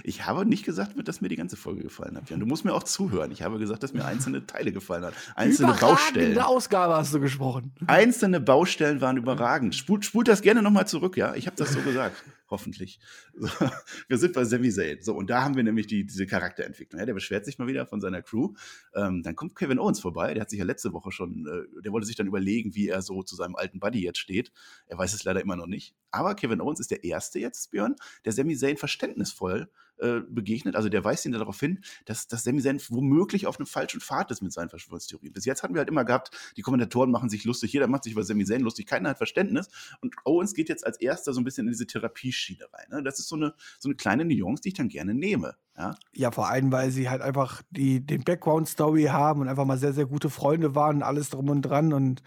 ich 0.05 0.27
habe 0.27 0.45
nicht 0.47 0.65
gesagt, 0.65 0.93
dass 1.07 1.21
mir 1.21 1.29
die 1.29 1.37
ganze 1.37 1.57
Folge 1.57 1.83
gefallen 1.83 2.17
hat. 2.17 2.31
Jan. 2.31 2.41
Du 2.41 2.47
musst 2.47 2.65
mir 2.65 2.75
auch 2.75 2.83
zuhören. 2.83 3.31
Ich 3.31 3.43
habe 3.43 3.59
gesagt, 3.59 3.83
dass 3.83 3.93
mir 3.93 4.05
einzelne 4.05 4.47
Teile 4.47 4.73
gefallen 4.73 5.05
hat. 5.05 5.15
Einzelne 5.35 5.73
Baustellen. 5.73 6.33
Überragende 6.33 6.47
Ausgabe 6.47 6.95
hast 6.97 7.13
du 7.15 7.21
gesprochen. 7.21 7.75
Einzelne 7.87 8.41
Baustellen 8.41 9.01
waren 9.01 9.17
überragend. 9.17 9.75
Spult, 9.75 10.05
spult 10.05 10.29
das 10.29 10.43
gerne 10.43 10.63
nochmal 10.63 10.87
zurück, 10.87 11.17
ja? 11.17 11.35
Ich 11.35 11.47
habe 11.47 11.57
das 11.57 11.73
so 11.73 11.81
gesagt. 11.81 12.23
Hoffentlich. 12.49 13.01
Wir 14.09 14.19
sind 14.19 14.33
bei 14.33 14.45
Sami 14.45 14.71
Zayn. 14.71 15.03
So, 15.03 15.15
und 15.15 15.31
da 15.31 15.43
haben 15.43 15.57
wir 15.57 15.65
nämlich 15.65 15.89
die, 15.89 16.05
diese 16.07 16.27
Charakterentwicklung. 16.27 17.01
Ja, 17.01 17.07
der 17.07 17.15
beschwert 17.15 17.45
sich 17.45 17.59
mal 17.59 17.67
wieder 17.67 17.87
von 17.87 18.01
seiner 18.01 18.23
Crew. 18.23 18.55
Ähm, 18.95 19.23
dann 19.23 19.35
kommt 19.35 19.57
Kevin 19.57 19.81
Owens 19.81 19.99
vorbei. 19.99 20.33
Der 20.33 20.43
hat 20.43 20.51
sich 20.51 20.61
ja 20.61 20.65
letzte 20.65 20.93
Woche 20.93 21.11
schon, 21.11 21.47
äh, 21.47 21.83
der 21.83 21.93
wollte 21.93 22.07
sich 22.07 22.15
dann 22.15 22.29
überlegen, 22.29 22.75
wie 22.77 22.89
er 22.89 23.03
so 23.03 23.23
zu 23.25 23.35
seinem 23.35 23.57
alten 23.57 23.81
Buddy 23.81 24.03
jetzt 24.03 24.19
steht. 24.19 24.53
Er 24.87 24.97
weiß 24.97 25.13
es 25.13 25.25
leider 25.25 25.41
immer 25.41 25.57
noch 25.57 25.67
nicht. 25.67 25.97
Aber 26.13 26.37
Kevin 26.37 26.61
Owens 26.61 26.79
ist 26.79 26.93
der 26.93 27.03
Erste 27.03 27.41
jetzt, 27.41 27.73
Björn, 27.73 27.97
der 28.25 28.33
Sami 28.33 28.57
Zayn 28.57 28.77
verständnisvoll 28.77 29.69
äh, 29.99 30.21
begegnet. 30.29 30.77
Also 30.77 30.89
der 30.89 31.05
weist 31.05 31.25
ihn 31.27 31.33
darauf 31.33 31.59
hin, 31.59 31.81
dass, 32.05 32.27
dass 32.27 32.45
Sami 32.45 32.61
Zayn 32.61 32.81
womöglich 32.89 33.47
auf 33.47 33.59
einem 33.59 33.67
falschen 33.67 34.01
Pfad 34.01 34.31
ist 34.31 34.43
mit 34.43 34.53
seinen 34.53 34.69
Verschwörungstheorien. 34.69 35.33
Bis 35.33 35.45
jetzt 35.45 35.63
hatten 35.63 35.75
wir 35.75 35.79
halt 35.79 35.89
immer 35.89 36.05
gehabt, 36.05 36.31
die 36.57 36.63
Kommentatoren 36.63 37.11
machen 37.11 37.31
sich 37.31 37.45
lustig, 37.45 37.73
jeder 37.73 37.87
macht 37.87 38.05
sich 38.05 38.13
über 38.13 38.23
Sami 38.25 38.45
Zayn 38.45 38.63
lustig, 38.63 38.87
keiner 38.87 39.11
hat 39.11 39.19
Verständnis. 39.19 39.69
Und 40.01 40.15
Owens 40.25 40.55
geht 40.55 40.69
jetzt 40.69 40.87
als 40.87 41.01
erster 41.01 41.33
so 41.33 41.41
ein 41.41 41.45
bisschen 41.45 41.67
in 41.67 41.73
diese 41.73 41.87
Therapieschiene 41.87 42.67
rein. 42.73 42.87
Ne? 42.91 43.03
Das 43.03 43.19
ist 43.19 43.29
so 43.29 43.37
eine, 43.37 43.55
so 43.79 43.89
eine 43.89 43.97
kleine 43.97 44.25
Nuance, 44.25 44.63
die 44.63 44.69
ich 44.69 44.75
dann 44.75 44.89
gerne 44.89 45.15
nehme. 45.15 45.57
Ja? 45.77 45.95
Ja, 46.15 46.31
vor 46.31 46.49
allem, 46.49 46.73
weil 46.73 46.91
sie 46.91 47.09
halt 47.09 47.23
einfach 47.23 47.63
die, 47.71 48.05
den 48.05 48.23
Background-Story 48.23 49.05
haben 49.05 49.41
und 49.41 49.49
einfach 49.49 49.65
mal 49.65 49.79
sehr, 49.79 49.93
sehr 49.93 50.07
gute 50.07 50.31
Freunde 50.31 50.75
waren 50.75 50.97
und 50.97 51.03
alles 51.03 51.31
drum 51.31 51.51
und 51.51 51.63
dran. 51.63 51.93
Und 51.93 52.23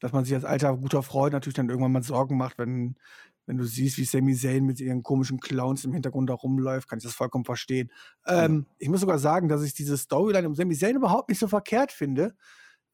dass 0.00 0.12
man 0.12 0.24
sich 0.24 0.34
als 0.34 0.44
alter, 0.44 0.76
guter 0.76 1.02
Freund 1.02 1.32
natürlich 1.32 1.54
dann 1.54 1.68
irgendwann 1.68 1.92
mal 1.92 2.02
Sorgen 2.02 2.36
macht, 2.36 2.58
wenn, 2.58 2.96
wenn 3.46 3.58
du 3.58 3.64
siehst, 3.64 3.98
wie 3.98 4.04
Sami 4.04 4.34
Zayn 4.34 4.64
mit 4.64 4.80
ihren 4.80 5.02
komischen 5.02 5.40
Clowns 5.40 5.84
im 5.84 5.92
Hintergrund 5.92 6.30
da 6.30 6.34
rumläuft, 6.34 6.88
kann 6.88 6.98
ich 6.98 7.04
das 7.04 7.14
vollkommen 7.14 7.44
verstehen. 7.44 7.90
Ähm, 8.26 8.66
ich 8.78 8.88
muss 8.88 9.00
sogar 9.00 9.18
sagen, 9.18 9.48
dass 9.48 9.62
ich 9.62 9.74
diese 9.74 9.98
Storyline 9.98 10.46
um 10.46 10.54
Sami 10.54 10.76
Zayn 10.76 10.96
überhaupt 10.96 11.28
nicht 11.28 11.38
so 11.38 11.48
verkehrt 11.48 11.92
finde. 11.92 12.34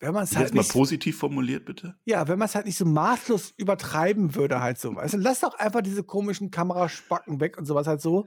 Wenn 0.01 0.15
man 0.15 0.25
es 0.25 0.37
halt 0.37 0.47
Jetzt 0.47 0.55
mal 0.55 0.61
nicht, 0.61 0.73
positiv 0.73 1.19
formuliert, 1.19 1.65
bitte. 1.65 1.97
ja, 2.05 2.29
wenn 2.29 2.39
man 2.39 2.47
es 2.47 2.55
halt 2.55 2.67
nicht 2.67 2.79
so 2.79 2.85
maßlos 2.85 3.55
übertreiben 3.57 4.37
würde, 4.37 4.61
halt 4.61 4.79
so. 4.79 4.93
Du, 4.93 5.17
lass 5.17 5.41
doch 5.41 5.59
einfach 5.59 5.83
diese 5.83 6.05
komischen 6.05 6.51
Kameraspacken 6.53 7.41
weg 7.41 7.59
und 7.59 7.65
sowas 7.65 7.89
halt 7.89 8.01
so, 8.01 8.27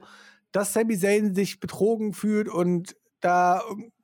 dass 0.52 0.74
Sami 0.74 0.98
Zayn 0.98 1.34
sich 1.34 1.60
betrogen 1.60 2.12
fühlt 2.12 2.48
und 2.48 2.94
da 3.20 3.62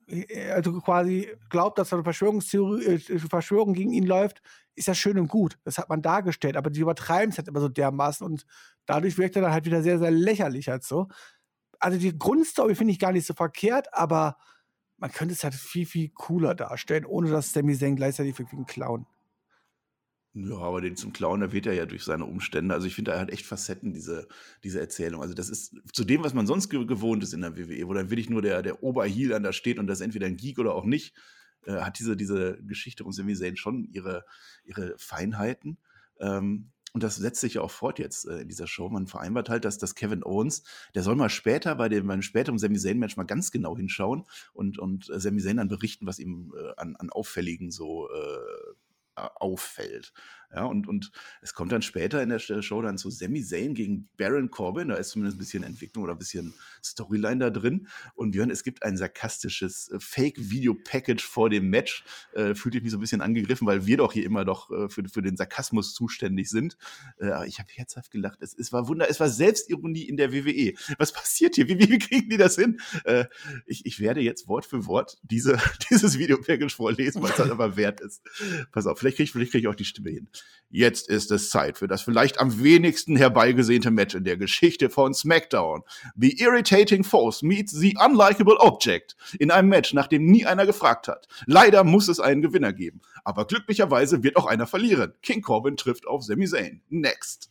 äh, 0.09 0.51
also 0.51 0.81
quasi 0.81 1.29
glaubt, 1.51 1.79
dass 1.79 1.91
da 1.91 1.97
eine 1.97 2.05
Verschwörungstheorie, 2.05 2.85
äh, 2.85 3.19
Verschwörung 3.19 3.75
gegen 3.75 3.93
ihn 3.93 4.07
läuft, 4.07 4.41
ist 4.79 4.89
ja 4.89 4.95
schön 4.95 5.19
und 5.19 5.29
gut. 5.29 5.59
Das 5.65 5.79
hat 5.79 5.89
man 5.89 6.03
dargestellt, 6.03 6.57
aber 6.57 6.71
die 6.71 6.81
übertreiben 6.81 7.31
es 7.31 7.39
halt 7.39 7.49
immer 7.49 7.61
so 7.61 7.69
dermaßen 7.69 8.27
und 8.27 8.47
dadurch 8.87 9.19
wirkt 9.19 9.37
er 9.37 9.43
dann 9.43 9.53
halt 9.53 9.67
wieder 9.67 9.83
sehr, 9.83 9.99
sehr 9.99 10.11
lächerlich 10.11 10.69
halt 10.69 10.85
so. 10.85 11.09
Also 11.79 11.99
die 11.99 12.17
Grundstory 12.17 12.75
finde 12.75 12.93
ich 12.93 12.99
gar 12.99 13.13
nicht 13.13 13.27
so 13.27 13.35
verkehrt, 13.35 13.93
aber 13.93 14.37
man 14.97 15.13
könnte 15.13 15.35
es 15.35 15.45
halt 15.45 15.55
viel, 15.55 15.87
viel 15.87 16.11
cooler 16.11 16.55
darstellen, 16.55 17.05
ohne 17.05 17.31
dass 17.31 17.53
Sami 17.53 17.77
Zayn 17.77 17.97
gleichzeitig 17.97 18.39
wirkt 18.39 18.53
wie 18.53 18.57
ein 18.57 18.67
Clown. 18.67 19.07
Ja, 20.35 20.59
aber 20.59 20.81
den 20.81 20.95
zum 20.95 21.13
Clown, 21.13 21.41
da 21.41 21.53
wird 21.53 21.67
er 21.67 21.73
ja 21.73 21.87
durch 21.87 22.05
seine 22.05 22.25
Umstände. 22.25 22.75
Also 22.75 22.87
ich 22.87 22.95
finde, 22.95 23.13
er 23.13 23.21
hat 23.21 23.31
echt 23.31 23.47
Facetten, 23.47 23.93
diese, 23.93 24.29
diese 24.63 24.79
Erzählung. 24.79 25.23
Also 25.23 25.35
das 25.35 25.49
ist 25.49 25.75
zu 25.93 26.05
dem, 26.05 26.23
was 26.23 26.35
man 26.35 26.47
sonst 26.47 26.69
ge 26.69 26.85
gewohnt 26.85 27.23
ist 27.23 27.33
in 27.33 27.41
der 27.41 27.57
WWE, 27.57 27.89
wo 27.89 27.95
dann 27.95 28.11
wirklich 28.11 28.31
nur 28.31 28.43
der, 28.43 28.63
der 28.63 28.83
Oberheel 28.83 29.33
an 29.33 29.43
da 29.43 29.53
steht 29.53 29.79
und 29.79 29.87
das 29.87 30.01
entweder 30.01 30.27
ein 30.27 30.37
Geek 30.37 30.59
oder 30.59 30.75
auch 30.75 30.85
nicht, 30.85 31.15
äh, 31.69 31.81
hat 31.81 31.99
diese, 31.99 32.17
diese 32.17 32.59
Geschichte 32.63 33.05
um 33.05 33.13
Sami 33.13 33.35
Zayn 33.35 33.57
schon 33.57 33.85
ihre, 33.85 34.25
ihre 34.65 34.95
Feinheiten. 34.99 35.79
Ähm, 36.19 36.71
und 36.95 37.03
das 37.03 37.17
setzt 37.17 37.41
sich 37.41 37.55
ja 37.55 37.61
auch 37.61 37.71
fort 37.71 37.99
jetzt 37.99 38.27
äh, 38.27 38.41
in 38.41 38.49
dieser 38.49 38.67
Show. 38.67 38.89
Man 38.89 39.07
vereinbart 39.07 39.51
halt, 39.51 39.65
dass, 39.65 39.79
dass 39.79 39.95
Kevin 39.95 40.25
Owens, 40.25 40.63
der 40.95 41.03
soll 41.03 41.17
mal 41.17 41.29
später 41.29 41.75
bei 41.75 41.89
dem, 41.89 42.07
beim 42.07 42.23
späteren 42.23 42.59
Sami 42.59 42.79
Zayn-Match 42.79 43.17
mal 43.17 43.25
ganz 43.25 43.51
genau 43.51 43.77
hinschauen 43.77 44.25
und, 44.55 44.79
und 44.79 45.11
äh, 45.11 45.21
Sami 45.21 45.41
Zayn 45.41 45.59
dann 45.59 45.69
berichten, 45.69 46.07
was 46.07 46.19
ihm 46.19 46.55
äh, 46.57 46.73
an, 46.77 46.97
an 46.97 47.11
Auffälligen 47.11 47.71
so 47.71 48.09
äh, 48.09 49.19
auffällt. 49.35 50.13
Ja, 50.55 50.65
und, 50.65 50.89
und 50.89 51.11
es 51.43 51.53
kommt 51.53 51.73
dann 51.73 51.83
später 51.83 52.23
in 52.23 52.31
der 52.31 52.39
Show 52.39 52.81
dann 52.81 52.97
zu 52.97 53.11
Sami 53.11 53.45
Zayn 53.45 53.75
gegen 53.75 54.09
Baron 54.17 54.51
Corbin. 54.51 54.89
Da 54.89 54.95
ist 54.95 55.11
zumindest 55.11 55.37
ein 55.37 55.41
bisschen 55.41 55.63
Entwicklung 55.63 56.05
oder 56.05 56.15
ein 56.15 56.19
bisschen 56.19 56.55
Storyline 56.83 57.39
da 57.39 57.51
drin. 57.51 57.87
Und 58.15 58.31
Björn, 58.31 58.51
es 58.51 58.63
gibt 58.63 58.83
ein 58.83 58.97
sarkastisches 58.97 59.91
äh, 59.91 60.01
Fake-Video-Package 60.01 61.23
vor 61.23 61.51
dem 61.51 61.69
Match. 61.69 62.03
Äh, 62.33 62.55
fühlte 62.55 62.79
ich 62.79 62.83
mich 62.83 62.93
so 62.93 62.99
ein 62.99 63.01
bisschen 63.01 63.21
angegriffen, 63.21 63.67
weil 63.67 63.87
wir 63.87 63.99
doch 63.99 64.13
hier 64.13 64.25
immer 64.25 64.47
doch 64.47 64.71
äh, 64.71 64.89
für, 64.89 65.07
für 65.09 65.21
den 65.21 65.37
Sarkasmus 65.37 65.93
zuständig 65.93 66.49
sind. 66.49 66.79
Äh, 67.21 67.47
ich 67.47 67.59
habe 67.59 67.69
herzhaft 67.75 68.11
gelacht. 68.11 68.39
Es, 68.41 68.55
es 68.55 68.73
war 68.73 68.89
Wunder, 68.89 69.11
es 69.11 69.21
war 69.21 69.29
Selbstironie 69.29 70.05
in 70.05 70.17
der 70.17 70.33
WWE. 70.33 70.73
Was 70.97 71.13
passiert 71.13 71.57
hier? 71.57 71.69
Wie, 71.69 71.79
wie 71.79 71.99
kriegen 71.99 72.31
die 72.31 72.39
das 72.39 72.57
hin? 72.57 72.81
Äh, 73.05 73.27
ich, 73.67 73.85
ich 73.85 74.01
werde 74.01 74.23
jetzt 74.23 74.49
Wort 74.49 74.65
für 74.65 74.87
Wort 74.87 75.19
diese, 75.23 75.59
dieses 75.91 76.19
Video-Package 76.19 76.75
vorlesen, 76.75 77.23
weil 77.23 77.33
es 77.33 77.39
halt 77.39 77.51
aber 77.51 77.77
wert 77.77 78.01
ist. 78.01 78.23
Pass 78.73 78.87
auf, 78.87 78.99
vielleicht 78.99 79.19
kriege 79.19 79.31
krieg 79.31 79.55
ich 79.55 79.69
auch 79.69 79.75
die 79.75 79.85
Stimme 79.85 80.11
hin. 80.11 80.29
Jetzt 80.71 81.09
ist 81.09 81.31
es 81.31 81.49
Zeit 81.49 81.79
für 81.79 81.89
das 81.89 82.03
vielleicht 82.03 82.41
am 82.41 82.63
wenigsten 82.63 83.17
herbeigesehnte 83.17 83.91
Match 83.91 84.15
in 84.15 84.25
der 84.25 84.37
Geschichte 84.37 84.91
von 84.91 85.15
SmackDown. 85.15 85.83
The 86.15 86.39
Irritating 86.41 87.05
Force 87.05 87.43
meets 87.43 87.73
the 87.73 87.97
Unlikable 87.99 88.61
Object 88.61 89.17
in 89.39 89.51
einem 89.51 89.71
Match, 89.71 89.95
nach 89.95 90.09
dem 90.09 90.27
nie 90.27 90.45
einer 90.45 90.67
gefragt 90.67 91.09
hat. 91.09 91.27
Leider 91.47 91.85
muss 91.85 92.09
es 92.09 92.21
einen 92.21 92.43
Gewinner 92.43 92.75
geben, 92.75 93.01
aber 93.25 93.47
glücklicherweise 93.47 94.23
wird 94.23 94.37
auch 94.37 94.47
einer 94.47 94.67
verlieren. 94.67 95.15
King 95.23 95.41
Corbin 95.41 95.79
trifft 95.79 96.07
auf 96.07 96.23
Sami 96.23 96.47
Zayn. 96.47 96.83
Next. 96.91 97.51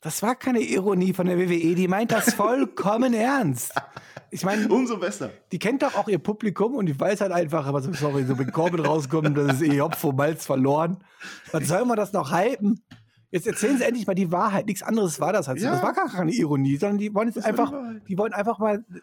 Das 0.00 0.22
war 0.22 0.36
keine 0.36 0.60
Ironie 0.60 1.12
von 1.12 1.26
der 1.26 1.38
WWE, 1.38 1.74
die 1.74 1.88
meint 1.88 2.12
das 2.12 2.34
vollkommen 2.34 3.14
ernst. 3.14 3.72
Ich 4.30 4.44
meine, 4.44 4.68
Umso 4.68 4.98
besser. 4.98 5.30
die 5.50 5.58
kennt 5.58 5.82
doch 5.82 5.94
auch 5.96 6.06
ihr 6.08 6.18
Publikum 6.18 6.76
und 6.76 6.86
die 6.86 6.98
weiß 6.98 7.20
halt 7.20 7.32
einfach, 7.32 7.66
aber 7.66 7.80
so, 7.80 7.92
sorry, 7.92 8.24
so 8.24 8.36
mit 8.36 8.52
Corbin 8.52 8.80
rauskommen, 8.80 9.34
das 9.34 9.60
ist 9.60 9.62
eh 9.62 9.80
Hopf 9.80 9.98
vom 9.98 10.14
Malz 10.14 10.46
verloren. 10.46 10.98
Was 11.50 11.66
soll 11.66 11.84
man 11.84 11.96
das 11.96 12.12
noch 12.12 12.30
hypen? 12.32 12.80
Jetzt 13.30 13.46
erzählen 13.46 13.76
sie 13.76 13.84
endlich 13.84 14.06
mal 14.06 14.14
die 14.14 14.30
Wahrheit. 14.30 14.66
Nichts 14.66 14.82
anderes 14.82 15.20
war 15.20 15.32
das 15.32 15.48
halt. 15.48 15.58
Ja. 15.60 15.72
Das 15.72 15.82
war 15.82 15.92
gar 15.92 16.08
keine 16.08 16.32
Ironie, 16.32 16.76
sondern 16.76 16.98
die 16.98 17.14
wollen 17.14 17.28
jetzt 17.28 17.36
Das 17.38 17.44
war 17.44 17.52
die 17.52 17.60
einfach, 17.60 18.06
die 18.08 18.18
wollen 18.18 18.32
einfach 18.32 18.58
mal 18.58 18.84
eine 18.88 19.02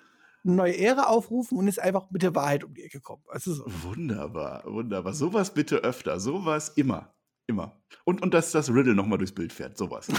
neue 0.55 0.77
Ära 0.77 1.03
aufrufen 1.03 1.57
und 1.57 1.67
ist 1.67 1.79
einfach 1.79 2.09
mit 2.11 2.21
der 2.23 2.33
Wahrheit 2.35 2.63
um 2.63 2.73
die 2.73 2.83
Ecke 2.83 3.01
kommen. 3.01 3.23
Also 3.27 3.53
so. 3.53 3.65
Wunderbar, 3.83 4.63
wunderbar. 4.65 5.13
Sowas 5.13 5.53
bitte 5.53 5.77
öfter. 5.77 6.19
Sowas 6.19 6.69
immer. 6.69 7.13
Immer. 7.47 7.75
Und, 8.03 8.21
und 8.21 8.33
dass 8.33 8.51
das 8.51 8.69
Riddle 8.69 8.93
nochmal 8.95 9.17
durchs 9.17 9.33
Bild 9.33 9.51
fährt. 9.51 9.77
Sowas. 9.77 10.07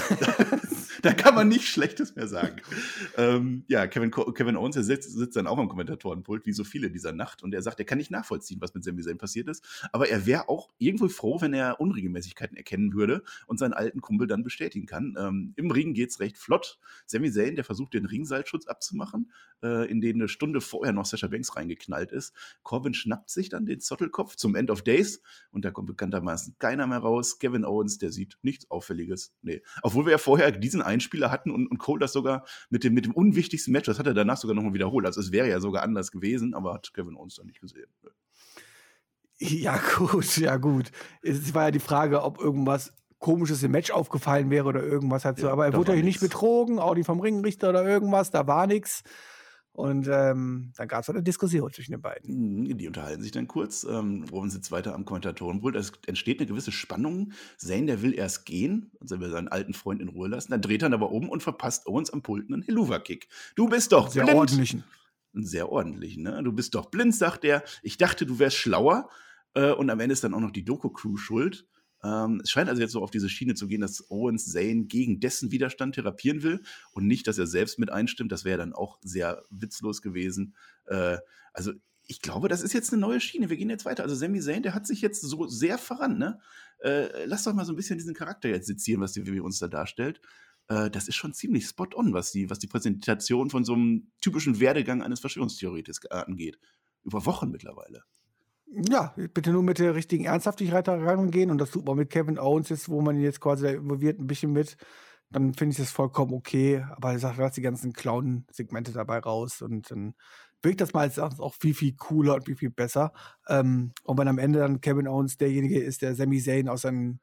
da 1.01 1.13
kann 1.13 1.35
man 1.35 1.47
nichts 1.47 1.67
Schlechtes 1.67 2.15
mehr 2.15 2.27
sagen. 2.27 2.61
ähm, 3.17 3.63
ja, 3.67 3.87
Kevin, 3.87 4.11
Kevin 4.11 4.57
Owens 4.57 4.75
der 4.75 4.83
sitzt, 4.83 5.13
sitzt 5.13 5.35
dann 5.35 5.47
auch 5.47 5.57
am 5.57 5.69
Kommentatorenpult, 5.69 6.45
wie 6.45 6.53
so 6.53 6.63
viele 6.63 6.89
dieser 6.91 7.13
Nacht. 7.13 7.43
Und 7.43 7.53
er 7.53 7.61
sagt, 7.61 7.79
er 7.79 7.85
kann 7.85 7.97
nicht 7.97 8.11
nachvollziehen, 8.11 8.59
was 8.61 8.73
mit 8.73 8.83
Sami 8.83 9.01
Zayn 9.01 9.17
passiert 9.17 9.47
ist. 9.47 9.65
Aber 9.91 10.09
er 10.09 10.25
wäre 10.25 10.49
auch 10.49 10.69
irgendwo 10.77 11.07
froh, 11.07 11.39
wenn 11.41 11.53
er 11.53 11.79
Unregelmäßigkeiten 11.79 12.57
erkennen 12.57 12.93
würde 12.93 13.23
und 13.45 13.57
seinen 13.57 13.73
alten 13.73 14.01
Kumpel 14.01 14.27
dann 14.27 14.43
bestätigen 14.43 14.85
kann. 14.85 15.15
Ähm, 15.17 15.53
Im 15.55 15.71
Ring 15.71 15.93
geht's 15.93 16.19
recht 16.19 16.37
flott. 16.37 16.79
Sami 17.05 17.31
Zayn, 17.31 17.55
der 17.55 17.63
versucht, 17.63 17.93
den 17.93 18.05
Ringseilschutz 18.05 18.67
abzumachen, 18.67 19.31
äh, 19.63 19.89
in 19.89 20.01
den 20.01 20.17
eine 20.17 20.27
Stunde 20.27 20.61
vorher 20.61 20.93
noch 20.93 21.05
Sasha 21.05 21.27
Banks 21.27 21.55
reingeknallt 21.55 22.11
ist. 22.11 22.33
Corbin 22.63 22.93
schnappt 22.93 23.29
sich 23.29 23.49
dann 23.49 23.65
den 23.65 23.79
Zottelkopf 23.79 24.35
zum 24.35 24.55
End 24.55 24.71
of 24.71 24.81
Days 24.81 25.21
und 25.51 25.65
da 25.65 25.71
kommt 25.71 25.87
bekanntermaßen 25.87 26.55
keiner 26.59 26.87
mehr 26.87 26.99
raus. 26.99 27.39
Kevin 27.39 27.56
Owens, 27.65 27.97
der 27.97 28.11
sieht 28.11 28.37
nichts 28.41 28.69
Auffälliges. 28.69 29.33
Nee. 29.41 29.61
Obwohl 29.81 30.05
wir 30.05 30.11
ja 30.11 30.17
vorher 30.17 30.51
diesen 30.51 30.81
Einspieler 30.81 31.31
hatten 31.31 31.51
und, 31.51 31.67
und 31.67 31.77
Cole 31.77 31.99
das 31.99 32.13
sogar 32.13 32.45
mit 32.69 32.83
dem, 32.83 32.93
mit 32.93 33.05
dem 33.05 33.13
unwichtigsten 33.13 33.71
Match, 33.71 33.85
das 33.85 33.99
hat 33.99 34.07
er 34.07 34.13
danach 34.13 34.37
sogar 34.37 34.55
nochmal 34.55 34.73
wiederholt. 34.73 35.05
Also 35.05 35.21
es 35.21 35.31
wäre 35.31 35.49
ja 35.49 35.59
sogar 35.59 35.83
anders 35.83 36.11
gewesen, 36.11 36.53
aber 36.53 36.73
hat 36.73 36.93
Kevin 36.93 37.15
Owens 37.15 37.35
dann 37.35 37.47
nicht 37.47 37.61
gesehen. 37.61 37.87
Ja, 39.39 39.79
gut, 39.97 40.37
ja, 40.37 40.57
gut. 40.57 40.91
Es 41.21 41.53
war 41.53 41.65
ja 41.65 41.71
die 41.71 41.79
Frage, 41.79 42.23
ob 42.23 42.39
irgendwas 42.39 42.93
Komisches 43.19 43.63
im 43.63 43.71
Match 43.71 43.89
aufgefallen 43.89 44.51
wäre 44.51 44.67
oder 44.67 44.83
irgendwas 44.83 45.25
halt 45.25 45.39
so. 45.39 45.47
Ja, 45.47 45.53
Aber 45.53 45.65
er 45.65 45.73
wurde 45.73 45.95
ja 45.95 46.03
nicht 46.03 46.19
betrogen, 46.19 46.77
auch 46.77 46.93
nicht 46.93 47.07
vom 47.07 47.19
Ringrichter 47.19 47.69
oder 47.69 47.83
irgendwas, 47.83 48.29
da 48.29 48.45
war 48.45 48.67
nichts. 48.67 49.03
Und 49.77 50.07
ähm, 50.11 50.71
dann 50.75 50.87
gab 50.87 51.03
es 51.03 51.09
eine 51.11 51.21
Diskussion 51.21 51.71
zwischen 51.71 51.91
den 51.91 52.01
beiden. 52.01 52.63
Mhm, 52.63 52.77
Die 52.79 52.87
unterhalten 52.87 53.21
sich 53.21 53.31
dann 53.31 53.47
kurz. 53.47 53.83
Ähm, 53.83 54.25
Rowan 54.31 54.49
sitzt 54.49 54.71
weiter 54.71 54.95
am 54.95 55.05
Kommentatorenpult. 55.05 55.75
Es 55.75 55.91
entsteht 56.07 56.39
eine 56.39 56.47
gewisse 56.47 56.71
Spannung. 56.71 57.31
Zane, 57.57 57.85
der 57.85 58.01
will 58.01 58.15
erst 58.17 58.47
gehen, 58.47 58.89
also 58.99 59.19
will 59.19 59.29
seinen 59.29 59.49
alten 59.49 59.75
Freund 59.75 60.01
in 60.01 60.07
Ruhe 60.09 60.29
lassen. 60.29 60.49
Dann 60.49 60.63
dreht 60.63 60.81
er 60.81 60.91
aber 60.91 61.11
um 61.11 61.29
und 61.29 61.43
verpasst 61.43 61.85
Owens 61.85 62.09
am 62.09 62.23
Pult 62.23 62.51
einen 62.51 62.63
Helluva-Kick. 62.63 63.27
Du 63.55 63.69
bist 63.69 63.91
doch 63.91 64.09
Sehr 64.09 64.23
blind. 64.23 64.39
ordentlichen. 64.39 64.83
Sehr 65.33 65.71
ordentlichen, 65.71 66.23
ne? 66.23 66.41
Du 66.43 66.53
bist 66.53 66.73
doch 66.73 66.87
blind, 66.87 67.13
sagt 67.13 67.45
er. 67.45 67.61
Ich 67.83 67.97
dachte, 67.97 68.25
du 68.25 68.39
wärst 68.39 68.57
schlauer. 68.57 69.07
Äh, 69.53 69.73
und 69.73 69.91
am 69.91 69.99
Ende 69.99 70.13
ist 70.13 70.23
dann 70.23 70.33
auch 70.33 70.39
noch 70.39 70.49
die 70.49 70.65
Doku-Crew 70.65 71.17
schuld. 71.17 71.67
Ähm, 72.07 72.39
es 72.43 72.51
scheint 72.51 72.69
also 72.69 72.81
jetzt 72.81 72.93
so 72.93 73.01
auf 73.01 73.11
diese 73.11 73.29
Schiene 73.29 73.55
zu 73.55 73.67
gehen, 73.67 73.81
dass 73.81 74.09
Owens 74.09 74.51
Zane 74.51 74.85
gegen 74.85 75.19
dessen 75.19 75.51
Widerstand 75.51 75.95
therapieren 75.95 76.43
will 76.43 76.61
und 76.91 77.07
nicht, 77.07 77.27
dass 77.27 77.37
er 77.37 77.47
selbst 77.47 77.79
mit 77.79 77.91
einstimmt. 77.91 78.31
Das 78.31 78.45
wäre 78.45 78.57
dann 78.57 78.73
auch 78.73 78.99
sehr 79.01 79.43
witzlos 79.49 80.01
gewesen. 80.01 80.55
Äh, 80.85 81.17
also 81.53 81.73
ich 82.09 82.21
glaube, 82.21 82.47
das 82.47 82.61
ist 82.61 82.73
jetzt 82.73 82.93
eine 82.93 83.01
neue 83.01 83.19
Schiene. 83.19 83.49
Wir 83.49 83.57
gehen 83.57 83.69
jetzt 83.69 83.85
weiter. 83.85 84.03
Also 84.03 84.15
Sami 84.15 84.39
Zayn, 84.39 84.63
der 84.63 84.73
hat 84.73 84.87
sich 84.87 85.01
jetzt 85.01 85.21
so 85.21 85.47
sehr 85.47 85.77
voran. 85.77 86.17
Ne? 86.17 86.39
Äh, 86.79 87.25
lass 87.25 87.43
doch 87.43 87.53
mal 87.53 87.65
so 87.65 87.73
ein 87.73 87.75
bisschen 87.75 87.97
diesen 87.97 88.13
Charakter 88.13 88.47
jetzt 88.47 88.67
sezieren, 88.67 89.01
was 89.01 89.11
die 89.11 89.27
WWE 89.27 89.43
uns 89.43 89.59
da 89.59 89.67
darstellt. 89.67 90.21
Äh, 90.69 90.89
das 90.89 91.09
ist 91.09 91.15
schon 91.15 91.33
ziemlich 91.33 91.65
spot 91.67 91.89
on, 91.95 92.13
was 92.13 92.31
die, 92.31 92.49
was 92.49 92.59
die 92.59 92.67
Präsentation 92.67 93.49
von 93.49 93.65
so 93.65 93.73
einem 93.73 94.11
typischen 94.21 94.61
Werdegang 94.61 95.01
eines 95.01 95.19
Verschwörungstheoretikers 95.19 96.05
angeht. 96.05 96.57
Über 97.03 97.25
Wochen 97.25 97.51
mittlerweile. 97.51 98.03
Ja, 98.69 99.13
bitte 99.33 99.51
nur 99.51 99.63
mit 99.63 99.79
der 99.79 99.95
richtigen 99.95 100.25
Ernsthaftigkeit 100.25 100.87
da 100.87 100.95
rangehen 100.95 101.51
und 101.51 101.57
das 101.57 101.71
tut 101.71 101.85
man 101.85 101.95
mit 101.97 102.09
Kevin 102.09 102.37
Owens 102.37 102.69
jetzt, 102.69 102.89
wo 102.89 103.01
man 103.01 103.15
ihn 103.15 103.21
jetzt 103.23 103.39
quasi 103.39 103.67
involviert 103.67 104.19
ein 104.19 104.27
bisschen 104.27 104.51
mit. 104.51 104.75
Dann 105.29 105.53
finde 105.53 105.71
ich 105.71 105.77
das 105.77 105.91
vollkommen 105.91 106.33
okay. 106.33 106.85
Aber 106.95 107.13
ich 107.15 107.21
sage, 107.21 107.41
lass 107.41 107.53
die 107.53 107.61
ganzen 107.61 107.93
Clown-Segmente 107.93 108.91
dabei 108.91 109.19
raus 109.19 109.61
und 109.61 109.89
dann 109.91 110.15
wirkt 110.61 110.81
das 110.81 110.93
mal 110.93 111.11
auch 111.19 111.55
viel, 111.55 111.73
viel 111.73 111.95
cooler 111.95 112.35
und 112.35 112.45
viel, 112.45 112.57
viel 112.57 112.69
besser. 112.71 113.13
Ähm, 113.47 113.93
und 114.03 114.17
wenn 114.17 114.27
am 114.27 114.37
Ende 114.37 114.59
dann 114.59 114.81
Kevin 114.81 115.07
Owens 115.07 115.37
derjenige 115.37 115.79
ist, 115.81 116.01
der 116.01 116.15
Sami 116.15 116.41
Zayn 116.41 116.69
aus 116.69 116.81
seinem, 116.81 117.19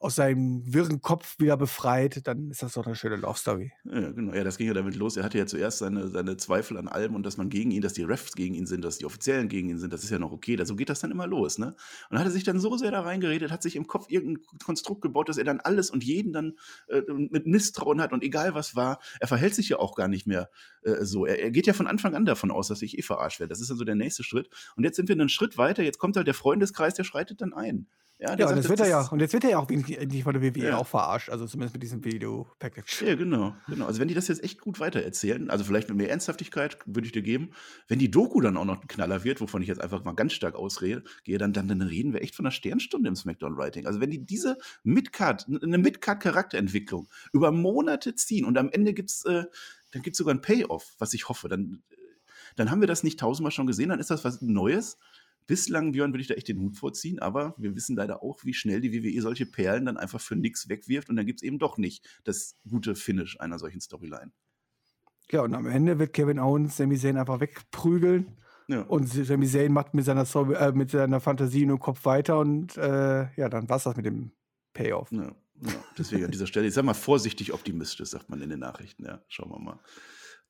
aus 0.00 0.14
seinem 0.14 0.62
wirren 0.64 1.02
Kopf 1.02 1.38
wieder 1.38 1.58
befreit, 1.58 2.26
dann 2.26 2.50
ist 2.50 2.62
das 2.62 2.72
doch 2.72 2.86
eine 2.86 2.96
schöne 2.96 3.16
Love 3.16 3.38
Story. 3.38 3.70
Ja, 3.84 4.10
genau. 4.10 4.32
Ja, 4.32 4.44
das 4.44 4.56
ging 4.56 4.66
ja 4.66 4.72
damit 4.72 4.96
los. 4.96 5.18
Er 5.18 5.24
hatte 5.24 5.36
ja 5.36 5.44
zuerst 5.44 5.78
seine, 5.78 6.08
seine 6.08 6.38
Zweifel 6.38 6.78
an 6.78 6.88
allem 6.88 7.14
und 7.14 7.26
dass 7.26 7.36
man 7.36 7.50
gegen 7.50 7.70
ihn, 7.70 7.82
dass 7.82 7.92
die 7.92 8.04
Refs 8.04 8.32
gegen 8.32 8.54
ihn 8.54 8.64
sind, 8.64 8.82
dass 8.82 8.96
die 8.96 9.04
Offiziellen 9.04 9.50
gegen 9.50 9.68
ihn 9.68 9.78
sind, 9.78 9.92
das 9.92 10.02
ist 10.02 10.08
ja 10.08 10.18
noch 10.18 10.32
okay. 10.32 10.58
So 10.64 10.74
geht 10.74 10.88
das 10.88 11.00
dann 11.00 11.10
immer 11.10 11.26
los, 11.26 11.58
ne? 11.58 11.76
Und 12.08 12.18
hat 12.18 12.24
er 12.24 12.30
sich 12.30 12.44
dann 12.44 12.58
so 12.58 12.78
sehr 12.78 12.90
da 12.90 13.02
reingeredet, 13.02 13.52
hat 13.52 13.62
sich 13.62 13.76
im 13.76 13.86
Kopf 13.86 14.06
irgendein 14.08 14.42
Konstrukt 14.64 15.02
gebaut, 15.02 15.28
dass 15.28 15.36
er 15.36 15.44
dann 15.44 15.60
alles 15.60 15.90
und 15.90 16.02
jeden 16.02 16.32
dann 16.32 16.54
äh, 16.88 17.02
mit 17.12 17.46
Misstrauen 17.46 18.00
hat 18.00 18.14
und 18.14 18.24
egal 18.24 18.54
was 18.54 18.74
war, 18.74 19.00
er 19.20 19.28
verhält 19.28 19.54
sich 19.54 19.68
ja 19.68 19.78
auch 19.78 19.94
gar 19.94 20.08
nicht 20.08 20.26
mehr 20.26 20.48
äh, 20.82 21.04
so. 21.04 21.26
Er, 21.26 21.40
er 21.40 21.50
geht 21.50 21.66
ja 21.66 21.74
von 21.74 21.86
Anfang 21.86 22.14
an 22.14 22.24
davon 22.24 22.50
aus, 22.50 22.68
dass 22.68 22.80
ich 22.80 22.96
eh 22.96 23.02
verarscht 23.02 23.38
werde. 23.38 23.50
Das 23.50 23.60
ist 23.60 23.68
dann 23.68 23.76
so 23.76 23.84
der 23.84 23.96
nächste 23.96 24.24
Schritt. 24.24 24.48
Und 24.76 24.84
jetzt 24.84 24.96
sind 24.96 25.10
wir 25.10 25.14
einen 25.14 25.28
Schritt 25.28 25.58
weiter. 25.58 25.82
Jetzt 25.82 25.98
kommt 25.98 26.16
halt 26.16 26.26
der 26.26 26.32
Freundeskreis, 26.32 26.94
der 26.94 27.04
schreitet 27.04 27.42
dann 27.42 27.52
ein. 27.52 27.86
Ja, 28.20 28.36
Ja, 28.36 28.48
und 28.48 28.56
sagt, 28.56 28.68
wird 28.68 28.80
er 28.80 28.88
ja. 28.88 29.08
Und 29.08 29.20
jetzt 29.20 29.32
wird 29.32 29.44
er 29.44 29.50
ja 29.50 29.58
auch 29.58 29.68
endlich 29.70 30.24
von 30.24 30.34
der 30.34 30.42
WWE 30.42 30.68
Ja. 30.68 30.76
auch 30.76 30.86
verarscht. 30.86 31.30
Also 31.30 31.46
zumindest 31.46 31.74
mit 31.74 31.82
diesem 31.82 32.04
Video-Package. 32.04 33.02
Ja, 33.06 33.14
genau, 33.14 33.54
genau. 33.66 33.86
Also 33.86 33.98
wenn 33.98 34.08
die 34.08 34.14
das 34.14 34.28
jetzt 34.28 34.44
echt 34.44 34.60
gut 34.60 34.78
weitererzählen, 34.78 35.48
also 35.48 35.64
vielleicht 35.64 35.88
mit 35.88 35.96
mehr 35.96 36.10
Ernsthaftigkeit, 36.10 36.78
würde 36.84 37.06
ich 37.06 37.12
dir 37.12 37.22
geben, 37.22 37.50
wenn 37.88 37.98
die 37.98 38.10
Doku 38.10 38.40
dann 38.42 38.56
auch 38.58 38.66
noch 38.66 38.82
ein 38.82 38.88
Knaller 38.88 39.24
wird, 39.24 39.40
wovon 39.40 39.62
ich 39.62 39.68
jetzt 39.68 39.80
einfach 39.80 40.04
mal 40.04 40.12
ganz 40.12 40.34
stark 40.34 40.54
ausgehe, 40.54 41.02
gehe, 41.24 41.38
dann, 41.38 41.52
dann, 41.54 41.68
dann 41.68 41.80
reden 41.80 42.12
wir 42.12 42.20
echt 42.20 42.34
von 42.36 42.44
einer 42.44 42.52
Sternstunde 42.52 43.08
im 43.08 43.16
SmackDown-Writing. 43.16 43.86
Also 43.86 44.00
wenn 44.00 44.10
die 44.10 44.24
diese 44.24 44.58
Midcard, 44.82 45.46
eine 45.62 45.78
Midcard-Charakterentwicklung 45.78 47.08
über 47.32 47.52
Monate 47.52 48.14
ziehen 48.14 48.44
und 48.44 48.58
am 48.58 48.68
Ende 48.68 48.92
gibt's, 48.92 49.24
äh, 49.24 49.44
dann 49.92 50.02
gibt's 50.02 50.18
sogar 50.18 50.34
ein 50.34 50.42
Payoff, 50.42 50.94
was 50.98 51.14
ich 51.14 51.28
hoffe, 51.28 51.48
dann, 51.48 51.82
äh, 51.90 51.94
dann 52.56 52.70
haben 52.70 52.80
wir 52.80 52.88
das 52.88 53.02
nicht 53.02 53.18
tausendmal 53.18 53.50
schon 53.52 53.66
gesehen, 53.66 53.88
dann 53.88 53.98
ist 54.00 54.10
das 54.10 54.24
was 54.24 54.42
Neues. 54.42 54.98
Bislang, 55.50 55.90
Björn, 55.90 56.12
würde 56.12 56.22
ich 56.22 56.28
da 56.28 56.34
echt 56.34 56.46
den 56.46 56.60
Hut 56.60 56.76
vorziehen, 56.76 57.18
aber 57.18 57.56
wir 57.58 57.74
wissen 57.74 57.96
leider 57.96 58.22
auch, 58.22 58.44
wie 58.44 58.54
schnell 58.54 58.80
die 58.80 58.92
WWE 58.92 59.20
solche 59.20 59.46
Perlen 59.46 59.84
dann 59.84 59.96
einfach 59.96 60.20
für 60.20 60.36
nix 60.36 60.68
wegwirft 60.68 61.10
und 61.10 61.16
dann 61.16 61.26
gibt 61.26 61.40
es 61.40 61.42
eben 61.42 61.58
doch 61.58 61.76
nicht 61.76 62.08
das 62.22 62.56
gute 62.68 62.94
Finish 62.94 63.40
einer 63.40 63.58
solchen 63.58 63.80
Storyline. 63.80 64.30
Ja, 65.32 65.42
und 65.42 65.52
am 65.54 65.66
Ende 65.66 65.98
wird 65.98 66.12
Kevin 66.12 66.38
Owens 66.38 66.76
Sami 66.76 66.96
Zayn 66.96 67.16
einfach 67.16 67.40
wegprügeln. 67.40 68.36
Ja. 68.68 68.82
Und 68.82 69.08
Sami 69.08 69.48
Zayn 69.48 69.72
macht 69.72 69.92
mit 69.92 70.04
seiner, 70.04 70.24
Story, 70.24 70.54
äh, 70.54 70.70
mit 70.70 70.92
seiner 70.92 71.18
Fantasie 71.18 71.66
nur 71.66 71.80
Kopf 71.80 72.04
weiter 72.04 72.38
und 72.38 72.76
äh, 72.76 73.34
ja, 73.34 73.48
dann 73.48 73.68
war's 73.68 73.82
das 73.82 73.96
mit 73.96 74.06
dem 74.06 74.30
Payoff. 74.72 75.10
Ja, 75.10 75.34
ja. 75.62 75.84
Deswegen 75.98 76.26
an 76.26 76.30
dieser 76.30 76.46
Stelle, 76.46 76.68
ich 76.68 76.74
sag 76.74 76.84
mal 76.84 76.94
vorsichtig 76.94 77.52
optimistisch, 77.52 78.10
sagt 78.10 78.30
man 78.30 78.40
in 78.40 78.50
den 78.50 78.60
Nachrichten. 78.60 79.04
Ja, 79.04 79.20
schauen 79.26 79.50
wir 79.50 79.58
mal. 79.58 79.80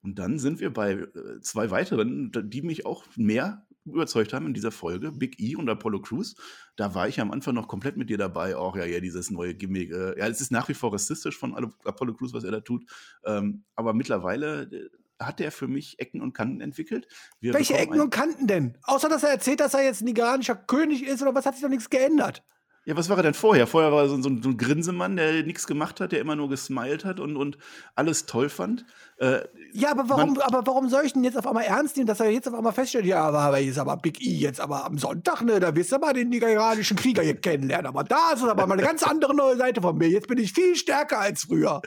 Und 0.03 0.19
dann 0.19 0.39
sind 0.39 0.61
wir 0.61 0.71
bei 0.71 0.93
äh, 0.93 1.41
zwei 1.41 1.71
weiteren, 1.71 2.33
die 2.51 2.61
mich 2.61 2.85
auch 2.85 3.07
mehr 3.17 3.67
überzeugt 3.85 4.33
haben 4.33 4.47
in 4.47 4.55
dieser 4.55 4.71
Folge, 4.71 5.13
Big 5.13 5.41
E 5.41 5.57
und 5.57 5.69
Apollo 5.69 6.03
Crews. 6.03 6.35
Da 6.77 6.95
war 6.95 7.09
ich 7.09 7.21
am 7.21 7.31
Anfang 7.31 7.55
noch 7.55 7.69
komplett 7.69 7.97
mit 7.97 8.11
dir 8.11 8.19
dabei, 8.19 8.57
auch 8.57 8.77
ja, 8.77 8.85
ja, 8.85 9.01
dieses 9.01 9.31
neue 9.31 9.55
Gimmick. 9.55 9.91
Äh, 9.91 10.19
ja, 10.19 10.27
es 10.27 10.41
ist 10.41 10.53
nach 10.53 10.69
wie 10.69 10.75
vor 10.75 10.93
rassistisch 10.93 11.39
von 11.39 11.55
Apollo 11.85 12.15
Crews, 12.15 12.33
was 12.33 12.45
er 12.45 12.53
da 12.53 12.61
tut. 12.61 12.85
Ähm, 13.25 13.65
aber 13.75 13.95
mittlerweile 13.95 14.63
äh, 14.63 14.91
hat 15.19 15.41
er 15.41 15.53
für 15.53 15.69
mich 15.69 15.99
Ecken 15.99 16.21
und 16.21 16.33
Kanten 16.33 16.61
entwickelt. 16.61 17.07
Wir 17.41 17.53
Welche 17.55 17.77
Ecken 17.77 18.01
und 18.01 18.11
Kanten 18.11 18.47
denn? 18.47 18.79
Außer, 18.83 19.09
dass 19.09 19.23
er 19.23 19.31
erzählt, 19.31 19.61
dass 19.61 19.75
er 19.75 19.85
jetzt 19.85 20.01
ein 20.01 20.07
nigerianischer 20.07 20.57
König 20.57 21.05
ist 21.05 21.23
oder 21.23 21.35
was 21.35 21.47
hat 21.47 21.55
sich 21.55 21.63
doch 21.63 21.69
nichts 21.69 21.91
geändert? 21.91 22.43
Ja, 22.91 22.97
was 22.97 23.09
war 23.09 23.17
er 23.19 23.23
denn 23.23 23.35
vorher? 23.35 23.69
Vorher 23.69 23.93
war 23.93 24.03
er 24.03 24.09
so, 24.09 24.21
so, 24.21 24.29
ein- 24.29 24.43
so 24.43 24.49
ein 24.49 24.57
Grinsemann, 24.57 25.15
der 25.15 25.45
nichts 25.45 25.69
gemacht 25.69 26.01
hat, 26.01 26.11
der 26.11 26.19
immer 26.19 26.35
nur 26.35 26.49
gesmiled 26.49 27.05
hat 27.05 27.21
und, 27.21 27.37
und 27.37 27.57
alles 27.95 28.27
toll 28.27 28.49
fand. 28.49 28.85
Äh, 29.19 29.43
Ja, 29.73 29.93
aber 29.93 30.09
warum, 30.09 30.33
Man- 30.33 30.43
aber 30.43 30.67
warum 30.67 30.89
soll 30.89 31.05
ich 31.05 31.13
denn 31.13 31.23
jetzt 31.23 31.39
auf 31.39 31.47
einmal 31.47 31.63
ernst 31.63 31.97
nehmen, 31.97 32.09
dass 32.09 32.19
er 32.19 32.31
jetzt 32.31 32.49
auf 32.49 32.55
einmal 32.55 32.73
feststellt, 32.73 33.05
ja, 33.07 33.23
aber, 33.23 33.39
aber 33.39 33.59
jetzt 33.61 33.79
aber 33.79 33.97
Big 33.97 34.21
E 34.21 34.31
jetzt 34.33 34.59
aber 34.61 34.85
am 34.87 34.99
Sonntag, 34.99 35.43
ne, 35.43 35.61
da 35.61 35.77
wirst 35.77 35.93
du 35.93 35.99
mal 35.99 36.13
den 36.15 36.31
nigerianischen 36.31 36.97
Krieger 36.97 37.23
hier 37.23 37.37
kennenlernen. 37.41 37.87
Aber 37.87 38.03
da 38.03 38.33
ist 38.35 38.43
aber 38.43 38.67
mal 38.67 38.75
eine 38.75 38.83
ganz 38.83 39.05
andere 39.05 39.37
neue 39.37 39.57
Seite 39.57 39.81
von 39.83 39.97
mir. 39.97 40.09
Jetzt 40.09 40.27
bin 40.27 40.39
ich 40.39 40.53
viel 40.53 40.75
stärker 40.75 41.21
als 41.21 41.45
früher. 41.45 41.83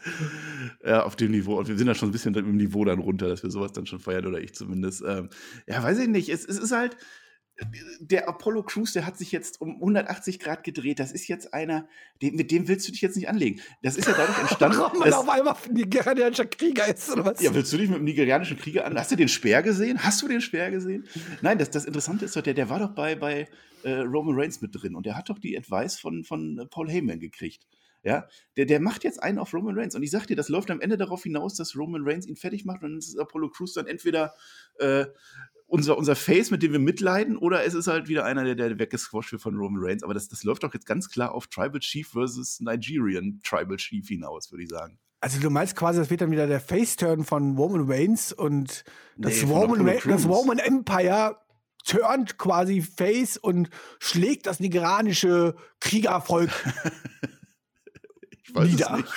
ja, 0.86 1.04
auf 1.04 1.18
dem 1.18 1.32
Niveau. 1.32 1.58
Und 1.60 1.68
wir 1.68 1.78
sind 1.78 1.88
da 1.88 1.96
schon 1.96 2.08
ein 2.10 2.14
bisschen 2.14 2.34
im 2.34 2.56
Niveau 2.56 2.86
dann 2.86 3.00
runter, 3.00 3.28
dass 3.28 3.44
wir 3.44 3.52
sowas 3.52 3.74
dann 3.74 3.86
schon 3.88 4.00
feiern, 4.00 4.26
oder 4.26 4.40
ich 4.40 4.54
zumindest. 4.56 5.04
Ähm, 5.06 5.28
ja, 5.68 5.84
weiß 5.84 6.00
ich 6.00 6.08
nicht. 6.08 6.30
Es, 6.30 6.46
es 6.46 6.58
ist 6.58 6.72
halt. 6.72 6.96
Der 8.00 8.28
Apollo 8.28 8.64
Crews, 8.64 8.94
der 8.94 9.06
hat 9.06 9.18
sich 9.18 9.32
jetzt 9.32 9.62
um 9.62 9.76
180 9.76 10.40
Grad 10.40 10.64
gedreht. 10.64 11.00
Das 11.00 11.12
ist 11.12 11.28
jetzt 11.28 11.54
einer, 11.54 11.88
den, 12.22 12.36
mit 12.36 12.52
dem 12.52 12.68
willst 12.68 12.88
du 12.88 12.92
dich 12.92 13.02
jetzt 13.02 13.16
nicht 13.16 13.30
anlegen. 13.30 13.62
Das 13.82 13.96
ist 13.98 14.08
ja 14.08 14.14
dadurch 14.16 14.40
entstanden. 14.40 14.78
Warum 14.80 15.00
man 15.00 15.10
dass- 15.10 15.20
auf 15.20 15.30
einmal 15.30 15.56
ein 15.68 15.74
nigerianischer 15.74 16.46
Krieger 16.46 16.88
ist 16.88 17.10
oder 17.12 17.26
was? 17.26 17.42
Ja, 17.42 17.54
willst 17.54 17.72
du 17.74 17.78
dich 17.78 17.90
mit 17.90 17.98
dem 17.98 18.04
nigerianischen 18.06 18.58
Krieger 18.58 18.86
an? 18.86 18.98
Hast 18.98 19.12
du 19.12 19.16
den 19.16 19.28
Speer 19.30 19.62
gesehen? 19.64 20.04
Hast 20.04 20.22
du 20.22 20.28
den 20.28 20.42
Speer 20.42 20.72
gesehen? 20.72 21.08
Nein, 21.42 21.58
das, 21.58 21.70
das 21.72 21.86
Interessante 21.86 22.26
ist 22.26 22.36
doch, 22.36 22.42
der, 22.42 22.54
der 22.54 22.70
war 22.70 22.80
doch 22.80 22.94
bei, 22.96 23.16
bei 23.16 23.48
äh, 23.84 23.92
Roman 24.00 24.36
Reigns 24.40 24.62
mit 24.62 24.72
drin 24.74 24.96
und 24.96 25.06
der 25.06 25.16
hat 25.16 25.30
doch 25.30 25.40
die 25.40 25.58
Advice 25.58 26.00
von, 26.00 26.24
von 26.24 26.68
Paul 26.70 26.90
Heyman 26.90 27.20
gekriegt. 27.20 27.66
Ja, 28.06 28.28
der, 28.58 28.66
der 28.66 28.82
macht 28.82 29.06
jetzt 29.06 29.24
einen 29.24 29.38
auf 29.40 29.54
Roman 29.54 29.80
Reigns 29.80 29.96
und 29.96 30.04
ich 30.04 30.12
sag 30.12 30.26
dir, 30.28 30.36
das 30.36 30.50
läuft 30.50 30.70
am 30.72 30.82
Ende 30.82 30.98
darauf 30.98 31.24
hinaus, 31.24 31.56
dass 31.56 31.78
Roman 31.78 32.02
Reigns 32.04 32.28
ihn 32.28 32.36
fertig 32.36 32.66
macht 32.66 32.84
und 32.84 32.90
dann 32.92 32.98
ist 33.00 33.18
Apollo 33.18 33.52
Crews 33.52 33.72
dann 33.74 33.88
entweder 33.88 34.34
äh, 34.80 35.06
unser, 35.74 35.98
unser 35.98 36.16
Face, 36.16 36.52
mit 36.52 36.62
dem 36.62 36.72
wir 36.72 36.80
mitleiden, 36.80 37.36
oder 37.36 37.66
es 37.66 37.74
ist 37.74 37.88
halt 37.88 38.08
wieder 38.08 38.26
einer, 38.26 38.44
der, 38.44 38.54
der 38.54 38.78
weggesquasht 38.78 39.32
wird 39.32 39.42
von 39.42 39.56
Roman 39.58 39.84
Reigns. 39.84 40.04
Aber 40.04 40.14
das, 40.14 40.30
das 40.30 40.44
läuft 40.44 40.64
doch 40.64 40.72
jetzt 40.76 40.86
ganz 40.86 41.10
klar 41.10 41.34
auf 41.34 41.48
Tribal 41.48 41.80
Chief 41.80 42.08
versus 42.08 42.60
Nigerian 42.60 43.42
Tribal 43.44 43.78
Chief 43.78 44.08
hinaus, 44.08 44.52
würde 44.52 44.66
ich 44.66 44.70
sagen. 44.70 45.00
Also 45.20 45.40
du 45.40 45.50
meinst 45.50 45.76
quasi, 45.76 45.98
das 45.98 46.12
wird 46.12 46.22
dann 46.22 46.30
wieder 46.30 46.46
der 46.46 46.60
Face-Turn 46.60 47.24
von 47.24 47.58
Roman 47.58 47.90
Reigns 47.92 48.32
und 48.32 48.84
das, 49.18 49.42
Nee, 49.42 49.52
Roman, 49.52 50.00
das. 50.06 50.28
Roman 50.28 50.60
Empire 50.60 51.38
turnt 51.86 52.38
quasi 52.38 52.82
Face 52.84 53.38
und 53.38 53.72
schlägt 53.98 54.46
das 54.46 54.60
nigerianische 54.60 55.56
Kriegervolk 55.80 56.52
Ich 58.44 58.54
weiß 58.54 58.70
nieder. 58.70 58.92
es 58.92 58.98
nicht. 58.98 59.14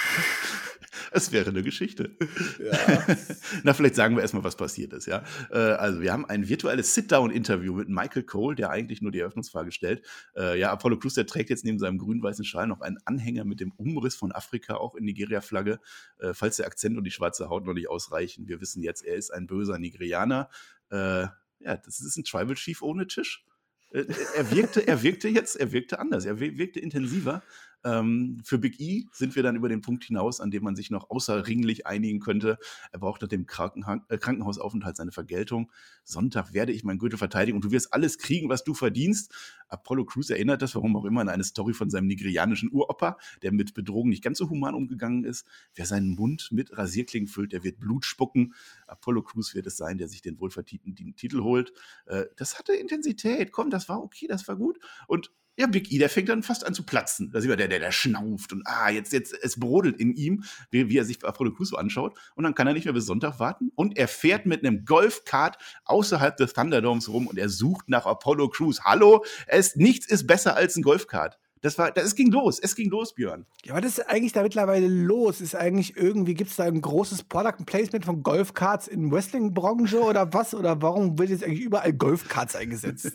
Es 1.11 1.33
wäre 1.33 1.51
eine 1.51 1.63
Geschichte. 1.63 2.17
Na, 3.63 3.75
vielleicht 3.75 3.95
sagen 3.95 4.17
wir 4.17 4.23
erstmal, 4.23 4.45
was 4.45 4.57
passiert 4.57 4.93
ist, 4.93 5.07
ja. 5.07 5.25
Äh, 5.51 5.57
also, 5.59 6.01
wir 6.01 6.13
haben 6.13 6.25
ein 6.27 6.49
virtuelles 6.49 6.95
Sit-Down-Interview 6.95 7.75
mit 7.75 7.89
Michael 7.89 8.25
Cole, 8.25 8.57
der 8.57 8.71
eigentlich 8.71 9.03
nur 9.03 9.13
die 9.13 9.21
Eröffnungsfrage 9.21 9.73
stellt. 9.73 10.05
Äh, 10.37 10.59
ja, 10.59 10.71
Apollo 10.73 10.99
Crews, 10.99 11.15
der 11.15 11.27
trägt 11.27 11.51
jetzt 11.51 11.65
neben 11.65 11.79
seinem 11.79 11.99
grün-weißen 11.99 12.45
Schal 12.45 12.67
noch 12.67 12.81
einen 12.81 12.99
Anhänger 13.05 13.45
mit 13.45 13.61
dem 13.61 13.73
Umriss 13.73 14.17
von 14.17 14.33
Afrika, 14.33 14.77
auch 14.77 14.95
in 14.95 15.05
Nigeria-Flagge, 15.05 15.81
äh, 16.19 16.35
falls 16.35 16.57
der 16.57 16.67
Akzent 16.67 16.97
und 16.97 17.05
die 17.05 17.11
schwarze 17.11 17.49
Haut 17.49 17.65
noch 17.67 17.75
nicht 17.75 17.89
ausreichen. 17.89 18.49
Wir 18.49 18.61
wissen 18.61 18.83
jetzt, 18.83 19.05
er 19.05 19.17
ist 19.17 19.31
ein 19.33 19.47
böser 19.47 19.79
Nigerianer. 19.79 20.49
Ja, 20.91 21.33
das 21.61 22.01
ist 22.01 22.17
ein 22.17 22.23
Tribal 22.25 22.55
Chief 22.55 22.81
ohne 22.83 23.07
Tisch. 23.09 23.45
Er 23.91 24.51
wirkte, 24.51 24.87
er 24.87 25.03
wirkte 25.03 25.29
jetzt, 25.29 25.57
er 25.57 25.73
wirkte 25.73 25.99
anders, 25.99 26.25
er 26.25 26.39
wir- 26.39 26.59
wirkte 26.59 26.81
intensiver. 26.81 27.43
Ähm, 27.85 28.41
für 28.45 28.59
Big 28.59 28.81
E 28.81 29.07
sind 29.13 29.37
wir 29.37 29.43
dann 29.43 29.57
über 29.57 29.69
den 29.69 29.81
Punkt 29.81 30.05
hinaus, 30.05 30.41
an 30.41 30.51
dem 30.51 30.65
man 30.65 30.77
sich 30.77 30.91
noch 30.91 31.11
außerringlich 31.11 31.87
einigen 31.87 32.21
könnte. 32.21 32.59
Er 32.93 32.99
braucht 32.99 33.23
nach 33.23 33.29
dem 33.29 33.47
Krankenha 33.47 34.05
äh, 34.09 34.19
Krankenhausaufenthalt 34.19 34.97
seine 34.97 35.13
Vergeltung. 35.13 35.71
Sonntag 36.05 36.53
werde 36.53 36.73
ich 36.73 36.85
meinen 36.85 36.99
Gürtel 36.99 37.19
verteidigen 37.19 37.57
und 37.57 37.65
du 37.65 37.71
wirst 37.71 37.93
alles 37.93 38.19
kriegen, 38.19 38.49
was 38.49 38.65
du 38.65 38.75
verdienst. 38.75 39.35
Apollo 39.69 40.07
Crews 40.07 40.31
erinnert 40.31 40.63
das, 40.63 40.75
warum 40.75 40.97
auch 40.97 41.05
immer, 41.05 41.21
an 41.21 41.29
eine 41.29 41.45
Story 41.45 41.75
von 41.75 41.91
seinem 41.91 42.07
nigerianischen 42.07 42.71
Uropa, 42.73 43.19
der 43.43 43.53
mit 43.53 43.75
Bedrohung 43.75 44.09
nicht 44.09 44.23
ganz 44.23 44.39
so 44.39 44.49
human 44.51 44.75
umgegangen 44.75 45.25
ist. 45.25 45.47
Wer 45.75 45.87
seinen 45.87 46.15
Mund 46.15 46.51
mit 46.53 46.77
Rasierklingen 46.77 47.29
füllt, 47.29 47.53
der 47.53 47.65
wird 47.65 47.79
Blut 47.79 48.05
spucken. 48.05 48.55
Apollo 48.87 49.23
Crews 49.23 49.55
wird 49.55 49.67
es 49.67 49.77
sein, 49.77 49.99
der 49.99 50.09
sich 50.09 50.23
den 50.23 50.39
wohlverdienten 50.41 51.17
Titel 51.17 51.43
holt. 51.43 51.73
Äh, 52.07 52.25
das 52.37 52.59
hatte 52.59 52.75
Intensität. 52.75 53.53
Komm, 53.53 53.71
das 53.71 53.89
war 53.89 54.03
okay, 54.03 54.27
das 54.27 54.47
war 54.49 54.57
gut. 54.57 54.79
Und 55.07 55.31
ja, 55.57 55.67
Big 55.67 55.91
E, 55.91 55.99
der 55.99 56.11
fängt 56.11 56.29
dann 56.29 56.43
fast 56.43 56.67
an 56.67 56.75
zu 56.75 56.85
platzen. 56.85 57.31
Da 57.31 57.41
sieht 57.41 57.49
man, 57.49 57.59
der, 57.59 57.69
der, 57.69 57.81
der 57.81 57.93
schnauft 57.93 58.53
und 58.53 58.63
ah, 58.67 58.91
jetzt, 58.91 59.13
jetzt, 59.13 59.35
es 59.43 59.59
brodelt 59.59 59.99
in 59.99 60.15
ihm, 60.15 60.45
wie, 60.71 60.89
wie 60.89 60.99
er 60.99 61.05
sich 61.05 61.25
Apollo 61.25 61.55
Crews 61.55 61.71
so 61.71 61.77
anschaut. 61.77 62.17
Und 62.35 62.45
dann 62.45 62.55
kann 62.55 62.67
er 62.67 62.75
nicht 62.75 62.85
mehr 62.85 62.95
bis 62.95 63.07
Sonntag 63.07 63.39
warten. 63.41 63.73
Und 63.75 63.97
er 63.97 64.09
fährt 64.09 64.47
mit 64.47 64.65
einem 64.65 64.85
Golfkart 64.85 65.57
außerhalb 65.85 66.37
des 66.37 66.53
Thunderdomes 66.53 67.09
rum 67.09 67.27
und 67.27 67.39
er 67.39 67.49
sucht 67.49 67.89
nach 67.89 68.07
Apollo 68.07 68.51
Crews. 68.51 68.85
Hallo, 68.85 69.25
es, 69.47 69.77
nichts 69.77 70.07
ist 70.07 70.27
besser 70.27 70.57
als 70.57 70.77
ein 70.77 70.83
Golfkart. 70.83 71.39
Das 71.63 71.79
war, 71.79 71.91
das 71.91 72.15
ging 72.15 72.31
los. 72.31 72.59
Es 72.59 72.77
ging 72.77 72.91
los, 72.91 73.15
Björn. 73.15 73.47
Ja, 73.65 73.75
was 73.75 73.85
ist 73.85 74.09
eigentlich 74.09 74.33
da 74.33 74.43
mittlerweile 74.43 74.87
los? 74.89 75.41
Ist 75.41 75.57
eigentlich 75.57 75.97
irgendwie, 75.97 76.35
gibt 76.35 76.51
es 76.51 76.57
da 76.57 76.65
ein 76.65 76.81
großes 76.81 77.25
Product 77.25 77.65
Placement 77.65 78.05
von 78.05 78.23
Golfkarts 78.23 78.89
in 78.89 79.11
Wrestling-Branche 79.11 80.01
oder 80.01 80.33
was? 80.33 80.55
Oder 80.55 80.81
warum 80.83 81.19
wird 81.19 81.31
jetzt 81.31 81.43
eigentlich 81.43 81.63
überall 81.63 81.93
Golfkarts 81.93 82.55
eingesetzt? 82.57 83.13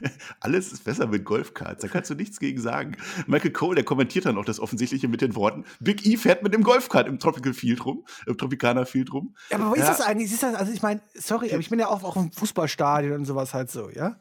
Alles 0.40 0.72
ist 0.72 0.84
besser 0.84 1.06
mit 1.06 1.24
Golfkarts. 1.24 1.82
Da 1.82 1.88
kannst 1.88 2.10
du 2.10 2.14
nichts 2.14 2.40
gegen 2.40 2.60
sagen. 2.60 2.96
Michael 3.26 3.52
Cole, 3.52 3.76
der 3.76 3.84
kommentiert 3.84 4.26
dann 4.26 4.36
auch 4.38 4.44
das 4.44 4.60
Offensichtliche 4.60 5.08
mit 5.08 5.20
den 5.20 5.34
Worten: 5.36 5.64
Big 5.80 6.04
E 6.04 6.16
fährt 6.16 6.42
mit 6.42 6.52
dem 6.52 6.62
Golfkart 6.62 7.06
im 7.08 7.18
Tropical 7.18 7.54
Field 7.54 7.84
rum, 7.86 8.04
im 8.26 8.36
Tropicana 8.36 8.84
Field 8.84 9.12
rum. 9.12 9.34
Ja, 9.50 9.58
aber 9.58 9.70
wo 9.70 9.74
Ja. 9.76 9.82
ist 9.82 9.98
das 9.98 10.00
eigentlich? 10.06 10.32
Ist 10.32 10.42
das, 10.42 10.54
also 10.54 10.72
ich 10.72 10.82
meine, 10.82 11.00
sorry, 11.14 11.50
aber 11.52 11.60
ich 11.60 11.70
bin 11.70 11.78
ja 11.78 11.88
auch, 11.88 12.02
auch 12.02 12.16
im 12.16 12.32
Fußballstadion 12.32 13.12
und 13.20 13.24
sowas 13.24 13.54
halt 13.54 13.70
so, 13.70 13.88
ja? 13.90 14.16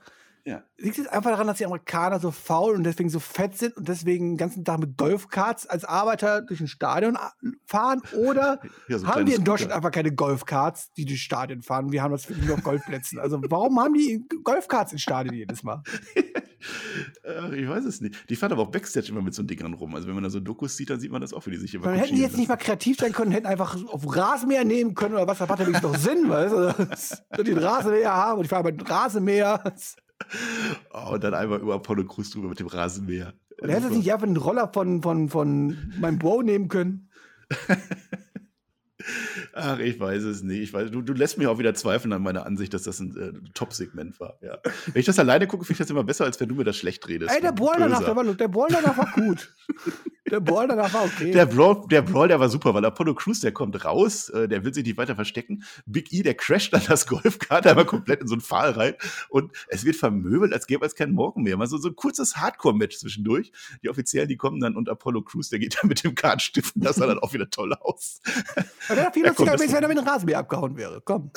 Ja. 0.45 0.61
Liegt 0.77 0.97
es 0.97 1.07
einfach 1.07 1.31
daran, 1.31 1.47
dass 1.47 1.57
die 1.59 1.65
Amerikaner 1.65 2.19
so 2.19 2.29
faul 2.31 2.75
und 2.75 2.83
deswegen 2.83 3.07
so 3.09 3.19
fett 3.21 3.57
sind 3.57 3.77
und 3.77 3.87
deswegen 3.87 4.31
den 4.31 4.37
ganzen 4.37 4.65
Tag 4.65 4.79
mit 4.79 4.97
Golfkarts 4.97 5.65
als 5.67 5.85
Arbeiter 5.85 6.41
durch 6.41 6.59
ein 6.59 6.67
Stadion 6.67 7.15
a- 7.15 7.31
fahren? 7.65 8.01
Oder 8.17 8.59
Ja, 8.89 8.99
so 8.99 9.07
haben 9.07 9.19
wir 9.25 9.35
in 9.35 9.41
Scooter. 9.41 9.43
Deutschland 9.51 9.71
einfach 9.71 9.91
keine 9.91 10.11
Golfkarts, 10.13 10.91
die 10.97 11.05
durch 11.05 11.21
Stadien 11.23 11.61
fahren? 11.61 11.93
Wir 11.93 12.03
haben 12.03 12.11
das 12.11 12.29
nur 12.29 12.55
auf 12.55 12.63
Golfplätzen. 12.63 13.19
Also 13.19 13.41
warum 13.47 13.79
haben 13.79 13.93
die 13.93 14.25
Golfkarts 14.43 14.91
in 14.91 14.99
Stadien 14.99 15.33
jedes 15.33 15.63
Mal? 15.63 15.81
Äh, 17.25 17.59
ich 17.61 17.67
weiß 17.67 17.83
es 17.83 17.99
nicht. 17.99 18.29
Die 18.29 18.37
fahren 18.37 18.53
aber 18.53 18.61
auch 18.61 18.71
Backstage 18.71 19.09
immer 19.09 19.21
mit 19.21 19.33
so 19.33 19.43
Dingern 19.43 19.73
rum. 19.73 19.93
Also 19.95 20.07
wenn 20.07 20.15
man 20.15 20.23
da 20.23 20.29
so 20.29 20.39
Dokus 20.39 20.77
sieht, 20.77 20.89
dann 20.89 20.99
sieht 20.99 21.11
man 21.11 21.19
das 21.19 21.33
auch, 21.33 21.45
wie 21.45 21.51
die 21.51 21.57
sich 21.57 21.73
immer 21.73 21.83
Dann 21.85 21.95
hätten 21.95 22.15
die 22.15 22.21
jetzt 22.21 22.37
nicht 22.37 22.47
mal 22.47 22.55
kreativ 22.55 22.97
sein 22.99 23.11
können, 23.11 23.31
hätten 23.31 23.47
einfach 23.47 23.75
auf 23.87 24.03
Rasenmäher 24.15 24.63
nehmen 24.63 24.93
können 24.93 25.15
oder 25.15 25.27
was, 25.27 25.39
da 25.39 25.45
macht 25.45 25.59
ja 25.59 25.67
wenigstens 25.67 25.91
noch 25.91 25.99
Sinn, 25.99 26.29
weißt 26.29 27.37
du? 27.37 27.43
Die 27.43 27.51
Rasenmäher 27.51 28.13
haben 28.13 28.37
und 28.39 28.45
ich 28.45 28.49
fahre 28.49 28.63
mit 28.63 28.89
Rasenmäher. 28.89 29.61
Oh, 30.91 31.13
und 31.13 31.23
dann 31.23 31.33
einmal 31.33 31.59
über 31.59 31.75
Apollo 31.75 32.05
Crews 32.05 32.31
drüber 32.31 32.49
mit 32.49 32.59
dem 32.59 32.67
Rasenmäher. 32.67 33.33
Und 33.61 33.69
er 33.69 33.81
hätte 33.81 33.93
sich 33.93 34.11
einfach 34.11 34.27
einen 34.27 34.37
Roller 34.37 34.69
von, 34.73 35.01
von, 35.01 35.29
von 35.29 35.93
meinem 35.99 36.19
Bro 36.19 36.43
nehmen 36.43 36.67
können. 36.67 37.09
Ach, 39.53 39.79
ich 39.79 39.99
weiß 39.99 40.23
es 40.23 40.43
nicht. 40.43 40.61
Ich 40.61 40.73
weiß, 40.73 40.91
du, 40.91 41.01
du 41.01 41.13
lässt 41.13 41.37
mich 41.37 41.47
auch 41.47 41.59
wieder 41.59 41.73
zweifeln 41.73 42.13
an 42.13 42.23
meiner 42.23 42.45
Ansicht, 42.45 42.73
dass 42.73 42.83
das 42.83 42.99
ein 42.99 43.15
äh, 43.17 43.33
Top-Segment 43.53 44.19
war. 44.19 44.37
Ja. 44.41 44.57
Wenn 44.87 44.99
ich 44.99 45.05
das 45.05 45.19
alleine 45.19 45.47
gucke, 45.47 45.65
finde 45.65 45.73
ich 45.73 45.79
das 45.79 45.89
immer 45.89 46.03
besser, 46.03 46.25
als 46.25 46.39
wenn 46.39 46.49
du 46.49 46.55
mir 46.55 46.63
das 46.63 46.77
schlecht 46.77 47.07
redest. 47.07 47.33
Ey, 47.33 47.41
der 47.41 47.51
Brawl 47.51 47.75
danach, 47.77 48.03
der, 48.03 48.15
war, 48.15 48.23
der 48.23 48.47
Brawl 48.47 48.69
danach 48.71 48.97
war 48.97 49.11
gut. 49.13 49.55
Der 50.33 50.39
Brawl 50.39 50.67
danach 50.67 50.91
war 50.91 51.03
okay. 51.05 51.29
Der 51.29 51.45
Brawl, 51.45 51.85
der 51.91 52.01
Brawl, 52.01 52.27
der 52.27 52.39
war 52.39 52.49
super, 52.49 52.73
weil 52.73 52.83
Apollo 52.83 53.13
Crews, 53.13 53.41
der 53.41 53.51
kommt 53.51 53.85
raus, 53.85 54.29
äh, 54.29 54.47
der 54.47 54.65
will 54.65 54.73
sich 54.73 54.83
nicht 54.83 54.97
weiter 54.97 55.13
verstecken. 55.15 55.63
Big 55.85 56.11
E, 56.11 56.23
der 56.23 56.33
crasht 56.33 56.73
dann 56.73 56.81
das 56.87 57.05
Golfkart 57.05 57.67
einmal 57.67 57.85
komplett 57.85 58.19
in 58.21 58.27
so 58.27 58.33
einen 58.33 58.41
Pfahl 58.41 58.71
rein 58.71 58.95
und 59.29 59.51
es 59.67 59.85
wird 59.85 59.95
vermöbelt, 59.95 60.51
als 60.51 60.65
gäbe 60.65 60.87
es 60.87 60.95
keinen 60.95 61.13
Morgen 61.13 61.43
mehr. 61.43 61.55
Mal 61.55 61.67
so, 61.67 61.77
so 61.77 61.89
ein 61.89 61.95
kurzes 61.95 62.37
Hardcore-Match 62.37 62.97
zwischendurch. 62.97 63.51
Die 63.83 63.89
Offiziellen, 63.89 64.27
die 64.27 64.35
kommen 64.35 64.59
dann 64.59 64.75
und 64.75 64.89
Apollo 64.89 65.21
Crews, 65.21 65.49
der 65.49 65.59
geht 65.59 65.77
dann 65.79 65.87
mit 65.87 66.03
dem 66.03 66.15
Kart 66.15 66.41
stiften, 66.41 66.81
das 66.81 66.95
sah 66.95 67.05
dann 67.05 67.19
auch 67.19 67.33
wieder 67.33 67.51
toll 67.51 67.71
aus. 67.75 68.19
Aber 68.87 68.97
wäre 68.97 69.11
viel 69.13 69.27
lustiger 69.27 69.51
gewesen, 69.51 69.75
wenn 69.75 69.83
er 69.83 69.89
mit 69.89 69.97
dem 69.99 70.07
Rasenmäher 70.07 70.39
abgehauen 70.39 70.75
wäre. 70.77 70.99
Komm. 71.05 71.29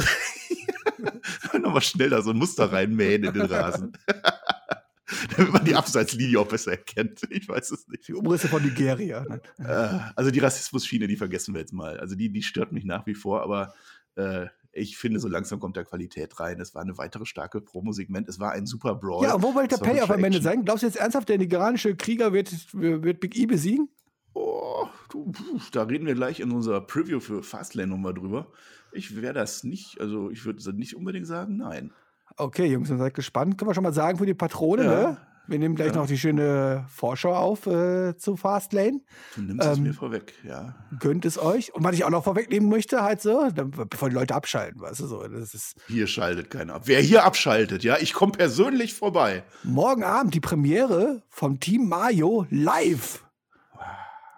Nochmal 1.60 1.82
schnell 1.82 2.08
da 2.08 2.22
so 2.22 2.30
ein 2.30 2.38
Muster 2.38 2.72
reinmähen 2.72 3.24
in 3.24 3.34
den 3.34 3.42
Rasen. 3.42 3.92
Damit 5.36 5.52
man 5.52 5.64
die 5.64 5.74
Abseitslinie 5.74 6.40
auch 6.40 6.48
besser 6.48 6.72
erkennt. 6.72 7.22
Ich 7.30 7.48
weiß 7.48 7.70
es 7.70 7.86
nicht. 7.88 8.08
Die 8.08 8.14
Umrisse 8.14 8.48
von 8.48 8.62
Nigeria. 8.62 9.24
ne? 9.24 9.40
Äh, 9.58 10.12
also 10.16 10.30
die 10.30 10.40
Rassismus-Schiene, 10.40 11.06
die 11.06 11.16
vergessen 11.16 11.54
wir 11.54 11.60
jetzt 11.60 11.72
mal. 11.72 11.98
Also 12.00 12.16
die, 12.16 12.30
die 12.30 12.42
stört 12.42 12.72
mich 12.72 12.84
nach 12.84 13.06
wie 13.06 13.14
vor, 13.14 13.42
aber 13.42 13.74
äh, 14.16 14.46
ich 14.72 14.98
finde, 14.98 15.20
so 15.20 15.28
langsam 15.28 15.58
kommt 15.58 15.76
da 15.76 15.84
Qualität 15.84 16.38
rein. 16.38 16.60
Es 16.60 16.74
war 16.74 16.82
eine 16.82 16.98
weitere 16.98 17.24
starke 17.24 17.60
Promo-Segment. 17.60 18.28
Es 18.28 18.38
war 18.38 18.52
ein 18.52 18.66
super 18.66 18.94
Brawl. 18.94 19.24
Ja, 19.24 19.34
und 19.34 19.42
wo 19.42 19.54
wollte 19.54 19.78
der 19.78 19.84
Payoff 19.84 20.10
am 20.10 20.22
Ende 20.22 20.42
sein? 20.42 20.64
Glaubst 20.64 20.82
du 20.82 20.86
jetzt 20.86 20.98
ernsthaft, 20.98 21.28
der 21.28 21.38
nigerianische 21.38 21.96
Krieger 21.96 22.32
wird, 22.32 22.52
wird 22.72 23.20
Big 23.20 23.36
E 23.36 23.46
besiegen? 23.46 23.88
Oh, 24.34 24.86
du, 25.10 25.32
da 25.72 25.84
reden 25.84 26.06
wir 26.06 26.14
gleich 26.14 26.40
in 26.40 26.50
unserer 26.50 26.82
Preview 26.82 27.20
für 27.20 27.42
Fastlane 27.42 27.88
nochmal 27.88 28.12
drüber. 28.12 28.52
Ich 28.92 29.16
wäre 29.16 29.32
das 29.32 29.64
nicht, 29.64 30.00
also 30.00 30.30
ich 30.30 30.44
würde 30.44 30.76
nicht 30.76 30.94
unbedingt 30.94 31.26
sagen, 31.26 31.56
nein. 31.56 31.92
Okay, 32.36 32.66
Jungs, 32.66 32.88
dann 32.88 32.98
seid 32.98 33.14
gespannt. 33.14 33.56
Können 33.58 33.70
wir 33.70 33.74
schon 33.74 33.82
mal 33.84 33.92
sagen 33.94 34.18
für 34.18 34.26
die 34.26 34.34
Patrone, 34.34 34.84
Ja. 34.84 34.90
ne? 34.90 35.16
Wir 35.48 35.60
nehmen 35.60 35.76
gleich 35.76 35.94
Ja. 35.94 36.00
noch 36.00 36.08
die 36.08 36.18
schöne 36.18 36.84
Vorschau 36.88 37.32
auf 37.32 37.68
äh, 37.68 38.16
zu 38.16 38.36
Fastlane. 38.36 39.00
Du 39.36 39.42
nimmst 39.42 39.64
es 39.64 39.76
Ähm, 39.78 39.84
mir 39.84 39.94
vorweg, 39.94 40.34
ja. 40.42 40.74
Gönnt 40.98 41.24
es 41.24 41.38
euch. 41.38 41.72
Und 41.72 41.84
was 41.84 41.94
ich 41.94 42.02
auch 42.04 42.10
noch 42.10 42.24
vorwegnehmen 42.24 42.68
möchte, 42.68 43.00
halt 43.04 43.22
so, 43.22 43.48
bevor 43.54 44.08
die 44.08 44.14
Leute 44.16 44.34
abschalten, 44.34 44.80
weißt 44.80 44.98
du 45.00 45.06
so. 45.06 45.22
Das 45.28 45.54
ist 45.54 45.76
Hier 45.86 46.08
schaltet 46.08 46.50
keiner 46.50 46.74
ab. 46.74 46.82
Wer 46.86 47.00
hier 47.00 47.24
abschaltet, 47.24 47.84
ja, 47.84 47.96
ich 48.00 48.12
komme 48.12 48.32
persönlich 48.32 48.94
vorbei. 48.94 49.44
morgen 49.62 50.02
Abend 50.02 50.34
die 50.34 50.40
Premiere 50.40 51.22
vom 51.28 51.60
Team 51.60 51.88
Mario 51.88 52.44
live. 52.50 53.24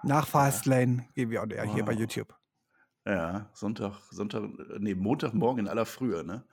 Nach 0.03 0.27
Fastlane 0.27 1.07
gehen 1.15 1.31
wir 1.31 1.43
auch 1.43 1.47
ja, 1.49 1.63
hier 1.63 1.85
bei 1.87 1.95
Wow. 1.95 2.01
YouTube. 2.01 2.35
Ja, 3.07 3.49
Sonntag, 3.55 3.95
Sonntag, 4.11 4.43
nee, 4.79 4.95
Montagmorgen 4.95 5.65
in 5.65 5.69
aller 5.71 5.87
Frühe, 5.87 6.23
ne? 6.23 6.45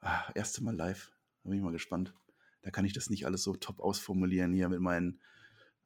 Ah, 0.00 0.24
erste 0.34 0.62
Mal 0.62 0.74
live. 0.74 1.10
Da 1.42 1.50
bin 1.50 1.58
ich 1.58 1.64
mal 1.64 1.72
gespannt. 1.72 2.14
Da 2.62 2.70
kann 2.70 2.84
ich 2.84 2.92
das 2.92 3.10
nicht 3.10 3.26
alles 3.26 3.42
so 3.42 3.54
top 3.54 3.80
ausformulieren 3.80 4.52
hier 4.52 4.68
mit 4.68 4.80
meinen 4.80 5.20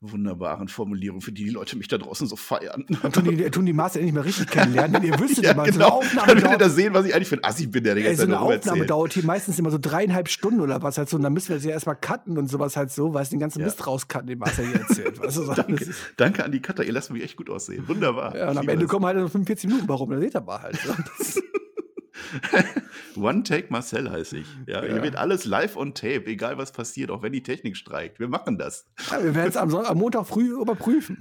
wunderbaren 0.00 0.68
Formulierungen, 0.68 1.22
für 1.22 1.32
die 1.32 1.44
die 1.44 1.50
Leute 1.50 1.76
mich 1.76 1.88
da 1.88 1.98
draußen 1.98 2.26
so 2.26 2.36
feiern. 2.36 2.84
Dann 3.02 3.12
tun 3.12 3.24
die, 3.24 3.50
tun 3.50 3.64
die 3.64 3.72
Master 3.72 4.00
nicht 4.00 4.12
mehr 4.12 4.24
richtig 4.24 4.48
kennenlernen, 4.48 4.92
denn 4.94 5.12
ihr 5.12 5.18
wüsstet 5.20 5.44
ja, 5.44 5.52
immer, 5.52 5.62
so 5.64 5.68
eine 5.68 5.72
genau. 5.72 5.88
Aufnahme 5.88 6.40
Dann 6.40 6.58
das 6.58 6.74
sehen, 6.74 6.92
was 6.94 7.06
ich 7.06 7.14
eigentlich 7.14 7.28
für 7.28 7.36
ein 7.36 7.44
Assi 7.44 7.66
bin, 7.66 7.84
der 7.84 7.94
die 7.94 8.02
ganze 8.02 8.16
so 8.16 8.22
Zeit 8.22 8.28
eine 8.28 8.34
darüber 8.34 8.56
Aufnahme 8.56 8.78
erzählt. 8.78 8.90
dauert 8.90 9.12
hier 9.14 9.24
meistens 9.24 9.58
immer 9.58 9.70
so 9.70 9.78
dreieinhalb 9.80 10.28
Stunden 10.28 10.60
oder 10.60 10.82
was 10.82 10.98
halt 10.98 11.08
so. 11.08 11.16
Und 11.16 11.22
dann 11.22 11.32
müssen 11.32 11.48
wir 11.48 11.56
das 11.56 11.64
ja 11.64 11.70
erstmal 11.70 11.96
cutten 11.96 12.36
und 12.36 12.48
sowas 12.48 12.76
halt 12.76 12.90
so, 12.90 13.14
weil 13.14 13.22
es 13.22 13.30
den 13.30 13.40
ganzen 13.40 13.60
Ja. 13.60 13.66
Mist 13.66 13.86
rauscutten, 13.86 14.26
den 14.26 14.38
Marcel 14.38 14.66
hier 14.66 14.80
erzählt. 14.80 15.20
Weißt 15.20 15.36
du, 15.38 15.44
so. 15.44 15.54
Danke, 15.54 15.94
danke 16.16 16.44
an 16.44 16.52
die 16.52 16.60
Cutter, 16.60 16.84
ihr 16.84 16.92
lasst 16.92 17.10
mich 17.10 17.22
echt 17.22 17.36
gut 17.36 17.48
aussehen. 17.48 17.88
Wunderbar. 17.88 18.36
Ja, 18.36 18.50
und 18.50 18.58
am 18.58 18.68
Ende 18.68 18.84
das. 18.84 18.90
kommen 18.90 19.06
halt 19.06 19.16
nur 19.16 19.30
45 19.30 19.70
Minuten 19.70 19.88
warum. 19.88 20.10
Da 20.10 20.18
seht 20.18 20.34
ihr 20.34 20.40
mal 20.40 20.60
halt. 20.60 20.78
One 23.16 23.42
Take 23.42 23.68
Marcel 23.70 24.10
heiße 24.10 24.38
ich. 24.38 24.46
Ja, 24.66 24.84
Ja. 24.84 24.92
Hier 24.92 25.02
wird 25.02 25.16
alles 25.16 25.44
live 25.44 25.76
on 25.76 25.94
tape, 25.94 26.26
egal 26.26 26.58
was 26.58 26.72
passiert, 26.72 27.10
auch 27.10 27.22
wenn 27.22 27.32
die 27.32 27.42
Technik 27.42 27.76
streikt. 27.76 28.18
Wir 28.20 28.28
machen 28.28 28.58
das. 28.58 28.86
Ja, 29.10 29.22
wir 29.22 29.34
werden 29.34 29.48
es 29.48 29.56
am, 29.56 29.74
am 29.74 29.98
Montag 29.98 30.26
früh 30.26 30.60
überprüfen. 30.60 31.18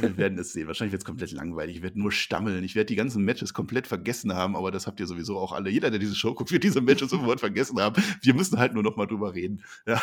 Wir 0.00 0.16
werden 0.16 0.38
es 0.38 0.52
sehen. 0.52 0.66
Wahrscheinlich 0.66 0.92
wird 0.92 1.02
es 1.02 1.06
komplett 1.06 1.32
langweilig. 1.32 1.76
Ich 1.76 1.82
werde 1.82 1.98
nur 1.98 2.12
stammeln. 2.12 2.64
Ich 2.64 2.74
werde 2.74 2.86
die 2.86 2.96
ganzen 2.96 3.24
Matches 3.24 3.54
komplett 3.54 3.86
vergessen 3.86 4.34
haben, 4.34 4.56
aber 4.56 4.70
das 4.70 4.86
habt 4.86 5.00
ihr 5.00 5.06
sowieso 5.06 5.38
auch 5.38 5.52
alle. 5.52 5.70
Jeder, 5.70 5.90
der 5.90 5.98
diese 5.98 6.14
Show 6.14 6.34
guckt, 6.34 6.52
wird 6.52 6.64
diese 6.64 6.80
Matches 6.80 7.10
sofort 7.10 7.40
vergessen 7.40 7.80
haben. 7.80 8.02
Wir 8.22 8.34
müssen 8.34 8.58
halt 8.58 8.74
nur 8.74 8.82
noch 8.82 8.96
mal 8.96 9.06
drüber 9.06 9.34
reden. 9.34 9.62
Ja. 9.86 10.00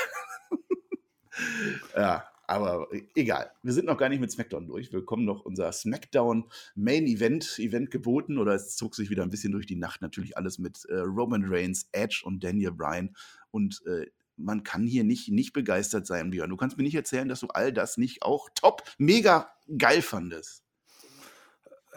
ja, 1.96 2.24
aber 2.48 2.88
egal. 3.14 3.52
Wir 3.62 3.74
sind 3.74 3.86
noch 3.86 3.98
gar 3.98 4.10
nicht 4.10 4.22
mit 4.22 4.32
SmackDown 4.32 4.68
durch. 4.68 4.92
Wir 4.92 5.04
kommen 5.06 5.26
noch 5.26 5.42
unser 5.42 5.72
SmackDown 5.72 6.46
Main 6.76 7.06
Event, 7.06 7.60
Event 7.60 7.92
geboten 7.92 8.38
oder 8.38 8.56
es 8.56 8.78
zog 8.78 8.96
sich 8.96 9.10
wieder 9.10 9.24
ein 9.24 9.30
bisschen 9.30 9.52
durch 9.52 9.66
die 9.66 9.76
Nacht. 9.76 10.02
Natürlich 10.02 10.38
alles 10.38 10.58
mit 10.58 10.86
äh, 10.86 10.96
Roman 10.96 11.44
Reigns, 11.46 11.90
Edge 11.92 12.22
und 12.24 12.44
Daniel 12.44 12.72
Bryan 12.72 13.16
und 13.52 13.82
äh, 13.86 14.08
man 14.38 14.64
kann 14.64 14.86
hier 14.86 15.04
nicht, 15.04 15.30
nicht 15.30 15.52
begeistert 15.52 16.08
sein, 16.08 16.30
Björn. 16.30 16.50
Du 16.50 16.58
kannst 16.58 16.78
mir 16.78 16.84
nicht 16.84 16.96
erzählen, 16.96 17.28
dass 17.28 17.42
du 17.42 17.48
all 17.48 17.74
das 17.74 17.98
nicht 17.98 18.22
auch 18.24 18.50
top, 18.54 18.84
mega 18.98 19.52
geil 19.78 20.02
fandest. 20.02 20.64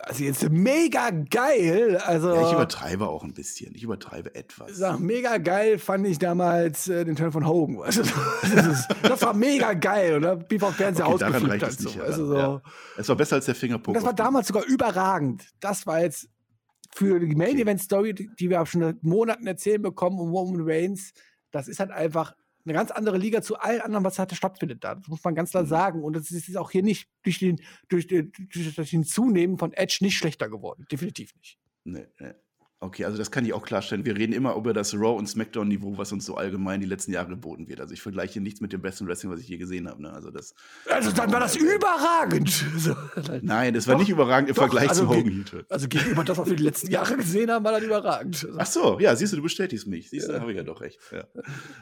Also 0.03 0.25
jetzt 0.25 0.49
mega 0.51 1.11
geil. 1.11 1.99
Also 1.99 2.35
Ja, 2.35 2.47
ich 2.47 2.53
übertreibe 2.53 3.07
auch 3.09 3.23
ein 3.23 3.35
bisschen. 3.35 3.75
Ich 3.75 3.83
übertreibe 3.83 4.35
etwas. 4.35 4.77
sag, 4.77 4.99
mega 4.99 5.37
geil 5.39 5.79
fand 5.79 6.07
ich 6.07 6.19
damals 6.19 6.89
äh, 6.89 7.05
den 7.05 7.17
Turn 7.17 7.33
von 7.33 7.47
Hogan. 7.47 7.77
Du? 7.91 8.03
das, 8.55 8.67
ist, 8.67 8.89
das 9.03 9.23
war 9.23 9.35
mega 9.35 9.75
geil. 9.75 10.17
Oder 10.17 10.39
vom 10.59 10.73
Fernseher 10.73 11.07
Okay, 11.09 11.25
ausgeflippt 11.25 11.63
hat. 11.63 11.71
es 11.71 11.79
So. 11.79 11.91
aber, 11.91 12.13
so. 12.13 12.37
ja. 12.37 12.63
Es 12.97 13.09
war 13.09 13.17
besser 13.17 13.37
als 13.37 13.45
der 13.47 13.55
Fingerpunkt. 13.55 13.97
Das 13.99 14.05
war 14.05 14.15
damals 14.15 14.49
sogar 14.49 14.65
überragend. 14.65 15.45
Das 15.61 15.87
war 15.87 16.01
jetzt 16.01 16.29
für 16.93 17.21
die 17.21 17.35
Main. 17.37 17.59
Event 17.59 17.81
Story, 17.83 18.15
die 18.15 18.31
die 18.39 18.49
wir 18.51 18.63
auch 18.63 18.67
schon 18.67 18.81
seit 18.81 19.03
Monaten 19.03 19.47
erzählen 19.47 19.81
bekommen 19.83 20.19
um 20.19 20.31
Roman 20.31 20.63
Reigns. 20.67 21.13
Das 21.53 21.69
ist 21.69 21.79
halt 21.79 21.91
einfach 21.91 22.35
eine 22.65 22.75
ganz 22.75 22.91
andere 22.91 23.17
Liga 23.19 23.43
zu 23.43 23.59
allen 23.59 23.81
anderen, 23.81 24.05
was 24.05 24.19
hatte 24.19 24.35
stattfindet 24.35 24.85
da. 24.85 24.95
Das 24.97 25.09
muss 25.09 25.23
man 25.25 25.35
ganz 25.35 25.51
klar 25.51 25.63
Mhm. 25.63 25.69
sagen. 25.69 26.05
Und 26.05 26.17
es 26.17 26.31
ist 26.31 26.57
auch 26.57 26.71
hier 26.71 26.83
nicht 26.83 27.09
durch 27.23 27.39
den, 27.39 27.61
durch 27.89 28.07
durch, 28.07 28.31
durch 28.75 28.91
den 28.91 29.05
Zunehmen 29.05 29.59
von 29.59 29.73
Edge 29.73 29.99
nicht 30.03 30.17
schlechter 30.17 30.49
geworden. 30.49 30.85
Definitiv 30.91 31.35
nicht. 31.37 31.59
Nee, 31.85 32.07
nee. 32.19 32.33
Okay, 32.83 33.05
also 33.05 33.19
das 33.19 33.31
kann 33.31 33.45
ich 33.45 33.53
auch 33.53 33.63
klarstellen. 33.63 34.07
Wir 34.07 34.17
reden 34.17 34.33
immer 34.33 34.57
über 34.57 34.73
das 34.73 34.95
Raw- 34.95 35.19
und 35.19 35.27
Smackdown-Niveau, 35.27 35.99
was 35.99 36.13
uns 36.13 36.25
so 36.25 36.37
allgemein 36.37 36.81
die 36.81 36.87
letzten 36.87 37.13
Jahre 37.13 37.29
geboten 37.29 37.69
wird. 37.69 37.79
Also 37.79 37.93
ich 37.93 38.01
vergleiche 38.01 38.41
nichts 38.41 38.63
mit 38.63 38.73
dem 38.73 38.81
besten 38.81 39.07
Wrestling, 39.07 39.31
was 39.31 39.41
ich 39.41 39.49
je 39.49 39.59
gesehen 39.59 39.87
habe. 39.87 40.01
Ne? 40.01 40.11
Also 40.11 40.31
das, 40.31 40.55
Also 40.89 41.13
dann 41.13 41.31
war 41.31 41.41
das 41.41 41.57
überragend. 41.57 42.65
Nein, 43.43 43.75
das 43.75 43.87
war 43.87 43.97
Doch, 43.97 44.01
nicht 44.01 44.09
überragend 44.09 44.49
im 44.49 44.55
doch, 44.55 44.63
Vergleich 44.63 44.89
also 44.89 45.03
zu 45.03 45.11
Hogan 45.11 45.31
Heat. 45.31 45.67
Also 45.69 45.89
gegenüber 45.89 46.25
das, 46.25 46.39
was 46.39 46.49
wir 46.49 46.57
die 46.57 46.63
letzten 46.63 46.91
Jahre 46.91 47.19
gesehen 47.19 47.51
haben, 47.51 47.67
war 47.67 47.73
das 47.73 47.83
überragend. 47.83 48.49
Ach 48.57 48.65
so, 48.65 48.99
ja, 48.99 49.15
siehst 49.15 49.35
du, 49.35 49.37
du 49.37 49.43
bestätigst 49.43 49.87
mich. 49.87 50.09
Siehst 50.09 50.29
du, 50.29 50.33
da 50.33 50.41
habe 50.41 50.53
ich 50.53 50.57
ja 50.57 50.65
doch 50.65 50.81
recht. 50.81 50.99
Ja. 51.13 51.25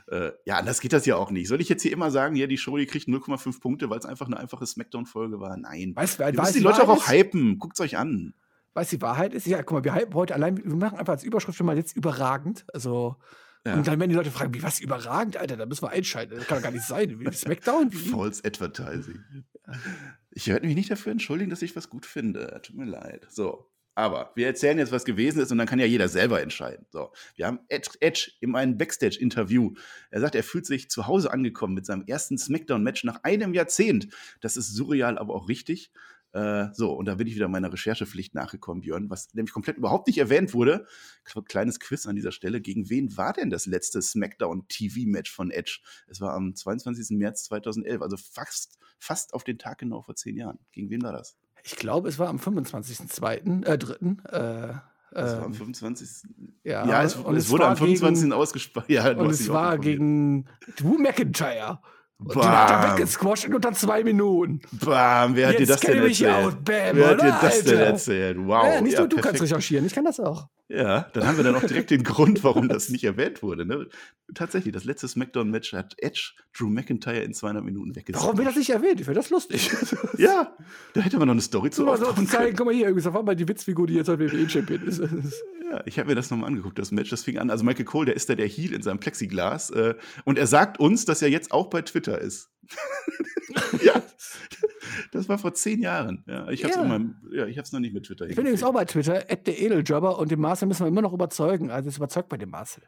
äh, 0.09 0.33
ja, 0.47 0.57
anders 0.57 0.81
geht 0.81 0.93
das 0.93 1.07
ja 1.07 1.15
auch 1.15 1.31
nicht. 1.31 1.47
Soll 1.47 1.61
ich 1.61 1.69
jetzt 1.69 1.83
hier 1.83 1.93
immer 1.93 2.11
sagen, 2.11 2.35
ja, 2.35 2.49
die 2.49 2.59
Show, 2.59 2.77
die 2.77 2.87
kriegt 2.87 3.07
0,5 3.07 3.61
Punkte, 3.61 3.89
weil 3.89 4.01
es 4.01 4.05
einfach 4.05 4.27
eine 4.27 4.37
einfache 4.37 4.67
Smackdown-Folge 4.67 5.39
war? 5.39 5.57
Nein. 5.57 5.95
Weißt 5.95 6.19
du, 6.19 6.33
die 6.33 6.59
Leute 6.59 6.83
auch, 6.83 6.89
auch 6.89 7.09
hypen. 7.09 7.61
Guckt's 7.61 7.81
euch 7.81 7.97
an. 7.97 8.35
Du, 8.85 8.97
die 8.97 9.03
Wahrheit 9.03 9.35
ist, 9.35 9.47
ja, 9.47 9.63
guck 9.63 9.79
mal, 9.79 9.85
wir 9.85 9.95
hypen 9.95 10.15
heute 10.15 10.35
allein, 10.35 10.57
wir 10.57 10.75
machen 10.75 10.99
einfach 10.99 11.13
als 11.15 11.25
Überschrift 11.25 11.57
schon 11.57 11.67
mal 11.67 11.77
jetzt 11.77 11.97
überragend. 11.97 12.65
Also, 12.73 13.17
Ja. 13.67 13.75
und 13.75 13.87
dann 13.87 13.99
werden 13.99 14.11
die 14.11 14.17
Leute 14.17 14.31
fragen, 14.31 14.55
wie, 14.55 14.63
was 14.63 14.81
überragend, 14.81 15.37
Alter, 15.37 15.57
da 15.57 15.67
müssen 15.67 15.83
wir 15.83 15.91
einschalten. 15.91 16.37
Das 16.37 16.47
kann 16.47 16.59
doch 16.59 16.63
gar 16.65 16.73
nicht 16.73 16.87
sein. 16.87 17.19
Wie 17.21 17.33
Smackdown? 17.33 17.93
Wie? 17.93 17.97
False 18.11 18.43
Advertising. 18.45 19.23
Ich 20.31 20.47
werde 20.47 20.67
mich 20.67 20.77
nicht 20.77 20.91
dafür 20.91 21.13
entschuldigen, 21.13 21.51
dass 21.51 21.63
ich 21.63 21.75
was 21.77 21.91
gut 21.91 22.07
finde. 22.07 22.61
Tut 22.63 22.77
mir 22.77 22.85
leid. 22.87 23.27
So. 23.31 23.71
Aber 23.95 24.31
wir 24.37 24.47
erzählen 24.47 24.79
jetzt, 24.79 24.93
was 24.93 25.05
gewesen 25.05 25.41
ist, 25.43 25.51
und 25.51 25.59
dann 25.59 25.67
kann 25.67 25.81
ja 25.81 25.85
jeder 25.85 26.07
selber 26.07 26.41
entscheiden. 26.41 26.87
So. 26.91 27.11
Wir 27.35 27.47
haben 27.49 27.59
Ed, 27.69 27.91
Edge 27.99 28.31
in 28.41 28.55
einem 28.55 28.79
Backstage-Interview. 28.79 29.75
Er 30.11 30.21
sagt, 30.21 30.37
er 30.37 30.45
fühlt 30.45 30.67
sich 30.67 30.89
zu 30.89 31.09
Hause 31.09 31.33
angekommen 31.33 31.75
mit 31.75 31.85
seinem 31.85 32.05
ersten 32.07 32.39
Smackdown-Match 32.39 33.03
nach 33.03 33.25
einem 33.25 33.55
Jahrzehnt. 33.55 34.07
Das 34.41 34.57
ist 34.57 34.73
surreal, 34.73 35.19
aber 35.19 35.35
auch 35.35 35.49
richtig. 35.49 35.91
Äh, 36.33 36.67
so, 36.73 36.93
und 36.93 37.07
da 37.07 37.15
bin 37.15 37.27
ich 37.27 37.35
wieder 37.35 37.49
meiner 37.49 37.73
Recherchepflicht 37.73 38.35
nachgekommen, 38.35 38.83
Björn, 38.83 39.09
was 39.09 39.33
nämlich 39.35 39.53
komplett 39.53 39.79
überhaupt 39.79 40.07
nicht 40.07 40.19
erwähnt 40.19 40.53
wurde. 40.55 40.87
Kleines 41.47 41.81
Quiz 41.81 42.07
an 42.07 42.17
dieser 42.17 42.33
Stelle. 42.33 42.61
Gegen 42.61 42.91
wen 42.91 43.17
war 43.17 43.33
denn 43.33 43.51
das 43.51 43.67
letzte 43.67 44.03
Smackdown-TV-Match 44.03 45.33
von 45.33 45.51
Edge? 45.51 45.81
Es 46.07 46.21
war 46.21 46.35
am 46.35 46.55
22. 46.55 47.17
März 47.17 47.45
2011, 47.45 48.03
also 48.03 48.17
fast, 48.17 48.79
fast 48.99 49.35
auf 49.35 49.45
den 49.45 49.59
Tag 49.59 49.79
genau 49.79 50.03
vor 50.03 50.17
zehn 50.17 50.37
Jahren. 50.37 50.59
Gegen 50.73 50.91
wen 50.91 51.03
war 51.03 51.13
das? 51.13 51.37
Ich 51.65 51.77
glaube, 51.77 52.09
es 52.09 52.19
war 52.19 52.29
am 52.29 52.39
25.2., 52.39 53.65
äh, 53.65 53.79
3., 53.79 53.95
äh, 53.95 54.75
Das 55.13 55.37
war 55.37 55.45
am 55.45 55.53
ähm, 55.53 55.55
25. 55.55 56.31
ja, 56.65 56.87
Ja, 56.87 57.03
es, 57.03 57.17
es 57.17 57.49
wurde 57.49 57.67
am 57.67 57.77
25. 57.77 58.25
Gegen, 58.25 58.33
ausgespart. 58.33 58.89
Ja, 58.91 59.17
und 59.17 59.31
es 59.31 59.49
war 59.49 59.79
gegen 59.79 60.47
Drew 60.77 60.99
McIntyre. 60.99 61.81
Und 62.21 62.35
den 62.35 62.49
hat 62.49 62.71
er 62.71 62.79
Bam. 62.81 62.93
weggesquasht 62.99 63.45
in 63.45 63.55
unter 63.55 63.73
zwei 63.73 64.03
Minuten. 64.03 64.61
Bam, 64.73 65.37
wer 65.37 65.49
hat 65.49 65.55
dir 65.55 65.61
Jetzt 65.61 65.71
das 65.71 65.81
denn 65.81 66.03
erzählt? 66.03 66.35
out, 66.35 66.65
bam, 66.65 66.75
wer 66.97 67.09
hat 67.11 67.21
dir 67.21 67.29
oder, 67.29 67.39
das 67.41 67.63
denn 67.63 67.79
Alter? 67.79 67.87
erzählt? 67.87 68.37
Wow. 68.41 68.65
ja, 68.67 68.81
nicht 68.81 68.93
ja, 68.95 68.99
nur 69.01 69.09
du 69.09 69.17
kannst 69.19 69.41
recherchieren, 69.43 69.87
ich 69.87 69.95
kann 69.95 70.05
das 70.05 70.19
auch. 70.19 70.49
Ja, 70.69 71.09
dann 71.15 71.27
haben 71.27 71.39
wir 71.39 71.45
dann 71.45 71.57
auch 71.57 71.65
direkt 71.65 71.91
den 71.91 72.05
Grund, 72.05 72.45
warum 72.45 72.69
das 72.69 72.91
nicht 72.91 73.03
erwähnt 73.03 73.43
wurde. 73.43 73.65
Ne? 73.65 73.87
Tatsächlich, 74.35 74.75
das 74.75 74.85
letzte 74.85 75.09
Smackdown-Match 75.09 75.73
hat 75.73 75.95
Edge 75.99 76.33
Drew 76.57 76.69
McIntyre 76.69 77.21
in 77.21 77.33
200 77.33 77.65
Minuten 77.65 77.97
weggesetzt. 77.97 78.23
Warum 78.23 78.37
wird 78.37 78.49
das 78.49 78.57
nicht 78.57 78.69
erwähnt? 78.69 79.01
Ich 79.01 79.07
finde 79.07 79.21
das 79.21 79.31
lustig. 79.31 79.71
Ja, 80.19 80.55
da 80.95 81.01
hätte 81.01 81.19
man 81.19 81.29
noch 81.29 81.33
eine 81.33 81.41
Story 81.41 81.71
zu 81.71 81.85
So, 81.85 81.97
so 81.97 82.13
zeigen, 82.25 82.57
guck 82.57 82.67
mal 82.67 82.75
hier, 82.75 82.93
das 82.93 83.05
war 83.05 83.23
mal 83.23 83.37
die 83.37 83.47
Witzfigur, 83.47 83.87
die 83.87 83.95
jetzt 83.95 84.09
halt 84.09 84.19
WWE-Champion 84.21 84.83
ist. 84.83 85.01
Ja, 85.71 85.83
ich 85.85 85.99
habe 85.99 86.09
mir 86.09 86.15
das 86.15 86.31
nochmal 86.31 86.49
angeguckt, 86.49 86.79
das 86.79 86.91
Match. 86.93 87.11
Das 87.11 87.25
fing 87.25 87.39
an. 87.39 87.51
Also 87.51 87.65
Michael 87.65 87.85
Cole, 87.85 88.07
der 88.07 88.17
ist 88.17 88.29
da 88.29 88.35
der 88.35 88.47
Heel 88.47 88.73
in 88.73 88.83
seinem 88.83 88.99
Plexiglas. 88.99 89.71
Äh, 89.71 89.95
und 90.25 90.39
er 90.39 90.47
sagt 90.47 90.81
uns, 90.81 91.05
dass 91.05 91.23
er 91.23 91.29
jetzt 91.29 91.53
auch 91.53 91.69
bei 91.69 91.83
Twitter 91.83 92.21
ist. 92.21 92.51
ja, 93.83 94.03
das 95.13 95.29
war 95.29 95.39
vor 95.39 95.55
zehn 95.55 95.81
Jahren. 95.81 96.25
Ja, 96.27 96.49
ich 96.49 96.65
habe 96.65 96.73
es 96.73 96.77
Ja. 97.33 97.47
ja, 97.47 97.63
noch 97.73 97.81
nicht 97.81 97.95
mit 97.95 98.05
Twitter. 98.07 98.27
Ich 98.27 98.37
bin 98.37 98.45
übrigens 98.45 98.63
auch 98.63 98.73
bei 98.75 98.85
Twitter, 98.85 99.25
at 99.31 99.47
der 99.47 99.61
Edeljobber 99.61 100.19
und 100.19 100.31
den 100.31 100.41
Marcel 100.41 100.69
müssen 100.69 100.85
wir 100.85 100.89
immer 100.89 101.03
noch 101.03 101.13
überzeugen. 101.13 101.71
Also 101.71 101.89
es 101.89 101.97
überzeugt 101.97 102.29
bei 102.29 102.37
dem 102.37 102.51
Marcel. 102.51 102.85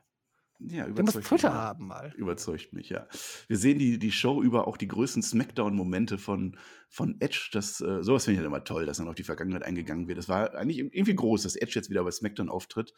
Ja, 0.63 0.85
Der 0.85 0.89
muss 0.89 1.15
überzeugt 1.15 1.27
Twitter 1.27 1.49
mich. 1.49 1.59
haben 1.59 1.87
mal. 1.87 2.13
Überzeugt 2.17 2.73
mich, 2.75 2.91
ja. 2.91 3.07
Wir 3.49 3.57
sehen 3.57 3.79
die, 3.79 3.99
die 3.99 4.13
Show 4.13 4.43
über 4.43 4.69
auch 4.69 4.77
die 4.77 4.89
größten 4.89 5.23
Smackdown-Momente 5.23 6.19
von, 6.19 6.59
von 6.91 7.17
Edge. 7.21 7.49
Das, 7.53 7.81
äh, 7.81 8.03
sowas 8.03 8.25
finde 8.25 8.35
ich 8.35 8.39
halt 8.41 8.47
immer 8.47 8.65
toll, 8.65 8.85
dass 8.85 8.99
dann 8.99 9.09
auf 9.09 9.15
die 9.15 9.23
Vergangenheit 9.23 9.63
eingegangen 9.63 10.07
wird. 10.07 10.19
Das 10.19 10.29
war 10.29 10.55
eigentlich 10.55 10.79
irgendwie 10.79 11.15
groß, 11.15 11.45
dass 11.45 11.57
Edge 11.57 11.73
jetzt 11.77 11.89
wieder 11.89 12.05
bei 12.05 12.11
Smackdown 12.11 12.51
auftritt. 12.51 12.93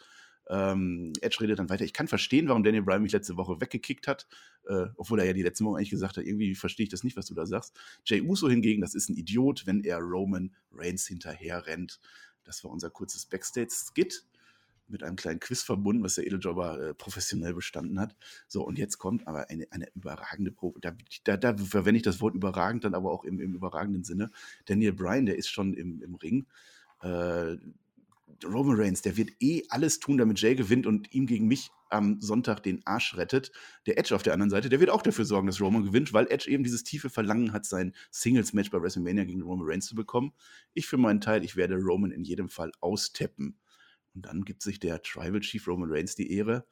Ähm, 0.49 1.12
Edge 1.20 1.38
redet 1.40 1.59
dann 1.59 1.70
weiter. 1.70 1.84
Ich 1.84 1.93
kann 1.93 2.09
verstehen, 2.09 2.49
warum 2.49 2.64
Daniel 2.64 2.82
Bryan 2.82 3.03
mich 3.03 3.12
letzte 3.12 3.36
Woche 3.36 3.61
weggekickt 3.61 4.09
hat, 4.09 4.26
äh, 4.66 4.86
obwohl 4.97 5.20
er 5.20 5.26
ja 5.26 5.32
die 5.32 5.43
letzte 5.43 5.64
Woche 5.64 5.78
eigentlich 5.78 5.90
gesagt 5.90 6.16
hat, 6.16 6.24
irgendwie 6.24 6.55
verstehe 6.55 6.84
ich 6.84 6.90
das 6.90 7.05
nicht, 7.05 7.16
was 7.16 7.26
du 7.26 7.34
da 7.34 7.47
sagst. 7.47 7.78
Jay 8.05 8.20
Uso 8.20 8.49
hingegen, 8.49 8.80
das 8.80 8.95
ist 8.95 9.09
ein 9.09 9.16
Idiot, 9.16 9.66
wenn 9.66 9.84
er 9.84 9.99
Roman 9.99 10.55
Reigns 10.72 11.07
hinterher 11.07 11.66
rennt. 11.66 12.01
Das 12.45 12.64
war 12.64 12.70
unser 12.70 12.90
kurzes 12.90 13.26
Backstage-Skit 13.26 14.26
mit 14.88 15.03
einem 15.03 15.16
kleinen 15.16 15.40
Quiz 15.40 15.62
verbunden, 15.62 16.03
was 16.03 16.16
der 16.16 16.26
Edeljobber 16.26 16.80
äh, 16.80 16.95
professionell 16.95 17.55
bestanden 17.55 17.99
hat. 17.99 18.14
So, 18.47 18.62
und 18.64 18.78
jetzt 18.78 18.99
kommt 18.99 19.26
aber 19.26 19.49
eine, 19.49 19.66
eine 19.70 19.88
überragende 19.95 20.53
Probe. 20.53 20.80
Da, 20.80 20.93
da, 21.24 21.36
da 21.36 21.57
verwende 21.57 21.97
ich 21.97 22.03
das 22.03 22.20
Wort 22.20 22.34
überragend 22.34 22.84
dann 22.84 22.95
aber 22.95 23.11
auch 23.11 23.24
im, 23.24 23.40
im 23.40 23.55
überragenden 23.55 24.05
Sinne. 24.05 24.30
Daniel 24.66 24.93
Bryan, 24.93 25.26
der 25.26 25.38
ist 25.38 25.49
schon 25.49 25.74
im, 25.74 26.03
im 26.03 26.14
Ring. 26.14 26.47
Äh, 27.03 27.57
Roman 28.45 28.76
Reigns, 28.78 29.03
der 29.03 29.16
wird 29.16 29.30
eh 29.41 29.62
alles 29.68 29.99
tun, 29.99 30.18
damit 30.18 30.41
Jay 30.41 30.55
gewinnt 30.55 30.87
und 30.87 31.12
ihm 31.12 31.26
gegen 31.26 31.47
mich 31.47 31.70
am 31.91 32.20
Sonntag 32.20 32.62
den 32.62 32.80
Arsch 32.87 33.16
rettet. 33.16 33.53
Der 33.87 33.99
Edge 33.99 34.14
auf 34.14 34.22
der 34.22 34.33
anderen 34.33 34.51
Seite, 34.51 34.68
der 34.68 34.80
wird 34.80 34.91
auch 34.91 35.03
dafür 35.03 35.24
sorgen, 35.24 35.47
dass 35.47 35.61
Roman 35.61 35.85
gewinnt, 35.85 36.12
weil 36.12 36.26
Edge 36.30 36.51
eben 36.51 36.64
dieses 36.64 36.85
tiefe 36.85 37.11
Verlangen 37.11 37.53
hat, 37.53 37.66
sein 37.66 37.95
Singles-Match 38.11 38.70
bei 38.70 38.80
WrestleMania 38.80 39.24
gegen 39.24 39.43
Roman 39.43 39.66
Reigns 39.68 39.87
zu 39.87 39.95
bekommen. 39.95 40.33
Ich 40.72 40.87
für 40.87 40.97
meinen 40.97 41.20
Teil, 41.20 41.45
ich 41.45 41.57
werde 41.57 41.76
Roman 41.76 42.11
in 42.11 42.24
jedem 42.24 42.49
Fall 42.49 42.72
austeppen. 42.80 43.59
Und 44.14 44.26
dann 44.26 44.45
gibt 44.45 44.62
sich 44.62 44.78
der 44.78 45.03
Tribal 45.03 45.41
Chief 45.41 45.66
Roman 45.66 45.91
Reigns 45.91 46.14
die 46.14 46.33
Ehre. 46.33 46.66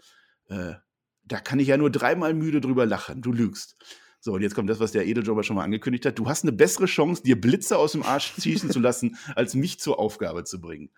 Äh, 0.49 0.75
da 1.25 1.41
kann 1.41 1.59
ich 1.59 1.69
ja 1.69 1.77
nur 1.77 1.91
dreimal 1.91 2.35
müde 2.35 2.61
drüber 2.61 2.87
lachen. 2.87 3.23
Du 3.23 3.33
lügst. 3.33 3.77
So, 4.23 4.35
und 4.35 4.43
jetzt 4.43 4.55
kommt 4.55 4.69
das, 4.69 4.81
was 4.81 4.93
der 4.93 5.07
Edeljobber 5.07 5.43
schon 5.43 5.57
mal 5.57 5.65
angekündigt 5.65 6.05
hat. 6.05 6.19
Du 6.19 6.29
hast 6.29 6.45
eine 6.45 6.53
bessere 6.53 6.85
Chance, 6.85 7.23
dir 7.23 7.41
Blitze 7.41 7.79
aus 7.79 7.93
dem 7.93 8.03
Arsch 8.03 8.35
schießen 8.41 8.71
zu 8.71 8.81
lassen, 8.81 9.17
als 9.35 9.55
mich 9.55 9.81
zur 9.81 9.99
Aufgabe 9.99 10.45
zu 10.45 10.61
bringen. 10.61 10.91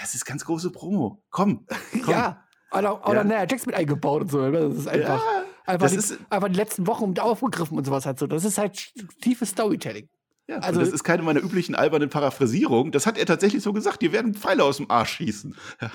Das 0.00 0.14
ist 0.14 0.24
ganz 0.24 0.44
große 0.44 0.70
Promo. 0.70 1.22
Komm. 1.30 1.66
komm. 2.02 2.10
Ja. 2.12 2.44
Oder, 2.72 3.06
oder 3.08 3.18
Ja. 3.18 3.24
Nia 3.24 3.46
Jax 3.48 3.66
mit 3.66 3.74
eingebaut 3.76 4.22
und 4.22 4.30
so. 4.30 4.50
Das 4.50 4.74
ist 4.74 4.88
einfach, 4.88 5.24
Ja, 5.24 5.44
einfach, 5.66 5.82
das 5.84 5.92
die, 5.92 5.98
ist- 5.98 6.18
einfach 6.30 6.48
die 6.48 6.54
letzten 6.56 6.86
Wochen 6.86 7.08
mit 7.10 7.20
aufgegriffen 7.20 7.78
und 7.78 7.84
sowas 7.84 8.04
halt 8.06 8.18
so. 8.18 8.26
Das 8.26 8.44
ist 8.44 8.58
halt 8.58 8.92
tiefes 9.22 9.50
Storytelling. 9.50 10.08
Ja, 10.48 10.58
Also- 10.58 10.80
das 10.80 10.90
ist 10.90 11.04
keine 11.04 11.22
meiner 11.22 11.40
üblichen 11.40 11.74
albernen 11.74 12.10
Paraphrasierungen. 12.10 12.90
Das 12.92 13.06
hat 13.06 13.16
er 13.16 13.26
tatsächlich 13.26 13.62
so 13.62 13.72
gesagt. 13.72 14.02
Dir 14.02 14.12
werden 14.12 14.34
Pfeile 14.34 14.64
aus 14.64 14.78
dem 14.78 14.90
Arsch 14.90 15.12
schießen. 15.12 15.54
Ja, 15.80 15.90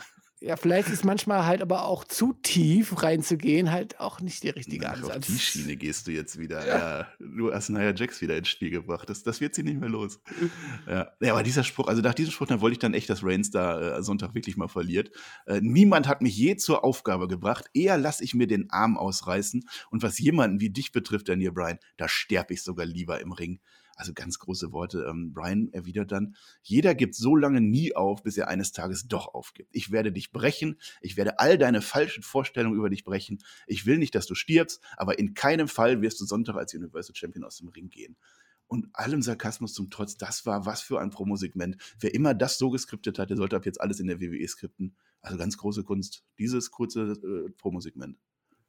vielleicht 0.56 0.88
ist 0.90 1.04
manchmal 1.04 1.46
halt 1.46 1.62
aber 1.62 1.84
auch 1.84 2.06
zu 2.06 2.32
tief 2.32 3.04
reinzugehen 3.04 3.72
halt 3.72 4.00
auch 4.00 4.22
nicht 4.22 4.44
der 4.44 4.56
richtige 4.56 4.90
auf 4.90 4.96
Ansatz. 4.96 5.28
die 5.28 5.38
Schiene 5.38 5.76
gehst 5.76 6.08
du 6.08 6.12
jetzt 6.12 6.40
wieder. 6.40 6.66
Ja. 6.66 7.08
du 7.20 7.54
hast 7.54 7.70
Nia 7.70 7.94
Jax 7.94 8.22
wieder 8.22 8.38
ins 8.38 8.48
Spiel 8.48 8.70
gebracht. 8.70 9.10
Das, 9.10 9.24
das 9.24 9.42
wird 9.42 9.54
sie 9.54 9.64
nicht 9.64 9.80
mehr 9.80 9.90
los. 9.90 10.22
ja. 10.88 11.12
ja, 11.20 11.34
aber 11.34 11.44
dieser 11.44 11.66
Spruch, 11.66 11.88
also 11.88 12.02
nach 12.02 12.14
diesem 12.14 12.32
Spruch, 12.32 12.48
dann 12.48 12.62
wollte 12.62 12.74
ich 12.74 12.80
dann 12.80 12.94
echt, 12.94 13.10
dass 13.10 13.24
Reigns 13.24 13.52
da 13.52 13.98
äh, 13.98 14.04
Sonntag 14.04 14.34
wirklich 14.34 14.56
mal 14.56 14.70
verliert. 14.70 15.12
Äh, 15.46 15.60
niemand 15.62 16.08
hat 16.08 16.22
mich 16.22 16.38
je 16.38 16.56
zur 16.56 16.86
Aufgabe 16.86 17.28
gebracht. 17.28 17.66
Eher 17.74 17.98
lasse 17.98 18.24
ich 18.24 18.34
mir 18.34 18.48
den 18.48 18.70
Arm 18.70 18.98
ausreißen. 18.98 19.68
Und 19.90 20.04
was 20.04 20.20
jemanden 20.20 20.62
wie 20.62 20.70
dich 20.70 20.94
betrifft, 20.94 21.28
Daniel 21.28 21.52
Bryan, 21.52 21.80
da 21.98 22.08
sterbe 22.08 22.54
ich 22.54 22.64
sogar 22.64 22.86
lieber 22.86 23.20
im 23.20 23.34
Ring. 23.34 23.60
Also 24.00 24.14
ganz 24.14 24.40
große 24.40 24.72
Worte. 24.72 25.06
Ähm, 25.10 25.34
Brian 25.34 25.68
erwidert 25.74 26.14
dann, 26.14 26.38
jeder 26.62 26.96
gibt 26.96 27.16
so 27.16 27.36
lange 27.36 27.60
nie 27.60 27.98
auf, 27.98 28.24
bis 28.24 28.38
er 28.38 28.48
eines 28.48 28.72
Tages 28.72 29.10
doch 29.10 29.34
aufgibt. 29.34 29.68
Ich 29.74 29.92
werde 29.92 30.14
dich 30.14 30.32
brechen, 30.32 30.80
ich 31.02 31.18
werde 31.18 31.38
all 31.40 31.58
deine 31.58 31.82
falschen 31.82 32.24
Vorstellungen 32.24 32.78
über 32.78 32.90
dich 32.90 33.04
brechen. 33.04 33.44
Ich 33.68 33.86
will 33.86 33.98
nicht, 33.98 34.16
dass 34.16 34.26
du 34.26 34.36
stirbst, 34.36 34.82
aber 34.96 35.20
in 35.20 35.34
keinem 35.34 35.68
Fall 35.68 36.02
wirst 36.02 36.22
du 36.22 36.26
Sonntag 36.26 36.56
als 36.56 36.74
Universal 36.74 37.14
Champion 37.14 37.44
aus 37.44 37.58
dem 37.58 37.68
Ring 37.68 37.90
gehen. 37.90 38.16
Und 38.68 38.88
allem 38.94 39.22
Sarkasmus 39.22 39.74
zum 39.74 39.90
Trotz, 39.90 40.16
das 40.16 40.46
war 40.46 40.66
was 40.66 40.82
für 40.82 41.02
ein 41.02 41.10
Promosegment. 41.10 41.76
Wer 42.00 42.14
immer 42.14 42.34
das 42.34 42.58
so 42.58 42.70
geskriptet 42.70 43.20
hat, 43.20 43.30
der 43.32 43.36
sollte 43.36 43.58
ab 43.58 43.66
jetzt 43.66 43.82
alles 43.82 44.00
in 44.00 44.08
der 44.08 44.22
WWE 44.22 44.48
skripten. 44.48 44.96
Also 45.20 45.38
ganz 45.38 45.58
große 45.58 45.84
Kunst, 45.84 46.24
dieses 46.38 46.72
kurze 46.72 47.02
äh, 47.22 47.50
Promosegment. 47.58 48.18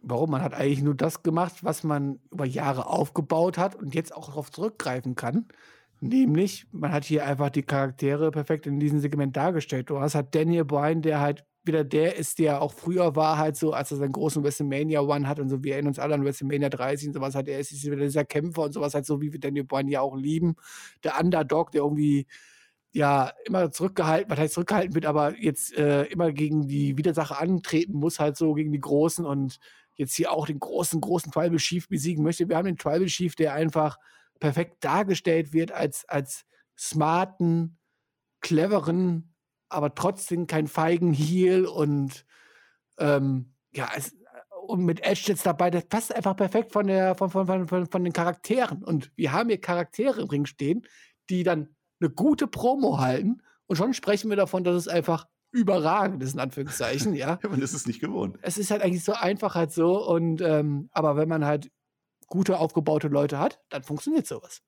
Warum? 0.03 0.31
Man 0.31 0.43
hat 0.43 0.55
eigentlich 0.55 0.83
nur 0.83 0.95
das 0.95 1.23
gemacht, 1.23 1.63
was 1.63 1.85
man 1.85 2.21
über 2.31 2.47
Jahre 2.47 2.87
aufgebaut 2.87 3.59
hat 3.59 3.75
und 3.75 3.95
jetzt 3.95 4.15
auch 4.15 4.29
darauf 4.29 4.51
zurückgreifen 4.51 5.15
kann. 5.15 5.47
Nämlich, 6.01 6.67
man 6.73 6.93
hat 6.93 7.05
hier 7.05 7.27
einfach 7.27 7.51
die 7.51 7.63
Charaktere 7.63 8.31
perfekt 8.31 8.67
in 8.67 8.81
diesem 8.81 9.01
Segment 9.01 9.37
dargestellt. 9.37 9.91
Du 9.91 10.01
hast 10.01 10.15
halt 10.15 10.35
Daniel 10.35 10.65
Bryan, 10.65 11.03
der 11.03 11.21
halt 11.21 11.45
wieder 11.65 11.85
der 11.85 12.17
ist, 12.17 12.39
der 12.39 12.63
auch 12.63 12.73
früher 12.73 13.17
war, 13.17 13.37
halt 13.37 13.57
so, 13.57 13.73
als 13.75 13.91
er 13.91 13.99
seinen 13.99 14.13
großen 14.13 14.43
WrestleMania 14.43 15.01
One 15.03 15.29
hat 15.29 15.41
und 15.41 15.51
so, 15.51 15.63
wir 15.63 15.75
erinnern 15.75 15.89
uns 15.89 15.99
alle 15.99 16.15
an 16.15 16.25
WrestleMania 16.25 16.71
30 16.71 17.09
und 17.09 17.15
sowas 17.15 17.35
halt, 17.35 17.49
er 17.49 17.59
ist 17.61 17.73
wieder 17.85 17.97
dieser 17.97 18.25
Kämpfer 18.25 18.63
und 18.63 18.73
sowas 18.73 18.95
halt 18.95 19.05
so, 19.05 19.21
wie 19.21 19.33
wir 19.33 19.41
Daniel 19.41 19.65
Bryan 19.65 19.89
ja 19.89 20.01
auch 20.01 20.17
lieben. 20.17 20.57
Der 21.05 21.21
Underdog, 21.21 21.73
der 21.73 21.83
irgendwie 21.83 22.27
ja 22.93 23.33
immer 23.45 23.71
zurückgehalten, 23.71 24.31
was 24.31 24.39
heißt 24.39 24.55
zurückgehalten 24.55 24.95
wird, 24.95 25.07
aber 25.07 25.39
jetzt 25.39 25.77
äh, 25.77 26.05
immer 26.05 26.33
gegen 26.33 26.67
die 26.67 26.97
Widersacher 26.97 27.41
antreten 27.41 27.93
muss, 27.95 28.19
halt 28.19 28.37
so 28.37 28.55
gegen 28.55 28.73
die 28.73 28.81
Großen 28.81 29.25
und 29.25 29.59
jetzt 30.01 30.15
hier 30.15 30.33
auch 30.33 30.47
den 30.47 30.59
großen, 30.59 31.01
großen 31.01 31.31
Tribal 31.31 31.59
Chief 31.59 31.89
besiegen 31.89 32.25
möchte. 32.25 32.49
Wir 32.49 32.57
haben 32.57 32.67
den 32.67 32.79
Tribal 32.79 33.07
Chief, 33.07 33.35
der 33.37 33.53
einfach 33.53 33.99
perfekt 34.41 34.83
dargestellt 34.83 35.53
wird 35.53 35.73
als, 35.73 36.09
als 36.09 36.45
smarten, 36.77 37.79
cleveren, 38.41 39.35
aber 39.69 39.95
trotzdem 39.95 40.47
kein 40.47 40.67
feigen 40.67 41.13
Heel 41.13 41.67
und 41.67 42.25
ähm, 42.99 43.55
ja, 43.73 43.89
es, 43.95 44.17
und 44.67 44.85
mit 44.85 45.05
Edge 45.05 45.25
jetzt 45.27 45.45
dabei, 45.45 45.71
das 45.71 45.85
passt 45.85 46.15
einfach 46.15 46.37
perfekt 46.37 46.73
von, 46.73 46.87
der, 46.87 47.15
von, 47.15 47.31
von, 47.31 47.47
von, 47.47 47.69
von, 47.69 47.87
von 47.87 48.05
den 48.05 48.13
Charakteren. 48.13 48.85
Und 48.85 49.11
wir 49.17 49.33
haben 49.33 49.49
hier 49.49 49.61
Charaktere 49.61 50.23
im 50.23 50.29
Ring 50.29 50.47
stehen, 50.47 50.87
die 51.29 51.43
dann 51.43 51.75
eine 52.01 52.11
gute 52.11 52.47
Promo 52.47 52.99
halten 52.99 53.43
und 53.67 53.77
schon 53.77 53.95
sprechen 53.95 54.31
wir 54.31 54.37
davon, 54.37 54.65
dass 54.65 54.77
es 54.77 54.89
einfach 54.89 55.27
überragend 55.53 56.23
ist, 56.23 56.35
in 56.35 56.41
Anführungszeichen, 56.41 57.15
ja. 57.15 57.39
Ja, 57.43 57.49
man 57.49 57.61
ist 57.61 57.75
es 57.75 57.87
nicht 57.87 58.01
gewohnt. 58.01 58.39
Es 58.43 58.59
ist 58.59 58.71
halt 58.71 58.83
eigentlich 58.83 59.05
so 59.05 59.13
einfach 59.13 59.55
halt 59.55 59.73
so 59.73 60.07
und 60.07 60.41
ähm, 60.41 60.89
aber 60.93 61.17
wenn 61.17 61.29
man 61.29 61.45
halt 61.45 61.71
gute 62.27 62.59
aufgebaute 62.59 63.09
Leute 63.09 63.39
hat, 63.39 63.61
dann 63.71 63.83
funktioniert 63.83 64.27
sowas. 64.27 64.63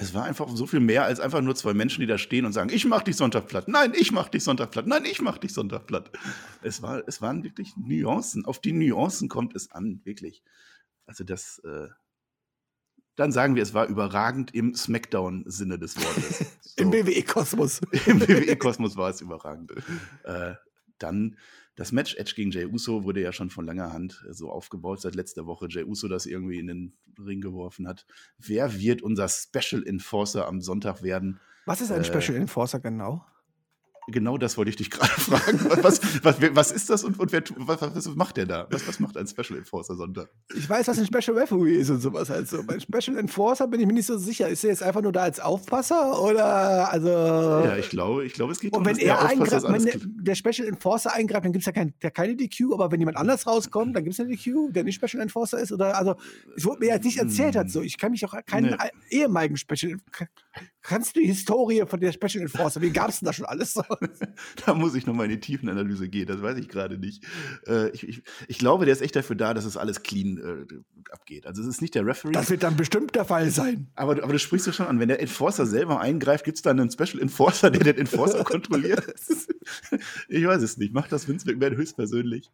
Es 0.00 0.14
war 0.14 0.24
einfach 0.24 0.48
so 0.54 0.66
viel 0.66 0.78
mehr 0.78 1.04
als 1.04 1.18
einfach 1.18 1.40
nur 1.40 1.56
zwei 1.56 1.74
Menschen, 1.74 2.00
die 2.02 2.06
da 2.06 2.18
stehen 2.18 2.44
und 2.44 2.52
sagen, 2.52 2.70
ich 2.72 2.84
mach 2.84 3.02
dich 3.02 3.16
Sonntag 3.16 3.48
platt. 3.48 3.66
Nein, 3.66 3.94
ich 3.96 4.12
mach 4.12 4.28
dich 4.28 4.44
Sonntag 4.44 4.70
platt. 4.70 4.86
Nein, 4.86 5.04
ich 5.04 5.20
mach 5.20 5.38
dich 5.38 5.52
Sonntag 5.52 5.86
platt. 5.86 6.12
Es, 6.62 6.82
war, 6.82 7.02
es 7.08 7.20
waren 7.20 7.42
wirklich 7.42 7.76
Nuancen. 7.76 8.44
Auf 8.44 8.60
die 8.60 8.72
Nuancen 8.72 9.28
kommt 9.28 9.56
es 9.56 9.72
an, 9.72 10.00
wirklich. 10.04 10.44
Also 11.06 11.24
das, 11.24 11.60
äh, 11.64 11.88
dann 13.18 13.32
sagen 13.32 13.56
wir, 13.56 13.62
es 13.62 13.74
war 13.74 13.86
überragend 13.86 14.54
im 14.54 14.74
Smackdown-Sinne 14.74 15.78
des 15.78 15.96
Wortes. 15.96 16.40
Im 16.76 16.92
So. 16.92 16.92
WWE-Kosmos. 16.92 17.80
Im 18.06 18.20
WWE-Kosmos 18.20 18.96
war 18.96 19.10
es 19.10 19.20
überragend. 19.20 19.72
Äh, 20.22 20.54
dann 20.98 21.36
das 21.74 21.90
Match 21.92 22.14
Edge 22.16 22.32
gegen 22.36 22.50
Jey 22.52 22.66
Uso 22.66 23.04
wurde 23.04 23.20
ja 23.20 23.32
schon 23.32 23.50
von 23.50 23.64
langer 23.66 23.92
Hand 23.92 24.24
äh, 24.28 24.32
so 24.32 24.50
aufgebaut, 24.50 25.00
seit 25.00 25.16
letzter 25.16 25.46
Woche 25.46 25.66
Jey 25.68 25.84
Uso 25.84 26.06
das 26.06 26.26
irgendwie 26.26 26.58
in 26.60 26.68
den 26.68 26.92
Ring 27.18 27.40
geworfen 27.40 27.88
hat. 27.88 28.06
Wer 28.38 28.78
wird 28.78 29.02
unser 29.02 29.28
Special 29.28 29.84
Enforcer 29.84 30.46
am 30.46 30.60
Sonntag 30.60 31.02
werden? 31.02 31.40
Was 31.66 31.80
ist 31.80 31.90
ein 31.90 32.02
Äh, 32.02 32.04
Special 32.04 32.36
Enforcer 32.38 32.78
genau? 32.78 33.24
Genau 34.10 34.38
das 34.38 34.56
wollte 34.56 34.70
ich 34.70 34.76
dich 34.76 34.90
gerade 34.92 35.10
fragen. 35.12 35.60
Was, 35.82 36.00
was, 36.24 36.36
was 36.54 36.72
ist 36.72 36.88
das 36.90 37.04
und, 37.04 37.18
und 37.18 37.30
wer, 37.32 37.42
was, 37.56 37.80
was 37.82 38.14
macht 38.14 38.36
der 38.38 38.46
da? 38.46 38.66
Was, 38.70 38.86
was 38.88 39.00
macht 39.00 39.16
ein 39.16 39.26
Special 39.26 39.58
Enforcer 39.58 39.96
Sonntag? 39.96 40.30
Ich 40.56 40.68
weiß, 40.68 40.88
was 40.88 40.98
ein 40.98 41.06
Special 41.06 41.36
Referee 41.38 41.76
ist 41.76 41.90
und 41.90 42.00
sowas 42.00 42.30
halt 42.30 42.48
so. 42.48 42.62
Bei 42.64 42.78
Special 42.80 43.18
Enforcer 43.18 43.66
bin 43.68 43.80
ich 43.80 43.86
mir 43.86 43.92
nicht 43.92 44.06
so 44.06 44.16
sicher. 44.16 44.48
Ist 44.48 44.64
er 44.64 44.70
jetzt 44.70 44.82
einfach 44.82 45.02
nur 45.02 45.12
da 45.12 45.22
als 45.22 45.40
Aufpasser 45.40 46.20
oder 46.22 46.90
also. 46.90 47.08
Ja, 47.08 47.76
ich 47.76 47.90
glaube, 47.90 48.24
ich 48.24 48.32
glaube, 48.32 48.52
es 48.52 48.60
geht 48.60 48.72
und 48.74 48.84
darum, 48.86 48.98
wenn 48.98 49.06
er 49.06 49.24
eingreift, 49.26 49.62
wenn 49.64 49.84
der, 49.84 50.00
der 50.02 50.34
Special 50.34 50.66
Enforcer 50.66 51.12
eingreift, 51.14 51.44
dann 51.44 51.52
gibt 51.52 51.62
es 51.62 51.66
ja, 51.66 51.72
kein, 51.72 51.92
ja 52.02 52.10
keine 52.10 52.34
DQ, 52.34 52.72
aber 52.72 52.90
wenn 52.90 53.00
jemand 53.00 53.16
anders 53.18 53.46
rauskommt, 53.46 53.94
dann 53.94 54.04
gibt 54.04 54.14
es 54.14 54.20
eine 54.20 54.30
DQ, 54.30 54.72
der 54.72 54.84
nicht 54.84 54.94
Special 55.02 55.22
Enforcer 55.22 55.58
ist. 55.58 55.72
Oder 55.72 55.96
also, 55.98 56.16
es 56.56 56.64
wurde 56.64 56.80
mir 56.80 56.86
jetzt 56.94 57.04
nicht 57.04 57.18
erzählt 57.18 57.56
hat 57.56 57.70
so. 57.70 57.82
Ich 57.82 57.98
kann 57.98 58.12
mich 58.12 58.24
auch 58.24 58.34
keinen 58.46 58.70
Nee. 58.70 58.76
al- 58.78 58.90
ehemaligen 59.10 59.56
Special. 59.56 59.96
Kannst 60.80 61.16
du 61.16 61.20
die 61.20 61.26
Historie 61.26 61.84
von 61.86 62.00
der 62.00 62.12
Special 62.12 62.40
Enforcer, 62.42 62.80
wie 62.80 62.90
gab 62.90 63.10
es 63.10 63.18
denn 63.20 63.26
da 63.26 63.32
schon 63.32 63.44
alles? 63.44 63.74
Da 64.66 64.74
muss 64.74 64.94
ich 64.94 65.06
nochmal 65.06 65.26
in 65.26 65.32
die 65.32 65.40
Tiefenanalyse 65.40 66.08
gehen, 66.08 66.26
das 66.26 66.40
weiß 66.40 66.56
ich 66.58 66.68
gerade 66.68 66.98
nicht. 66.98 67.24
Äh, 67.66 67.90
ich, 67.90 68.08
ich, 68.08 68.22
ich 68.46 68.58
glaube, 68.58 68.84
der 68.86 68.92
ist 68.92 69.02
echt 69.02 69.14
dafür 69.16 69.36
da, 69.36 69.52
dass 69.54 69.64
es 69.64 69.76
alles 69.76 70.02
clean 70.02 70.38
äh, 70.38 71.12
abgeht. 71.12 71.46
Also 71.46 71.60
es 71.62 71.68
ist 71.68 71.82
nicht 71.82 71.94
der 71.94 72.06
Referee. 72.06 72.32
Das 72.32 72.48
wird 72.50 72.62
dann 72.62 72.76
bestimmt 72.76 73.14
der 73.14 73.24
Fall 73.24 73.50
sein. 73.50 73.88
aber, 73.96 74.14
du- 74.14 74.22
aber 74.22 74.32
du 74.32 74.38
sprichst 74.38 74.66
ja 74.66 74.72
schon 74.72 74.86
an, 74.86 74.98
wenn 75.00 75.08
der 75.08 75.20
Enforcer 75.20 75.66
selber 75.66 76.00
eingreift, 76.00 76.44
gibt 76.44 76.56
es 76.56 76.62
dann 76.62 76.80
einen 76.80 76.90
Special 76.90 77.20
Enforcer, 77.20 77.70
der 77.70 77.84
den 77.92 77.96
Enforcer 77.98 78.44
kontrolliert? 78.44 79.04
ich 80.28 80.46
weiß 80.46 80.62
es 80.62 80.76
nicht. 80.78 80.92
Macht 80.94 81.12
das 81.12 81.28
Vince 81.28 81.46
McMahon 81.46 81.76
höchstpersönlich? 81.76 82.50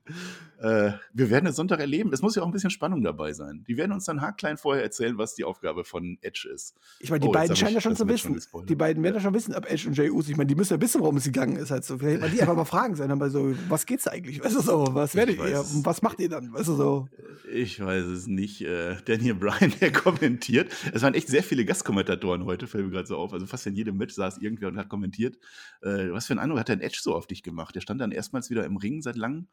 Äh, 0.60 0.92
wir 1.12 1.30
werden 1.30 1.46
es 1.46 1.56
Sonntag 1.56 1.80
erleben. 1.80 2.12
Es 2.12 2.22
muss 2.22 2.34
ja 2.36 2.42
auch 2.42 2.46
ein 2.46 2.52
bisschen 2.52 2.70
Spannung 2.70 3.02
dabei 3.02 3.32
sein. 3.32 3.64
Die 3.68 3.76
werden 3.76 3.92
uns 3.92 4.04
dann 4.04 4.20
haarklein 4.20 4.56
vorher 4.56 4.82
erzählen, 4.82 5.18
was 5.18 5.34
die 5.34 5.44
Aufgabe 5.44 5.84
von 5.84 6.18
Edge 6.22 6.48
ist. 6.52 6.74
Ich 7.00 7.10
meine, 7.10 7.20
die 7.20 7.28
Oh, 7.28 7.32
beiden 7.32 7.54
scheinen 7.56 7.74
ja 7.74 7.80
schon 7.80 7.93
Match 8.00 8.22
schon 8.22 8.34
wissen. 8.34 8.66
Die 8.66 8.74
beiden 8.74 9.02
werden 9.02 9.14
Ja. 9.16 9.20
schon 9.20 9.34
wissen, 9.34 9.54
ob 9.54 9.70
Edge 9.70 9.86
und 9.88 9.96
Jey 9.96 10.10
Uso. 10.10 10.30
Ich 10.30 10.36
meine, 10.36 10.46
die 10.48 10.54
müssen 10.54 10.74
ja 10.74 10.80
wissen, 10.80 11.00
worum 11.00 11.16
es 11.16 11.24
gegangen 11.24 11.56
ist. 11.56 11.70
Halt 11.70 11.84
so. 11.84 11.98
Vielleicht 11.98 12.20
man 12.20 12.30
die 12.30 12.40
einfach 12.40 12.56
mal 12.56 12.64
fragen 12.64 12.94
sollen. 12.96 13.10
Aber 13.10 13.30
so, 13.30 13.54
was 13.68 13.86
geht's 13.86 14.06
eigentlich? 14.08 14.42
Weißt 14.42 14.56
du 14.56 14.60
so, 14.60 14.88
was 14.92 15.14
werdet 15.14 15.36
ihr? 15.38 15.64
was 15.84 16.02
macht 16.02 16.18
ihr 16.20 16.28
dann? 16.28 16.52
Weißt 16.52 16.68
du 16.68 16.74
so. 16.74 17.08
Ich 17.52 17.78
weiß 17.78 18.04
es 18.06 18.26
nicht. 18.26 18.62
Äh, 18.62 18.96
Daniel 19.04 19.34
Bryan, 19.34 19.72
der 19.80 19.92
kommentiert. 19.92 20.72
Es 20.92 21.02
waren 21.02 21.14
echt 21.14 21.28
sehr 21.28 21.42
viele 21.42 21.64
Gastkommentatoren 21.64 22.44
heute, 22.44 22.66
fällt 22.66 22.84
mir 22.84 22.90
gerade 22.90 23.06
so 23.06 23.16
auf. 23.16 23.32
Also 23.32 23.46
fast 23.46 23.66
in 23.66 23.74
jedem 23.74 23.96
Match 23.96 24.14
saß 24.14 24.38
irgendwer 24.38 24.68
und 24.68 24.76
hat 24.78 24.88
kommentiert. 24.88 25.36
Äh, 25.82 26.10
was 26.10 26.26
für 26.26 26.32
einen 26.32 26.40
Eindruck 26.40 26.60
hat 26.60 26.68
denn 26.68 26.80
Edge 26.80 26.98
so 27.00 27.14
auf 27.14 27.26
dich 27.26 27.42
gemacht? 27.42 27.74
Der 27.74 27.80
stand 27.80 28.00
dann 28.00 28.12
erstmals 28.12 28.50
wieder 28.50 28.64
im 28.64 28.76
Ring 28.76 29.02
seit 29.02 29.16
langem. 29.16 29.48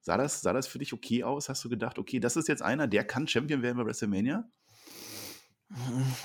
Sah 0.00 0.16
das, 0.16 0.40
sah 0.40 0.52
das 0.52 0.66
für 0.66 0.80
dich 0.80 0.92
okay 0.92 1.22
aus? 1.22 1.48
Hast 1.48 1.64
du 1.64 1.68
gedacht, 1.68 1.96
okay, 1.98 2.18
das 2.18 2.36
ist 2.36 2.48
jetzt 2.48 2.62
einer, 2.62 2.88
der 2.88 3.04
kann 3.04 3.28
Champion 3.28 3.62
werden 3.62 3.76
bei 3.78 3.84
WrestleMania? 3.86 4.50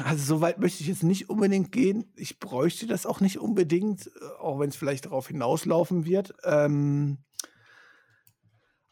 Also 0.04 0.36
so 0.36 0.42
weit 0.42 0.60
möchte 0.60 0.82
ich 0.82 0.88
jetzt 0.88 1.04
nicht 1.04 1.30
unbedingt 1.30 1.72
gehen. 1.72 2.12
Ich 2.16 2.40
bräuchte 2.40 2.88
das 2.88 3.06
auch 3.06 3.22
nicht 3.22 3.40
unbedingt, 3.40 4.08
äh, 4.08 4.40
auch 4.40 4.60
wenn 4.60 4.70
es 4.70 4.76
vielleicht 4.76 5.06
darauf 5.06 5.28
hinauslaufen 5.28 6.06
wird. 6.06 6.34
Ähm, 6.44 7.20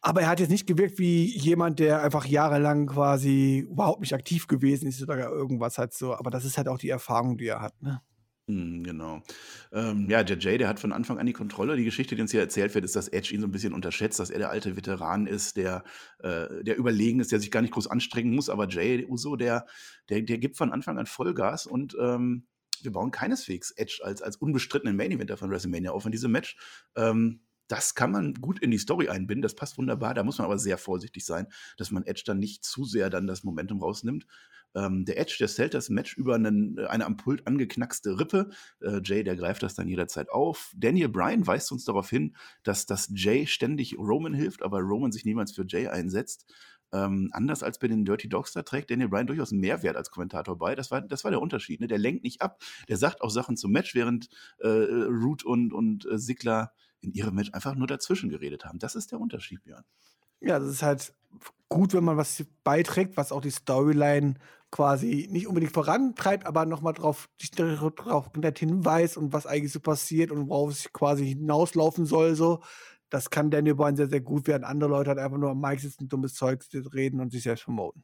aber 0.01 0.21
er 0.21 0.29
hat 0.29 0.39
jetzt 0.39 0.51
nicht 0.51 0.67
gewirkt 0.67 0.99
wie 0.99 1.25
jemand, 1.37 1.79
der 1.79 2.03
einfach 2.03 2.25
jahrelang 2.25 2.85
quasi 2.85 3.65
überhaupt 3.69 4.01
nicht 4.01 4.13
aktiv 4.13 4.47
gewesen 4.47 4.87
ist 4.87 5.01
oder 5.01 5.17
irgendwas 5.29 5.77
halt 5.77 5.93
so. 5.93 6.15
Aber 6.15 6.29
das 6.29 6.45
ist 6.45 6.57
halt 6.57 6.67
auch 6.67 6.77
die 6.77 6.89
Erfahrung, 6.89 7.37
die 7.37 7.47
er 7.47 7.61
hat. 7.61 7.81
Ne? 7.81 8.01
Hm, 8.47 8.83
genau. 8.83 9.23
Ähm, 9.71 10.07
ja, 10.07 10.23
der 10.23 10.37
Jay, 10.37 10.59
der 10.59 10.67
hat 10.67 10.79
von 10.79 10.91
Anfang 10.91 11.17
an 11.17 11.25
die 11.25 11.33
Kontrolle. 11.33 11.75
Die 11.75 11.83
Geschichte, 11.83 12.15
die 12.15 12.21
uns 12.21 12.29
hier 12.29 12.41
erzählt 12.41 12.75
wird, 12.75 12.85
ist, 12.85 12.95
dass 12.95 13.07
Edge 13.07 13.33
ihn 13.33 13.41
so 13.41 13.47
ein 13.47 13.51
bisschen 13.51 13.73
unterschätzt, 13.73 14.19
dass 14.19 14.29
er 14.29 14.37
der 14.37 14.51
alte 14.51 14.75
Veteran 14.77 15.25
ist, 15.25 15.57
der, 15.57 15.83
äh, 16.19 16.63
der 16.63 16.77
überlegen 16.77 17.19
ist, 17.19 17.31
der 17.31 17.39
sich 17.39 17.49
gar 17.49 17.61
nicht 17.61 17.73
groß 17.73 17.87
anstrengen 17.87 18.35
muss. 18.35 18.49
Aber 18.49 18.67
Jay 18.69 19.03
Uso, 19.07 19.35
der, 19.35 19.65
der, 20.09 20.21
der 20.21 20.37
gibt 20.37 20.57
von 20.57 20.71
Anfang 20.71 20.99
an 20.99 21.07
Vollgas 21.07 21.65
und 21.65 21.97
ähm, 21.99 22.45
wir 22.83 22.91
bauen 22.91 23.09
keineswegs 23.09 23.71
Edge 23.71 24.01
als, 24.03 24.21
als 24.21 24.37
unbestrittenen 24.37 24.95
Main-Eventer 24.95 25.37
von 25.37 25.49
WrestleMania 25.49 25.91
auf 25.91 26.05
in 26.05 26.11
diesem 26.11 26.31
Match. 26.31 26.55
Ähm, 26.95 27.41
das 27.67 27.95
kann 27.95 28.11
man 28.11 28.35
gut 28.35 28.59
in 28.59 28.69
die 28.69 28.77
Story 28.77 29.09
einbinden, 29.09 29.41
das 29.41 29.55
passt 29.55 29.79
wunderbar. 29.79 30.13
Da 30.13 30.23
muss 30.23 30.37
man 30.37 30.45
aber 30.45 30.59
sehr 30.59 30.77
vorsichtig 30.77 31.25
sein, 31.25 31.47
dass 31.77 31.89
man 31.89 32.03
Edge 32.03 32.21
dann 32.23 32.37
nicht 32.37 32.63
zu 32.63 32.85
sehr 32.85 33.09
dann 33.09 33.25
das 33.25 33.43
Momentum 33.43 33.81
rausnimmt. 33.81 34.27
Ähm, 34.75 35.05
der 35.05 35.17
Edge, 35.19 35.37
der 35.39 35.47
stellt 35.47 35.73
das 35.73 35.89
Match 35.89 36.17
über 36.17 36.35
einen, 36.35 36.77
eine 36.79 37.05
am 37.05 37.17
Pult 37.17 37.47
angeknackste 37.47 38.19
Rippe. 38.19 38.49
Äh, 38.81 39.01
Jay, 39.03 39.23
der 39.23 39.35
greift 39.35 39.63
das 39.63 39.75
dann 39.75 39.87
jederzeit 39.87 40.29
auf. 40.29 40.71
Daniel 40.75 41.09
Bryan 41.09 41.47
weist 41.47 41.71
uns 41.71 41.85
darauf 41.85 42.09
hin, 42.09 42.35
dass, 42.63 42.85
dass 42.85 43.09
Jay 43.13 43.47
ständig 43.47 43.97
Roman 43.97 44.33
hilft, 44.33 44.63
aber 44.63 44.79
Roman 44.79 45.11
sich 45.11 45.25
niemals 45.25 45.53
für 45.53 45.65
Jay 45.67 45.87
einsetzt. 45.87 46.45
Ähm, 46.91 47.29
anders 47.33 47.63
als 47.63 47.79
bei 47.79 47.87
den 47.87 48.05
Dirty 48.05 48.29
Dogs, 48.29 48.53
da 48.53 48.61
trägt 48.61 48.91
Daniel 48.91 49.09
Bryan 49.09 49.27
durchaus 49.27 49.51
einen 49.51 49.61
Mehrwert 49.61 49.95
als 49.95 50.11
Kommentator 50.11 50.57
bei. 50.57 50.75
Das 50.75 50.91
war, 50.91 51.01
das 51.01 51.23
war 51.23 51.31
der 51.31 51.41
Unterschied. 51.41 51.81
Ne? 51.81 51.87
Der 51.87 51.97
lenkt 51.97 52.23
nicht 52.23 52.41
ab. 52.41 52.61
Der 52.87 52.97
sagt 52.97 53.21
auch 53.21 53.29
Sachen 53.29 53.57
zum 53.57 53.71
Match, 53.71 53.95
während 53.95 54.29
äh, 54.59 54.67
Root 54.67 55.43
und, 55.43 55.73
und 55.73 56.05
äh, 56.05 56.17
Sigler 56.17 56.73
in 57.01 57.13
ihrem 57.13 57.35
Match 57.35 57.51
einfach 57.53 57.75
nur 57.75 57.87
dazwischen 57.87 58.29
geredet 58.29 58.65
haben. 58.65 58.79
Das 58.79 58.95
ist 58.95 59.11
der 59.11 59.19
Unterschied, 59.19 59.63
Björn. 59.63 59.83
Ja, 60.41 60.59
das 60.59 60.69
ist 60.69 60.83
halt 60.83 61.13
gut, 61.69 61.93
wenn 61.93 62.03
man 62.03 62.17
was 62.17 62.43
beiträgt, 62.63 63.17
was 63.17 63.31
auch 63.31 63.41
die 63.41 63.51
Storyline 63.51 64.35
quasi 64.75 65.29
nicht 65.31 65.47
unbedingt 65.47 65.71
vorantreibt, 65.71 66.45
aber 66.45 66.65
nochmal 66.65 66.91
drauf, 66.91 67.29
dich 67.41 67.49
darauf 67.51 68.33
nett 68.35 68.59
hinweist 68.59 69.15
und 69.15 69.31
was 69.31 69.47
eigentlich 69.47 69.71
so 69.71 69.79
passiert 69.79 70.31
und 70.31 70.49
worauf 70.49 70.71
es 70.71 70.91
quasi 70.91 71.27
hinauslaufen 71.27 72.05
soll, 72.05 72.35
so. 72.35 72.61
Das 73.09 73.29
kann 73.29 73.51
Daniel 73.51 73.75
Bryan 73.75 73.95
sehr, 73.95 74.09
sehr 74.09 74.19
gut, 74.19 74.47
während 74.47 74.65
andere 74.65 74.89
Leute 74.89 75.11
halt 75.11 75.19
einfach 75.19 75.37
nur 75.37 75.51
am 75.51 75.61
Mic 75.61 75.79
sitzen, 75.79 76.09
dummes 76.09 76.33
Zeug 76.33 76.61
reden 76.93 77.21
und 77.21 77.31
sich 77.31 77.43
selbst 77.43 77.63
promoten. 77.65 78.03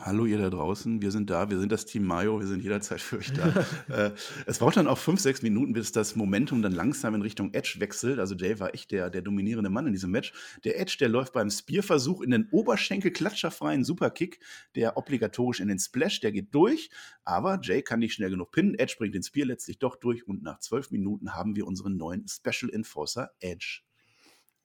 Hallo 0.00 0.26
ihr 0.26 0.38
da 0.38 0.48
draußen, 0.48 1.02
wir 1.02 1.10
sind 1.10 1.28
da, 1.28 1.50
wir 1.50 1.58
sind 1.58 1.72
das 1.72 1.84
Team 1.84 2.04
Mayo, 2.04 2.38
wir 2.38 2.46
sind 2.46 2.62
jederzeit 2.62 3.00
für 3.00 3.18
euch 3.18 3.32
da. 3.32 3.66
äh, 3.88 4.12
es 4.46 4.60
braucht 4.60 4.76
dann 4.76 4.86
auch 4.86 4.96
fünf, 4.96 5.18
sechs 5.18 5.42
Minuten, 5.42 5.72
bis 5.72 5.90
das 5.90 6.14
Momentum 6.14 6.62
dann 6.62 6.70
langsam 6.70 7.16
in 7.16 7.22
Richtung 7.22 7.52
Edge 7.52 7.78
wechselt. 7.78 8.20
Also 8.20 8.36
Jay 8.36 8.60
war 8.60 8.72
echt 8.74 8.92
der, 8.92 9.10
der 9.10 9.22
dominierende 9.22 9.70
Mann 9.70 9.88
in 9.88 9.92
diesem 9.92 10.12
Match. 10.12 10.32
Der 10.62 10.78
Edge, 10.78 10.98
der 11.00 11.08
läuft 11.08 11.32
beim 11.32 11.50
Spearversuch 11.50 12.20
in 12.20 12.30
den 12.30 12.46
Oberschenkel 12.52 13.10
klatscherfreien 13.10 13.82
Superkick, 13.82 14.38
der 14.76 14.96
obligatorisch 14.96 15.58
in 15.58 15.66
den 15.66 15.80
Splash, 15.80 16.20
der 16.20 16.30
geht 16.30 16.54
durch. 16.54 16.90
Aber 17.24 17.58
Jay 17.60 17.82
kann 17.82 17.98
nicht 17.98 18.14
schnell 18.14 18.30
genug 18.30 18.52
pinnen. 18.52 18.76
Edge 18.78 18.94
bringt 18.98 19.16
den 19.16 19.24
Spear 19.24 19.48
letztlich 19.48 19.80
doch 19.80 19.96
durch 19.96 20.28
und 20.28 20.44
nach 20.44 20.60
zwölf 20.60 20.92
Minuten 20.92 21.34
haben 21.34 21.56
wir 21.56 21.66
unseren 21.66 21.96
neuen 21.96 22.24
Special 22.28 22.70
Enforcer 22.72 23.30
Edge. 23.40 23.82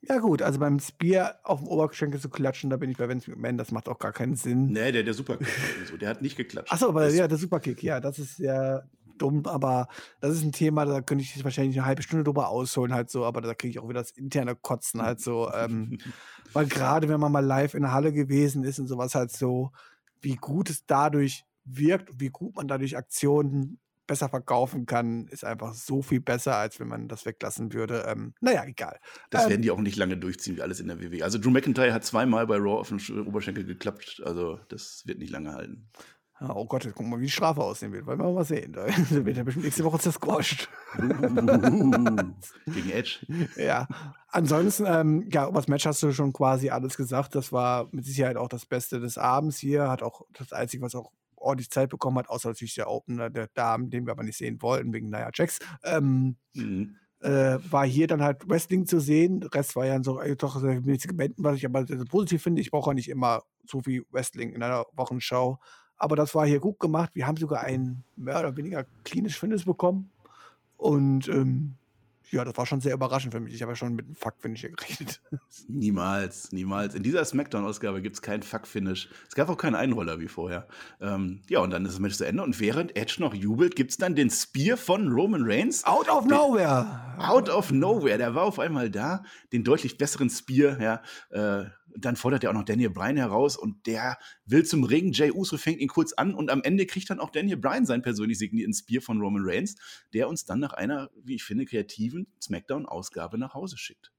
Ja, 0.08 0.20
gut, 0.20 0.42
also 0.42 0.60
beim 0.60 0.80
Spear 0.80 1.40
auf 1.44 1.60
dem 1.60 1.68
Oberschenkel 1.70 2.20
zu 2.20 2.30
klatschen, 2.30 2.70
da 2.70 2.78
bin 2.78 2.90
ich 2.92 2.98
bei 2.98 3.08
Vince 3.08 3.30
McMahon, 3.32 3.58
das 3.58 3.72
macht 3.72 3.88
auch 3.88 4.00
gar 4.00 4.12
keinen 4.12 4.36
Sinn. 4.36 4.68
Nee, 4.74 4.92
der, 4.92 5.04
der 5.04 5.14
Superkick, 5.14 5.48
so, 5.90 5.96
der 5.98 6.10
hat 6.10 6.22
nicht 6.22 6.36
geklatscht. 6.36 6.72
Achso, 6.74 6.90
aber 6.90 7.06
Das- 7.06 7.16
ja, 7.16 7.28
der 7.28 7.38
Superkick, 7.38 7.82
ja, 7.82 8.00
das 8.02 8.20
ist 8.20 8.40
ja 8.40 8.82
dumm, 9.18 9.46
aber 9.46 9.88
das 10.20 10.34
ist 10.36 10.44
ein 10.44 10.52
Thema, 10.52 10.86
da 10.86 11.00
könnte 11.02 11.24
ich 11.24 11.44
wahrscheinlich 11.44 11.78
eine 11.78 11.86
halbe 11.86 12.02
Stunde 12.02 12.24
drüber 12.26 12.50
ausholen, 12.50 12.94
halt 12.94 13.10
so, 13.12 13.24
aber 13.26 13.42
da 13.42 13.54
kriege 13.54 13.70
ich 13.72 13.80
auch 13.80 13.88
wieder 13.88 14.02
das 14.02 14.12
interne 14.12 14.56
Kotzen 14.56 15.02
halt 15.02 15.22
so. 15.22 15.50
Ähm, 15.54 15.98
weil 16.54 16.66
gerade 16.66 17.08
wenn 17.08 17.20
man 17.20 17.32
mal 17.32 17.46
live 17.46 17.74
in 17.74 17.84
der 17.84 17.94
Halle 17.94 18.12
gewesen 18.12 18.64
ist 18.64 18.80
und 18.80 18.88
sowas 18.88 19.16
halt 19.16 19.32
so, 19.32 19.72
wie 20.20 20.36
gut 20.36 20.70
es 20.70 20.86
dadurch 20.86 21.46
wirkt, 21.64 22.10
wie 22.20 22.30
gut 22.30 22.56
man 22.56 22.68
dadurch 22.68 22.98
Aktionen 22.98 23.80
besser 24.08 24.30
verkaufen 24.30 24.86
kann, 24.86 25.28
ist 25.28 25.44
einfach 25.46 25.74
so 25.74 26.02
viel 26.02 26.20
besser, 26.20 26.56
als 26.58 26.80
wenn 26.80 26.88
man 26.88 27.08
das 27.08 27.26
weglassen 27.26 27.74
würde. 27.74 28.06
Ähm, 28.08 28.34
naja, 28.42 28.64
egal. 28.66 29.00
Das 29.30 29.44
Ähm, 29.46 29.50
werden 29.52 29.62
die 29.62 29.72
auch 29.72 29.80
nicht 29.82 29.96
lange 29.98 30.18
durchziehen, 30.18 30.58
wie 30.58 30.62
alles 30.62 30.80
in 30.80 30.88
der 30.88 31.00
WWE. 31.02 31.24
Also 31.24 31.38
Drew 31.40 31.50
McIntyre 31.52 31.94
hat 31.94 32.04
zweimal 32.04 32.46
bei 32.48 32.58
Raw 32.58 32.80
auf 32.80 32.90
den 32.90 33.00
Sch- 33.00 33.26
Oberschenkel 33.26 33.64
geklappt. 33.66 34.22
Also 34.26 34.60
das 34.70 35.04
wird 35.06 35.20
nicht 35.20 35.32
lange 35.32 35.54
halten. 35.54 35.90
Oh 36.42 36.66
Gott, 36.66 36.84
jetzt 36.84 36.96
gucken 36.96 37.10
wir 37.12 37.16
mal, 37.18 37.22
wie 37.22 37.28
die 37.28 37.32
Strafe 37.32 37.62
aussehen 37.62 37.94
wird. 37.94 38.06
Wollen 38.06 38.20
wir 38.20 38.30
mal 38.30 38.44
sehen. 38.44 38.74
Da 38.74 38.86
wird 39.10 39.38
er 39.38 39.46
bestimmt 39.46 39.64
nächste 39.64 39.86
Woche 39.86 40.00
zersquasht. 40.00 40.68
Gegen 42.66 42.90
Edge. 42.92 43.20
ja. 43.56 43.88
Ansonsten, 44.30 44.86
ähm, 44.88 45.30
ja, 45.32 45.48
über 45.48 45.60
das 45.60 45.68
Match 45.68 45.86
hast 45.86 46.02
du 46.04 46.12
schon 46.12 46.34
quasi 46.34 46.70
alles 46.70 46.98
gesagt. 46.98 47.36
Das 47.36 47.52
war 47.52 47.88
mit 47.92 48.04
Sicherheit 48.06 48.36
auch 48.36 48.50
das 48.50 48.66
Beste 48.66 49.00
des 49.00 49.18
Abends 49.18 49.58
hier. 49.58 49.90
Hat 49.90 50.02
auch 50.02 50.24
das 50.34 50.52
Einzige, 50.54 50.84
was 50.84 50.96
auch 50.96 51.12
ordentlich 51.44 51.70
Zeit 51.70 51.90
bekommen 51.90 52.18
hat, 52.18 52.30
außer 52.30 52.50
natürlich 52.50 52.76
der 52.76 52.90
Opener 52.90 53.30
der 53.30 53.48
Damen, 53.54 53.90
den 53.90 54.06
wir 54.06 54.12
aber 54.14 54.24
nicht 54.24 54.38
sehen 54.38 54.62
wollten, 54.62 54.94
wegen 54.94 55.10
Nia 55.10 55.30
Jax. 55.34 55.60
Ähm, 55.84 56.38
Mhm. 56.56 56.96
äh, 57.22 57.58
war 57.72 57.86
hier 57.86 58.08
dann 58.08 58.22
halt 58.22 58.48
Wrestling 58.50 58.86
zu 58.86 59.00
sehen. 59.00 59.40
Der 59.42 59.54
Rest 59.54 59.76
war 59.76 59.86
ja 59.86 60.02
so 60.04 60.20
äh, 60.20 60.36
doch 60.36 60.60
sehr 60.60 60.82
mit 60.82 61.02
Segmenten, 61.02 61.44
was 61.44 61.56
ich 61.58 61.66
aber 61.66 61.86
sehr, 61.86 61.98
sehr 61.98 62.06
positiv 62.06 62.44
finde. 62.44 62.62
Ich 62.62 62.72
brauche 62.72 62.90
ja 62.92 62.94
nicht 62.96 63.10
immer 63.10 63.44
so 63.66 63.82
viel 63.82 64.04
Wrestling 64.12 64.52
in 64.54 64.62
einer 64.64 64.86
Wochenschau. 64.94 65.60
Aber 65.96 66.16
das 66.18 66.36
war 66.36 66.46
hier 66.46 66.60
gut 66.60 66.80
gemacht. 66.80 67.12
Wir 67.16 67.26
haben 67.28 67.38
sogar 67.38 67.62
ein 67.62 68.04
mehr 68.18 68.40
oder 68.40 68.58
weniger 68.58 68.86
cleanes 69.06 69.36
Finish 69.36 69.64
bekommen. 69.66 70.12
Und 70.78 71.30
ähm, 71.30 71.76
ja, 72.34 72.44
das 72.44 72.58
war 72.58 72.66
schon 72.66 72.82
sehr 72.82 72.94
überraschend 72.94 73.34
für 73.34 73.40
mich. 73.40 73.54
Ich 73.54 73.62
habe 73.62 73.74
ja 73.74 73.76
schon 73.76 73.94
mit 73.94 74.06
einem 74.06 74.16
Fuck-Finish 74.16 74.62
hier 74.62 74.72
gerechnet. 74.72 75.22
Niemals, 75.68 76.52
niemals. 76.52 76.96
In 76.96 77.04
dieser 77.04 77.24
Smackdown-Ausgabe 77.24 78.02
gibt 78.02 78.16
es 78.16 78.22
keinen 78.22 78.42
Fuck-Finish. 78.42 79.10
Es 79.28 79.36
gab 79.36 79.50
auch 79.50 79.58
keinen 79.58 79.76
Einroller 79.76 80.20
wie 80.20 80.28
vorher. 80.28 80.68
Ähm, 81.00 81.42
ja, 81.48 81.60
und 81.60 81.70
dann 81.70 81.86
ist 81.86 81.94
das 81.94 82.00
Match 82.00 82.16
zu 82.16 82.26
Ende. 82.26 82.44
Und 82.44 82.60
während 82.60 82.96
Edge 82.98 83.18
noch 83.20 83.34
jubelt, 83.34 83.76
gibt 83.76 83.92
es 83.92 83.98
dann 83.98 84.16
den 84.16 84.32
Spear 84.32 84.78
von 84.78 85.10
Roman 85.10 85.44
Reigns. 85.46 85.84
Out 85.86 86.10
of 86.10 86.26
nowhere! 86.26 87.16
Out 87.20 87.50
of 87.50 87.72
nowhere, 87.72 88.18
der 88.18 88.34
war 88.34 88.44
auf 88.44 88.58
einmal 88.58 88.90
da, 88.90 89.24
den 89.52 89.64
deutlich 89.64 89.98
besseren 89.98 90.30
Spear, 90.30 90.82
ja. 90.82 91.02
Äh, 91.30 91.70
dann 91.98 92.16
fordert 92.16 92.44
er 92.44 92.50
auch 92.50 92.56
noch 92.56 92.66
Daniel 92.66 92.90
Bryan 92.90 93.18
heraus 93.18 93.58
und 93.58 93.86
der 93.86 94.18
will 94.46 94.66
zum 94.66 94.84
Ring. 94.84 95.12
Jay 95.12 95.32
Uso 95.32 95.58
fängt 95.58 95.80
ihn 95.80 95.88
kurz 95.88 96.14
an 96.14 96.34
und 96.34 96.50
am 96.50 96.62
Ende 96.64 96.86
kriegt 96.86 97.10
dann 97.10 97.20
auch 97.20 97.30
Daniel 97.30 97.58
Bryan 97.58 97.86
seinen 97.86 98.02
persönlich 98.02 98.38
signierten 98.38 98.74
Spear 98.74 99.02
von 99.02 99.20
Roman 99.22 99.44
Reigns, 99.46 99.76
der 100.14 100.28
uns 100.28 100.46
dann 100.46 100.60
nach 100.60 100.74
einer, 100.74 101.10
wie 101.24 101.36
ich 101.36 101.44
finde, 101.44 101.66
kreativen 101.66 102.28
Smackdown-Ausgabe 102.42 103.38
nach 103.38 103.54
Hause 103.54 103.78
schickt. 103.78 104.12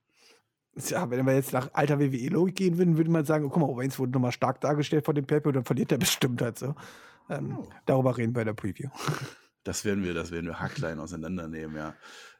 Ja, 0.89 1.09
wenn 1.09 1.25
wir 1.25 1.35
jetzt 1.35 1.53
nach 1.53 1.71
alter 1.73 2.01
WWE-Logik 2.01 2.57
gehen 2.57 2.79
würden, 2.79 2.97
würde 2.97 3.11
man 3.11 3.25
sagen, 3.25 3.45
oh, 3.45 3.49
guck 3.49 3.63
mal, 3.63 3.73
Reigns 3.81 3.99
wurde 3.99 4.13
nochmal 4.13 4.33
stark 4.33 4.61
dargestellt 4.61 5.05
vor 5.05 5.15
dem 5.15 5.27
Paper, 5.27 5.53
dann 5.53 5.65
verliert 5.65 5.93
er 5.93 5.99
bestimmt 5.99 6.43
halt 6.43 6.59
so. 6.59 6.75
Ähm, 7.31 7.57
Oh. 7.59 7.69
Darüber 7.87 8.17
reden 8.17 8.35
wir 8.35 8.43
in 8.43 8.47
der 8.47 8.55
Preview. 8.55 8.91
Das 9.67 9.87
werden 9.87 10.05
wir, 10.05 10.13
das 10.13 10.31
werden 10.31 10.45
wir 10.45 10.61
haarklein 10.61 11.01
auseinandernehmen, 11.01 11.75
ja. 11.75 11.95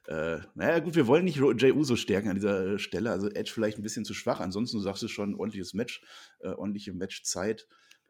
Äh, 0.07 0.41
naja, 0.55 0.81
gut, 0.81 0.97
wir 0.97 1.07
wollen 1.07 1.25
nicht 1.25 1.41
Jay 1.57 1.73
Uso 1.73 1.97
stärken 1.97 2.29
an 2.29 2.35
dieser 2.35 2.75
äh, 2.75 2.79
Stelle. 2.79 3.11
Also 3.11 3.29
Edge 3.31 3.51
vielleicht 3.53 3.79
ein 3.79 3.83
bisschen 3.83 4.05
zu 4.05 4.15
schwach. 4.15 4.41
Ansonsten, 4.41 4.77
du 4.77 4.83
sagst 4.83 5.03
es 5.03 5.11
schon, 5.11 5.35
ordentliches 5.35 5.75
Match, 5.75 6.03
äh, 6.41 6.49
ordentliche 6.49 6.93
Matchzeit. 6.93 7.67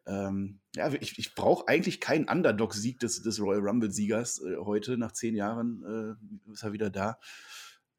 Ähm, 0.07 0.61
ja, 0.75 0.93
ich, 0.93 1.19
ich 1.19 1.35
brauche 1.35 1.67
eigentlich 1.69 2.01
keinen 2.01 2.29
Underdog-Sieg 2.29 2.99
des, 2.99 3.23
des 3.23 3.41
Royal 3.41 3.61
Rumble-Siegers 3.61 4.43
äh, 4.43 4.57
heute. 4.57 4.99
Nach 4.99 5.13
zehn 5.13 5.35
Jahren 5.35 6.19
äh, 6.49 6.53
ist 6.53 6.63
er 6.63 6.73
wieder 6.73 6.91
da. 6.91 7.19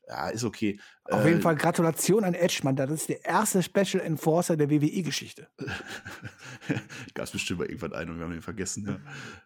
Ja, 0.08 0.30
ist 0.30 0.43
okay. 0.43 0.80
Auf 1.06 1.26
Äh, 1.26 1.30
jeden 1.30 1.41
Fall 1.41 1.56
Gratulation 1.56 2.24
an 2.24 2.36
Edge, 2.36 2.60
Mann. 2.64 2.76
Das 2.76 2.91
ist 2.91 3.10
der 3.10 3.26
erste 3.26 3.64
Special 3.64 4.04
Enforcer 4.04 4.56
der 4.56 4.70
WWE-Geschichte. 4.70 5.48
Gab 7.16 7.26
es 7.26 7.32
bestimmt 7.32 7.60
mal 7.60 7.66
irgendwann 7.68 7.93
einen 7.93 8.12
und 8.12 8.18
wir 8.18 8.26
haben 8.26 8.34
ihn 8.34 8.41
vergessen. 8.41 9.02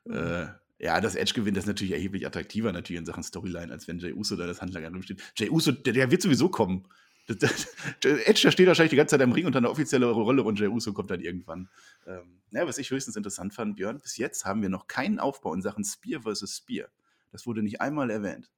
Ja, 0.06 0.43
äh, 0.43 0.47
ja 0.80 0.99
das 1.01 1.15
Edge 1.15 1.34
gewinnt 1.34 1.57
das 1.57 1.65
ist 1.65 1.67
natürlich 1.67 1.93
erheblich 1.93 2.25
attraktiver 2.25 2.71
natürlich 2.71 2.99
in 2.99 3.05
Sachen 3.05 3.23
Storyline, 3.23 3.71
als 3.71 3.88
wenn 3.88 3.99
Jay 3.99 4.13
Uso 4.13 4.36
da 4.36 4.47
das 4.47 4.61
Handlanger 4.61 4.91
rumsteht. 4.91 5.21
Jay 5.36 5.49
Uso, 5.49 5.71
der, 5.71 5.93
der 5.93 6.11
wird 6.11 6.21
sowieso 6.21 6.49
kommen. 6.49 6.88
Das, 7.27 7.38
das, 7.38 7.67
Edge, 8.01 8.41
der 8.43 8.51
steht 8.51 8.67
wahrscheinlich 8.67 8.89
die 8.89 8.95
ganze 8.95 9.11
Zeit 9.11 9.21
am 9.21 9.32
Ring 9.32 9.45
und 9.45 9.53
dann 9.53 9.65
eine 9.65 9.71
offizielle 9.71 10.09
Rolle 10.09 10.41
und 10.41 10.59
Jay 10.59 10.67
Uso 10.67 10.93
kommt 10.93 11.11
dann 11.11 11.21
irgendwann. 11.21 11.69
Ähm, 12.07 12.41
ja, 12.51 12.65
was 12.65 12.80
ich 12.80 12.89
höchstens 12.89 13.15
interessant 13.15 13.53
fand, 13.53 13.75
Björn, 13.75 13.99
bis 13.99 14.17
jetzt 14.17 14.45
haben 14.45 14.61
wir 14.61 14.69
noch 14.69 14.88
keinen 14.88 15.19
Aufbau 15.19 15.53
in 15.53 15.61
Sachen 15.61 15.84
Spear 15.84 16.23
versus 16.23 16.57
Spear. 16.57 16.88
Das 17.32 17.45
wurde 17.45 17.61
nicht 17.61 17.82
einmal 17.82 18.09
erwähnt. 18.09 18.49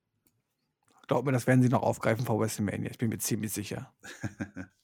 Glaub 1.08 1.26
mir, 1.26 1.34
das 1.34 1.48
werden 1.48 1.62
sie 1.62 1.68
noch 1.68 1.84
aufgreifen 1.84 2.26
vor 2.26 2.40
WrestleMania. 2.40 2.90
Ich 2.90 2.98
bin 2.98 3.10
mir 3.10 3.18
ziemlich 3.18 3.52
sicher. 3.52 3.94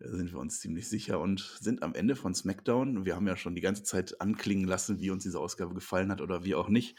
Sind 0.00 0.32
wir 0.32 0.38
uns 0.38 0.60
ziemlich 0.60 0.88
sicher 0.88 1.20
und 1.20 1.40
sind 1.60 1.82
am 1.82 1.94
Ende 1.94 2.16
von 2.16 2.34
SmackDown. 2.34 3.04
Wir 3.04 3.16
haben 3.16 3.26
ja 3.26 3.36
schon 3.36 3.54
die 3.54 3.60
ganze 3.60 3.82
Zeit 3.82 4.20
anklingen 4.20 4.66
lassen, 4.66 5.00
wie 5.00 5.10
uns 5.10 5.22
diese 5.22 5.40
Ausgabe 5.40 5.74
gefallen 5.74 6.10
hat 6.10 6.20
oder 6.20 6.44
wie 6.44 6.54
auch 6.54 6.68
nicht. 6.68 6.98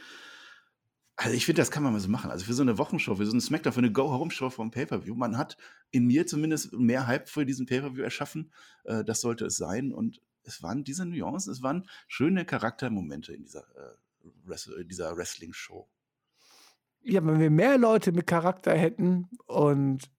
Also 1.15 1.35
ich 1.35 1.45
finde, 1.45 1.61
das 1.61 1.69
kann 1.69 1.83
man 1.83 1.93
mal 1.93 1.99
so 1.99 2.09
machen. 2.09 2.31
Also 2.31 2.45
für 2.45 2.53
so 2.53 2.63
eine 2.63 2.79
Wochenshow, 2.79 3.15
für 3.15 3.25
so 3.25 3.33
eine 3.33 3.41
SmackDown, 3.41 3.73
für 3.73 3.79
eine 3.79 3.91
Go-Home-Show 3.91 4.49
vom 4.49 4.71
Pay-Per-View. 4.71 5.13
Man 5.13 5.37
hat 5.37 5.57
in 5.91 6.07
mir 6.07 6.25
zumindest 6.25 6.73
mehr 6.73 7.05
Hype 7.05 7.29
für 7.29 7.45
diesen 7.45 7.67
Pay-Per-View 7.67 8.01
erschaffen. 8.01 8.51
Äh, 8.83 9.03
das 9.03 9.21
sollte 9.21 9.45
es 9.45 9.55
sein. 9.55 9.93
Und 9.93 10.21
es 10.43 10.63
waren 10.63 10.83
diese 10.83 11.05
Nuancen, 11.05 11.51
es 11.53 11.61
waren 11.61 11.87
schöne 12.07 12.45
Charaktermomente 12.45 13.31
in 13.31 13.43
dieser, 13.43 13.61
äh, 13.61 14.27
Wrest- 14.45 14.71
dieser 14.85 15.15
Wrestling-Show. 15.15 15.87
Ja, 17.03 17.23
wenn 17.25 17.39
wir 17.39 17.51
mehr 17.51 17.77
Leute 17.77 18.11
mit 18.11 18.25
Charakter 18.25 18.73
hätten 18.73 19.29
und 19.45 20.09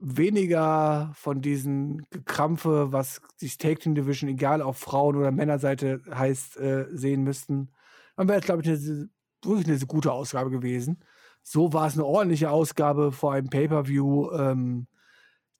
weniger 0.00 1.12
von 1.14 1.40
diesen 1.40 2.06
Gekrampfe, 2.10 2.92
was 2.92 3.20
die 3.40 3.48
Take 3.48 3.80
Team 3.80 3.94
Division, 3.94 4.28
egal 4.30 4.62
auf 4.62 4.78
Frauen- 4.78 5.16
oder 5.16 5.30
Männerseite 5.30 6.00
heißt, 6.10 6.58
äh, 6.58 6.86
sehen 6.90 7.22
müssten, 7.22 7.70
dann 8.16 8.28
wäre 8.28 8.38
es, 8.38 8.44
glaube 8.44 8.62
ich, 8.62 8.68
eine, 8.68 9.08
wirklich 9.44 9.68
eine 9.68 9.86
gute 9.86 10.12
Ausgabe 10.12 10.50
gewesen. 10.50 11.02
So 11.42 11.72
war 11.72 11.86
es 11.86 11.94
eine 11.94 12.04
ordentliche 12.04 12.50
Ausgabe 12.50 13.12
vor 13.12 13.32
einem 13.32 13.48
Pay-Per-View, 13.48 14.32
ähm, 14.32 14.86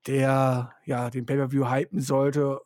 der 0.06 0.72
ja 0.84 1.10
den 1.10 1.26
Pay-Per-View 1.26 1.70
hypen 1.70 2.00
sollte. 2.00 2.60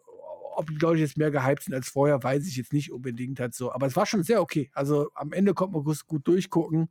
Ob 0.56 0.68
die 0.68 0.76
Leute 0.76 1.00
jetzt 1.00 1.16
mehr 1.16 1.30
gehypt 1.30 1.64
sind 1.64 1.74
als 1.74 1.88
vorher, 1.88 2.22
weiß 2.22 2.46
ich 2.46 2.56
jetzt 2.56 2.72
nicht 2.72 2.92
unbedingt 2.92 3.40
halt 3.40 3.54
so. 3.54 3.72
Aber 3.72 3.86
es 3.86 3.96
war 3.96 4.06
schon 4.06 4.22
sehr 4.22 4.42
okay. 4.42 4.70
Also 4.74 5.10
am 5.14 5.32
Ende 5.32 5.54
konnte 5.54 5.78
man 5.78 5.96
gut 6.06 6.26
durchgucken. 6.26 6.90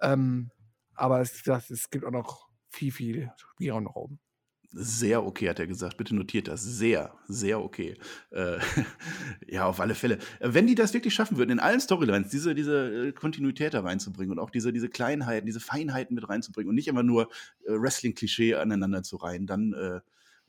Ähm, 0.00 0.50
aber 0.94 1.20
es, 1.20 1.42
das, 1.42 1.70
es 1.70 1.90
gibt 1.90 2.04
auch 2.04 2.10
noch 2.10 2.45
viel, 2.76 2.92
viel 2.92 3.32
Spielraum 3.36 3.84
nach 3.84 3.96
oben. 3.96 4.20
Sehr 4.78 5.24
okay, 5.24 5.48
hat 5.48 5.58
er 5.58 5.66
gesagt. 5.66 5.96
Bitte 5.96 6.14
notiert 6.14 6.48
das. 6.48 6.62
Sehr, 6.62 7.14
sehr 7.28 7.62
okay. 7.62 7.96
Äh, 8.30 8.58
ja, 9.48 9.64
auf 9.64 9.80
alle 9.80 9.94
Fälle. 9.94 10.16
Äh, 10.40 10.48
Wenn 10.52 10.66
die 10.66 10.74
das 10.74 10.92
wirklich 10.92 11.14
schaffen 11.14 11.38
würden, 11.38 11.52
in 11.52 11.60
allen 11.60 11.80
Storylines 11.80 12.28
diese, 12.28 12.54
diese 12.54 13.08
äh, 13.08 13.12
Kontinuität 13.12 13.74
da 13.74 13.80
reinzubringen 13.80 14.32
und 14.32 14.38
auch 14.38 14.50
diese, 14.50 14.72
diese 14.72 14.90
Kleinheiten, 14.90 15.46
diese 15.46 15.60
Feinheiten 15.60 16.14
mit 16.14 16.28
reinzubringen 16.28 16.68
und 16.68 16.74
nicht 16.74 16.88
immer 16.88 17.02
nur 17.02 17.30
äh, 17.64 17.72
Wrestling-Klischee 17.72 18.56
aneinander 18.56 19.02
zu 19.02 19.16
reihen, 19.16 19.46
dann, 19.46 19.72
äh, 19.72 20.00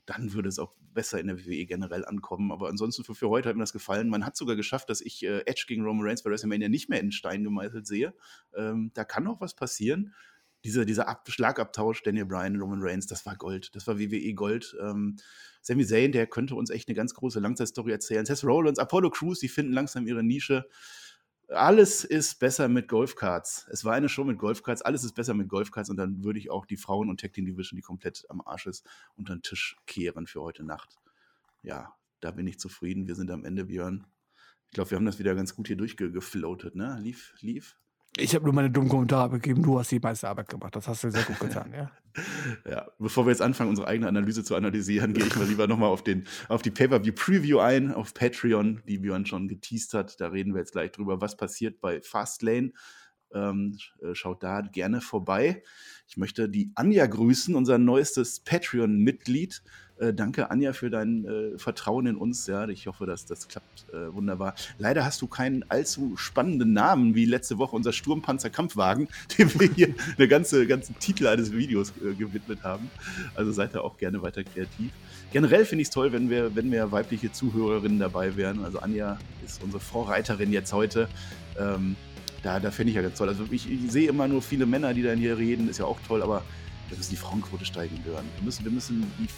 dann 0.04 0.34
würde 0.34 0.50
es 0.50 0.58
auch 0.58 0.74
besser 0.92 1.20
in 1.20 1.28
der 1.28 1.38
WWE 1.38 1.64
generell 1.64 2.04
ankommen. 2.04 2.52
Aber 2.52 2.68
ansonsten 2.68 3.04
für, 3.04 3.14
für 3.14 3.30
heute 3.30 3.48
hat 3.48 3.56
mir 3.56 3.62
das 3.62 3.72
gefallen. 3.72 4.10
Man 4.10 4.26
hat 4.26 4.36
sogar 4.36 4.56
geschafft, 4.56 4.90
dass 4.90 5.00
ich 5.00 5.24
Edge 5.24 5.64
gegen 5.68 5.84
Roman 5.84 6.06
Reigns 6.06 6.22
bei 6.22 6.30
WrestleMania 6.30 6.68
nicht 6.68 6.88
mehr 6.88 7.00
in 7.00 7.12
Stein 7.12 7.44
gemeißelt 7.44 7.86
sehe. 7.86 8.14
Ähm, 8.56 8.90
da 8.94 9.04
kann 9.04 9.24
noch 9.24 9.40
was 9.40 9.54
passieren 9.54 10.12
dieser, 10.64 10.84
dieser 10.84 11.08
Ab 11.08 11.28
Schlagabtausch 11.30 12.02
Daniel 12.02 12.26
Bryan, 12.26 12.56
Roman 12.56 12.82
Reigns, 12.82 13.06
das 13.06 13.24
war 13.26 13.36
Gold. 13.36 13.74
Das 13.74 13.86
war 13.86 13.98
WWE 13.98 14.34
Gold. 14.34 14.76
Ähm, 14.80 15.16
Sami 15.62 15.86
Zayn, 15.86 16.12
der 16.12 16.26
könnte 16.26 16.54
uns 16.54 16.70
echt 16.70 16.88
eine 16.88 16.96
ganz 16.96 17.14
große 17.14 17.40
Langzeitstory 17.40 17.92
erzählen. 17.92 18.26
Seth 18.26 18.44
Rollins, 18.44 18.78
Apollo 18.78 19.10
Crews, 19.10 19.38
die 19.38 19.48
finden 19.48 19.72
langsam 19.72 20.06
ihre 20.06 20.22
Nische. 20.22 20.68
Alles 21.48 22.04
ist 22.04 22.38
besser 22.40 22.68
mit 22.68 22.88
Golfcards. 22.88 23.66
Es 23.70 23.84
war 23.84 23.94
eine 23.94 24.08
Show 24.08 24.24
mit 24.24 24.38
Golfcards. 24.38 24.82
Alles 24.82 25.02
ist 25.02 25.14
besser 25.14 25.32
mit 25.32 25.48
Golfcards. 25.48 25.88
Und 25.88 25.96
dann 25.96 26.22
würde 26.22 26.38
ich 26.38 26.50
auch 26.50 26.66
die 26.66 26.76
Frauen- 26.76 27.08
und 27.08 27.20
Tag 27.20 27.32
Team 27.32 27.46
Division, 27.46 27.76
die 27.76 27.82
komplett 27.82 28.24
am 28.28 28.42
Arsch 28.42 28.66
ist, 28.66 28.86
unter 29.16 29.34
den 29.34 29.42
Tisch 29.42 29.76
kehren 29.86 30.26
für 30.26 30.42
heute 30.42 30.62
Nacht. 30.62 30.96
Ja, 31.62 31.94
da 32.20 32.32
bin 32.32 32.46
ich 32.46 32.58
zufrieden. 32.58 33.06
Wir 33.06 33.14
sind 33.14 33.30
am 33.30 33.44
Ende, 33.44 33.64
Björn. 33.64 34.06
Ich 34.66 34.74
glaube, 34.74 34.90
wir 34.90 34.96
haben 34.96 35.06
das 35.06 35.18
wieder 35.18 35.34
ganz 35.34 35.54
gut 35.54 35.68
hier 35.68 35.76
durchgefloatet, 35.76 36.74
ne? 36.74 36.98
Lief, 37.00 37.34
lief. 37.40 37.78
Ich 38.20 38.34
habe 38.34 38.44
nur 38.44 38.54
meine 38.54 38.70
dummen 38.70 38.88
Kommentare 38.88 39.30
gegeben. 39.38 39.62
Du 39.62 39.78
hast 39.78 39.90
die 39.92 40.00
meiste 40.00 40.28
Arbeit 40.28 40.48
gemacht. 40.48 40.74
Das 40.74 40.88
hast 40.88 41.04
du 41.04 41.10
sehr 41.10 41.22
gut 41.22 41.38
getan, 41.38 41.72
ja. 41.72 41.90
Ja, 42.68 42.88
bevor 42.98 43.26
wir 43.26 43.30
jetzt 43.30 43.42
anfangen, 43.42 43.70
unsere 43.70 43.86
eigene 43.86 44.08
Analyse 44.08 44.42
zu 44.42 44.56
analysieren, 44.56 45.14
gehe 45.14 45.24
ich 45.24 45.36
mal 45.36 45.46
lieber 45.46 45.68
nochmal 45.68 45.90
auf, 45.90 46.02
auf 46.48 46.62
die 46.62 46.70
Pay-Per-View-Preview 46.72 47.60
ein, 47.60 47.94
auf 47.94 48.12
Patreon, 48.12 48.82
die 48.88 48.98
Björn 48.98 49.24
schon 49.24 49.46
geteased 49.46 49.94
hat. 49.94 50.20
Da 50.20 50.28
reden 50.28 50.52
wir 50.52 50.58
jetzt 50.58 50.72
gleich 50.72 50.90
drüber, 50.90 51.20
was 51.20 51.36
passiert 51.36 51.80
bei 51.80 52.00
Fastlane. 52.00 52.72
Ähm, 53.34 53.78
äh, 54.02 54.14
schaut 54.14 54.42
da 54.42 54.60
gerne 54.60 55.00
vorbei. 55.00 55.62
Ich 56.08 56.16
möchte 56.16 56.48
die 56.48 56.70
Anja 56.74 57.06
grüßen, 57.06 57.54
unser 57.54 57.78
neuestes 57.78 58.40
Patreon-Mitglied. 58.40 59.62
Äh, 59.98 60.14
danke, 60.14 60.50
Anja, 60.50 60.72
für 60.72 60.90
dein 60.90 61.24
äh, 61.24 61.58
Vertrauen 61.58 62.06
in 62.06 62.16
uns. 62.16 62.46
Ja, 62.46 62.68
ich 62.68 62.86
hoffe, 62.86 63.04
dass 63.04 63.26
das 63.26 63.48
klappt 63.48 63.86
äh, 63.92 64.12
wunderbar. 64.14 64.54
Leider 64.78 65.04
hast 65.04 65.20
du 65.22 65.26
keinen 65.26 65.68
allzu 65.70 66.16
spannenden 66.16 66.72
Namen 66.72 67.14
wie 67.14 67.24
letzte 67.24 67.58
Woche 67.58 67.74
unser 67.74 67.92
Sturmpanzer-Kampfwagen, 67.92 69.08
dem 69.38 69.60
wir 69.60 69.68
hier 69.68 69.94
eine 70.16 70.28
ganze, 70.28 70.66
ganzen 70.66 70.98
Titel 70.98 71.26
eines 71.26 71.52
Videos 71.52 71.92
äh, 71.98 72.14
gewidmet 72.14 72.62
haben. 72.62 72.90
Also 73.34 73.50
seid 73.50 73.74
da 73.74 73.80
auch 73.80 73.98
gerne 73.98 74.22
weiter 74.22 74.44
kreativ. 74.44 74.92
Generell 75.32 75.64
finde 75.64 75.82
ich 75.82 75.88
es 75.88 75.94
toll, 75.94 76.12
wenn 76.12 76.30
wir, 76.30 76.54
wenn 76.54 76.70
wir 76.70 76.92
weibliche 76.92 77.32
Zuhörerinnen 77.32 77.98
dabei 77.98 78.36
wären. 78.36 78.64
Also 78.64 78.78
Anja 78.78 79.18
ist 79.44 79.62
unsere 79.62 79.80
Vorreiterin 79.80 80.52
jetzt 80.52 80.72
heute. 80.72 81.08
Ähm, 81.58 81.96
Da, 82.42 82.60
da 82.60 82.70
fände 82.70 82.90
ich 82.90 82.96
ja 82.96 83.02
ganz 83.02 83.18
toll. 83.18 83.28
Also 83.28 83.44
ich, 83.50 83.70
ich 83.70 83.90
sehe 83.90 84.08
immer 84.08 84.28
nur 84.28 84.42
viele 84.42 84.66
Männer, 84.66 84.94
die 84.94 85.02
dann 85.02 85.18
hier 85.18 85.36
reden, 85.36 85.68
ist 85.68 85.78
ja 85.78 85.84
auch 85.86 85.98
toll, 86.06 86.22
aber 86.22 86.42
wir 86.88 86.96
müssen 86.96 87.10
die 87.10 87.16
Frauenquote 87.16 87.64
steigen 87.64 87.98
hören. 88.04 88.24
Wir 88.36 88.44
müssen, 88.44 88.64
wir 88.64 88.72
müssen 88.72 89.10
die 89.18 89.28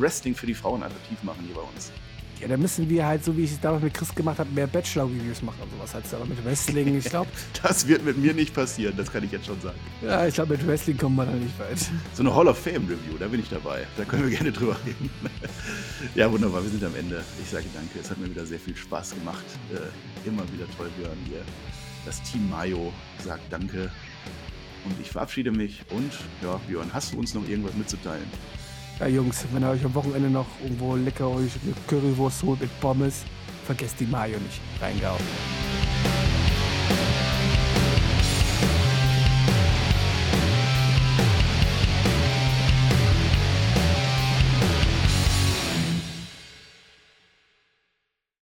Wrestling 0.00 0.34
für 0.34 0.46
die 0.46 0.54
Frauen 0.54 0.82
attraktiv 0.82 1.22
machen 1.22 1.44
hier 1.46 1.54
bei 1.54 1.62
uns. 1.62 1.92
Ja, 2.40 2.48
da 2.48 2.56
müssen 2.56 2.88
wir 2.90 3.06
halt, 3.06 3.24
so 3.24 3.36
wie 3.36 3.44
ich 3.44 3.52
es 3.52 3.60
damals 3.60 3.84
mit 3.84 3.94
Chris 3.94 4.12
gemacht 4.12 4.38
habe, 4.38 4.50
mehr 4.50 4.66
Bachelor-Reviews 4.66 5.40
machen 5.42 5.62
und 5.62 5.70
sowas 5.70 5.94
halt. 5.94 6.04
Aber 6.12 6.26
mit 6.26 6.44
Wrestling, 6.44 6.98
ich 6.98 7.04
glaube, 7.04 7.30
Das 7.62 7.86
wird 7.86 8.04
mit 8.04 8.18
mir 8.18 8.34
nicht 8.34 8.52
passieren, 8.52 8.94
das 8.96 9.10
kann 9.12 9.22
ich 9.22 9.30
jetzt 9.30 9.46
schon 9.46 9.60
sagen. 9.60 9.78
ja, 10.02 10.26
ich 10.26 10.34
glaube, 10.34 10.56
mit 10.56 10.66
Wrestling 10.66 10.98
kommt 10.98 11.16
man 11.16 11.28
da 11.28 11.32
nicht 11.32 11.56
weit. 11.58 11.78
So 12.12 12.22
eine 12.22 12.34
Hall 12.34 12.48
of 12.48 12.58
Fame 12.58 12.82
Review, 12.82 13.16
da 13.18 13.28
bin 13.28 13.40
ich 13.40 13.48
dabei. 13.48 13.86
Da 13.96 14.04
können 14.04 14.28
wir 14.28 14.36
gerne 14.36 14.50
drüber 14.50 14.76
reden. 14.84 15.10
ja, 16.16 16.30
wunderbar, 16.30 16.62
wir 16.62 16.70
sind 16.70 16.82
am 16.82 16.94
Ende. 16.96 17.22
Ich 17.42 17.50
sage 17.50 17.66
danke, 17.72 18.00
es 18.00 18.10
hat 18.10 18.18
mir 18.18 18.28
wieder 18.28 18.44
sehr 18.44 18.58
viel 18.58 18.76
Spaß 18.76 19.14
gemacht. 19.14 19.44
Äh, 19.72 20.28
immer 20.28 20.42
wieder 20.52 20.66
toll 20.76 20.90
hören 20.98 21.18
hier. 21.28 21.42
Das 22.04 22.22
Team 22.22 22.50
Mayo 22.50 22.92
sagt 23.18 23.50
Danke. 23.50 23.90
Und 24.84 25.00
ich 25.00 25.10
verabschiede 25.10 25.50
mich. 25.50 25.82
Und 25.90 26.12
ja, 26.42 26.60
Björn, 26.68 26.92
hast 26.92 27.12
du 27.12 27.18
uns 27.18 27.34
noch 27.34 27.48
irgendwas 27.48 27.74
mitzuteilen? 27.74 28.26
Ja, 29.00 29.06
Jungs, 29.06 29.44
wenn 29.52 29.62
ihr 29.62 29.70
euch 29.70 29.84
am 29.84 29.94
Wochenende 29.94 30.30
noch 30.30 30.46
irgendwo 30.62 30.94
lecker 30.94 31.28
euch 31.28 31.52
eine 31.64 31.74
Currywurst 31.88 32.42
holt 32.42 32.60
mit 32.60 32.80
Pommes, 32.80 33.24
vergesst 33.64 33.98
die 33.98 34.06
Mayo 34.06 34.38
nicht. 34.38 34.60
Reingehauen. 34.80 35.20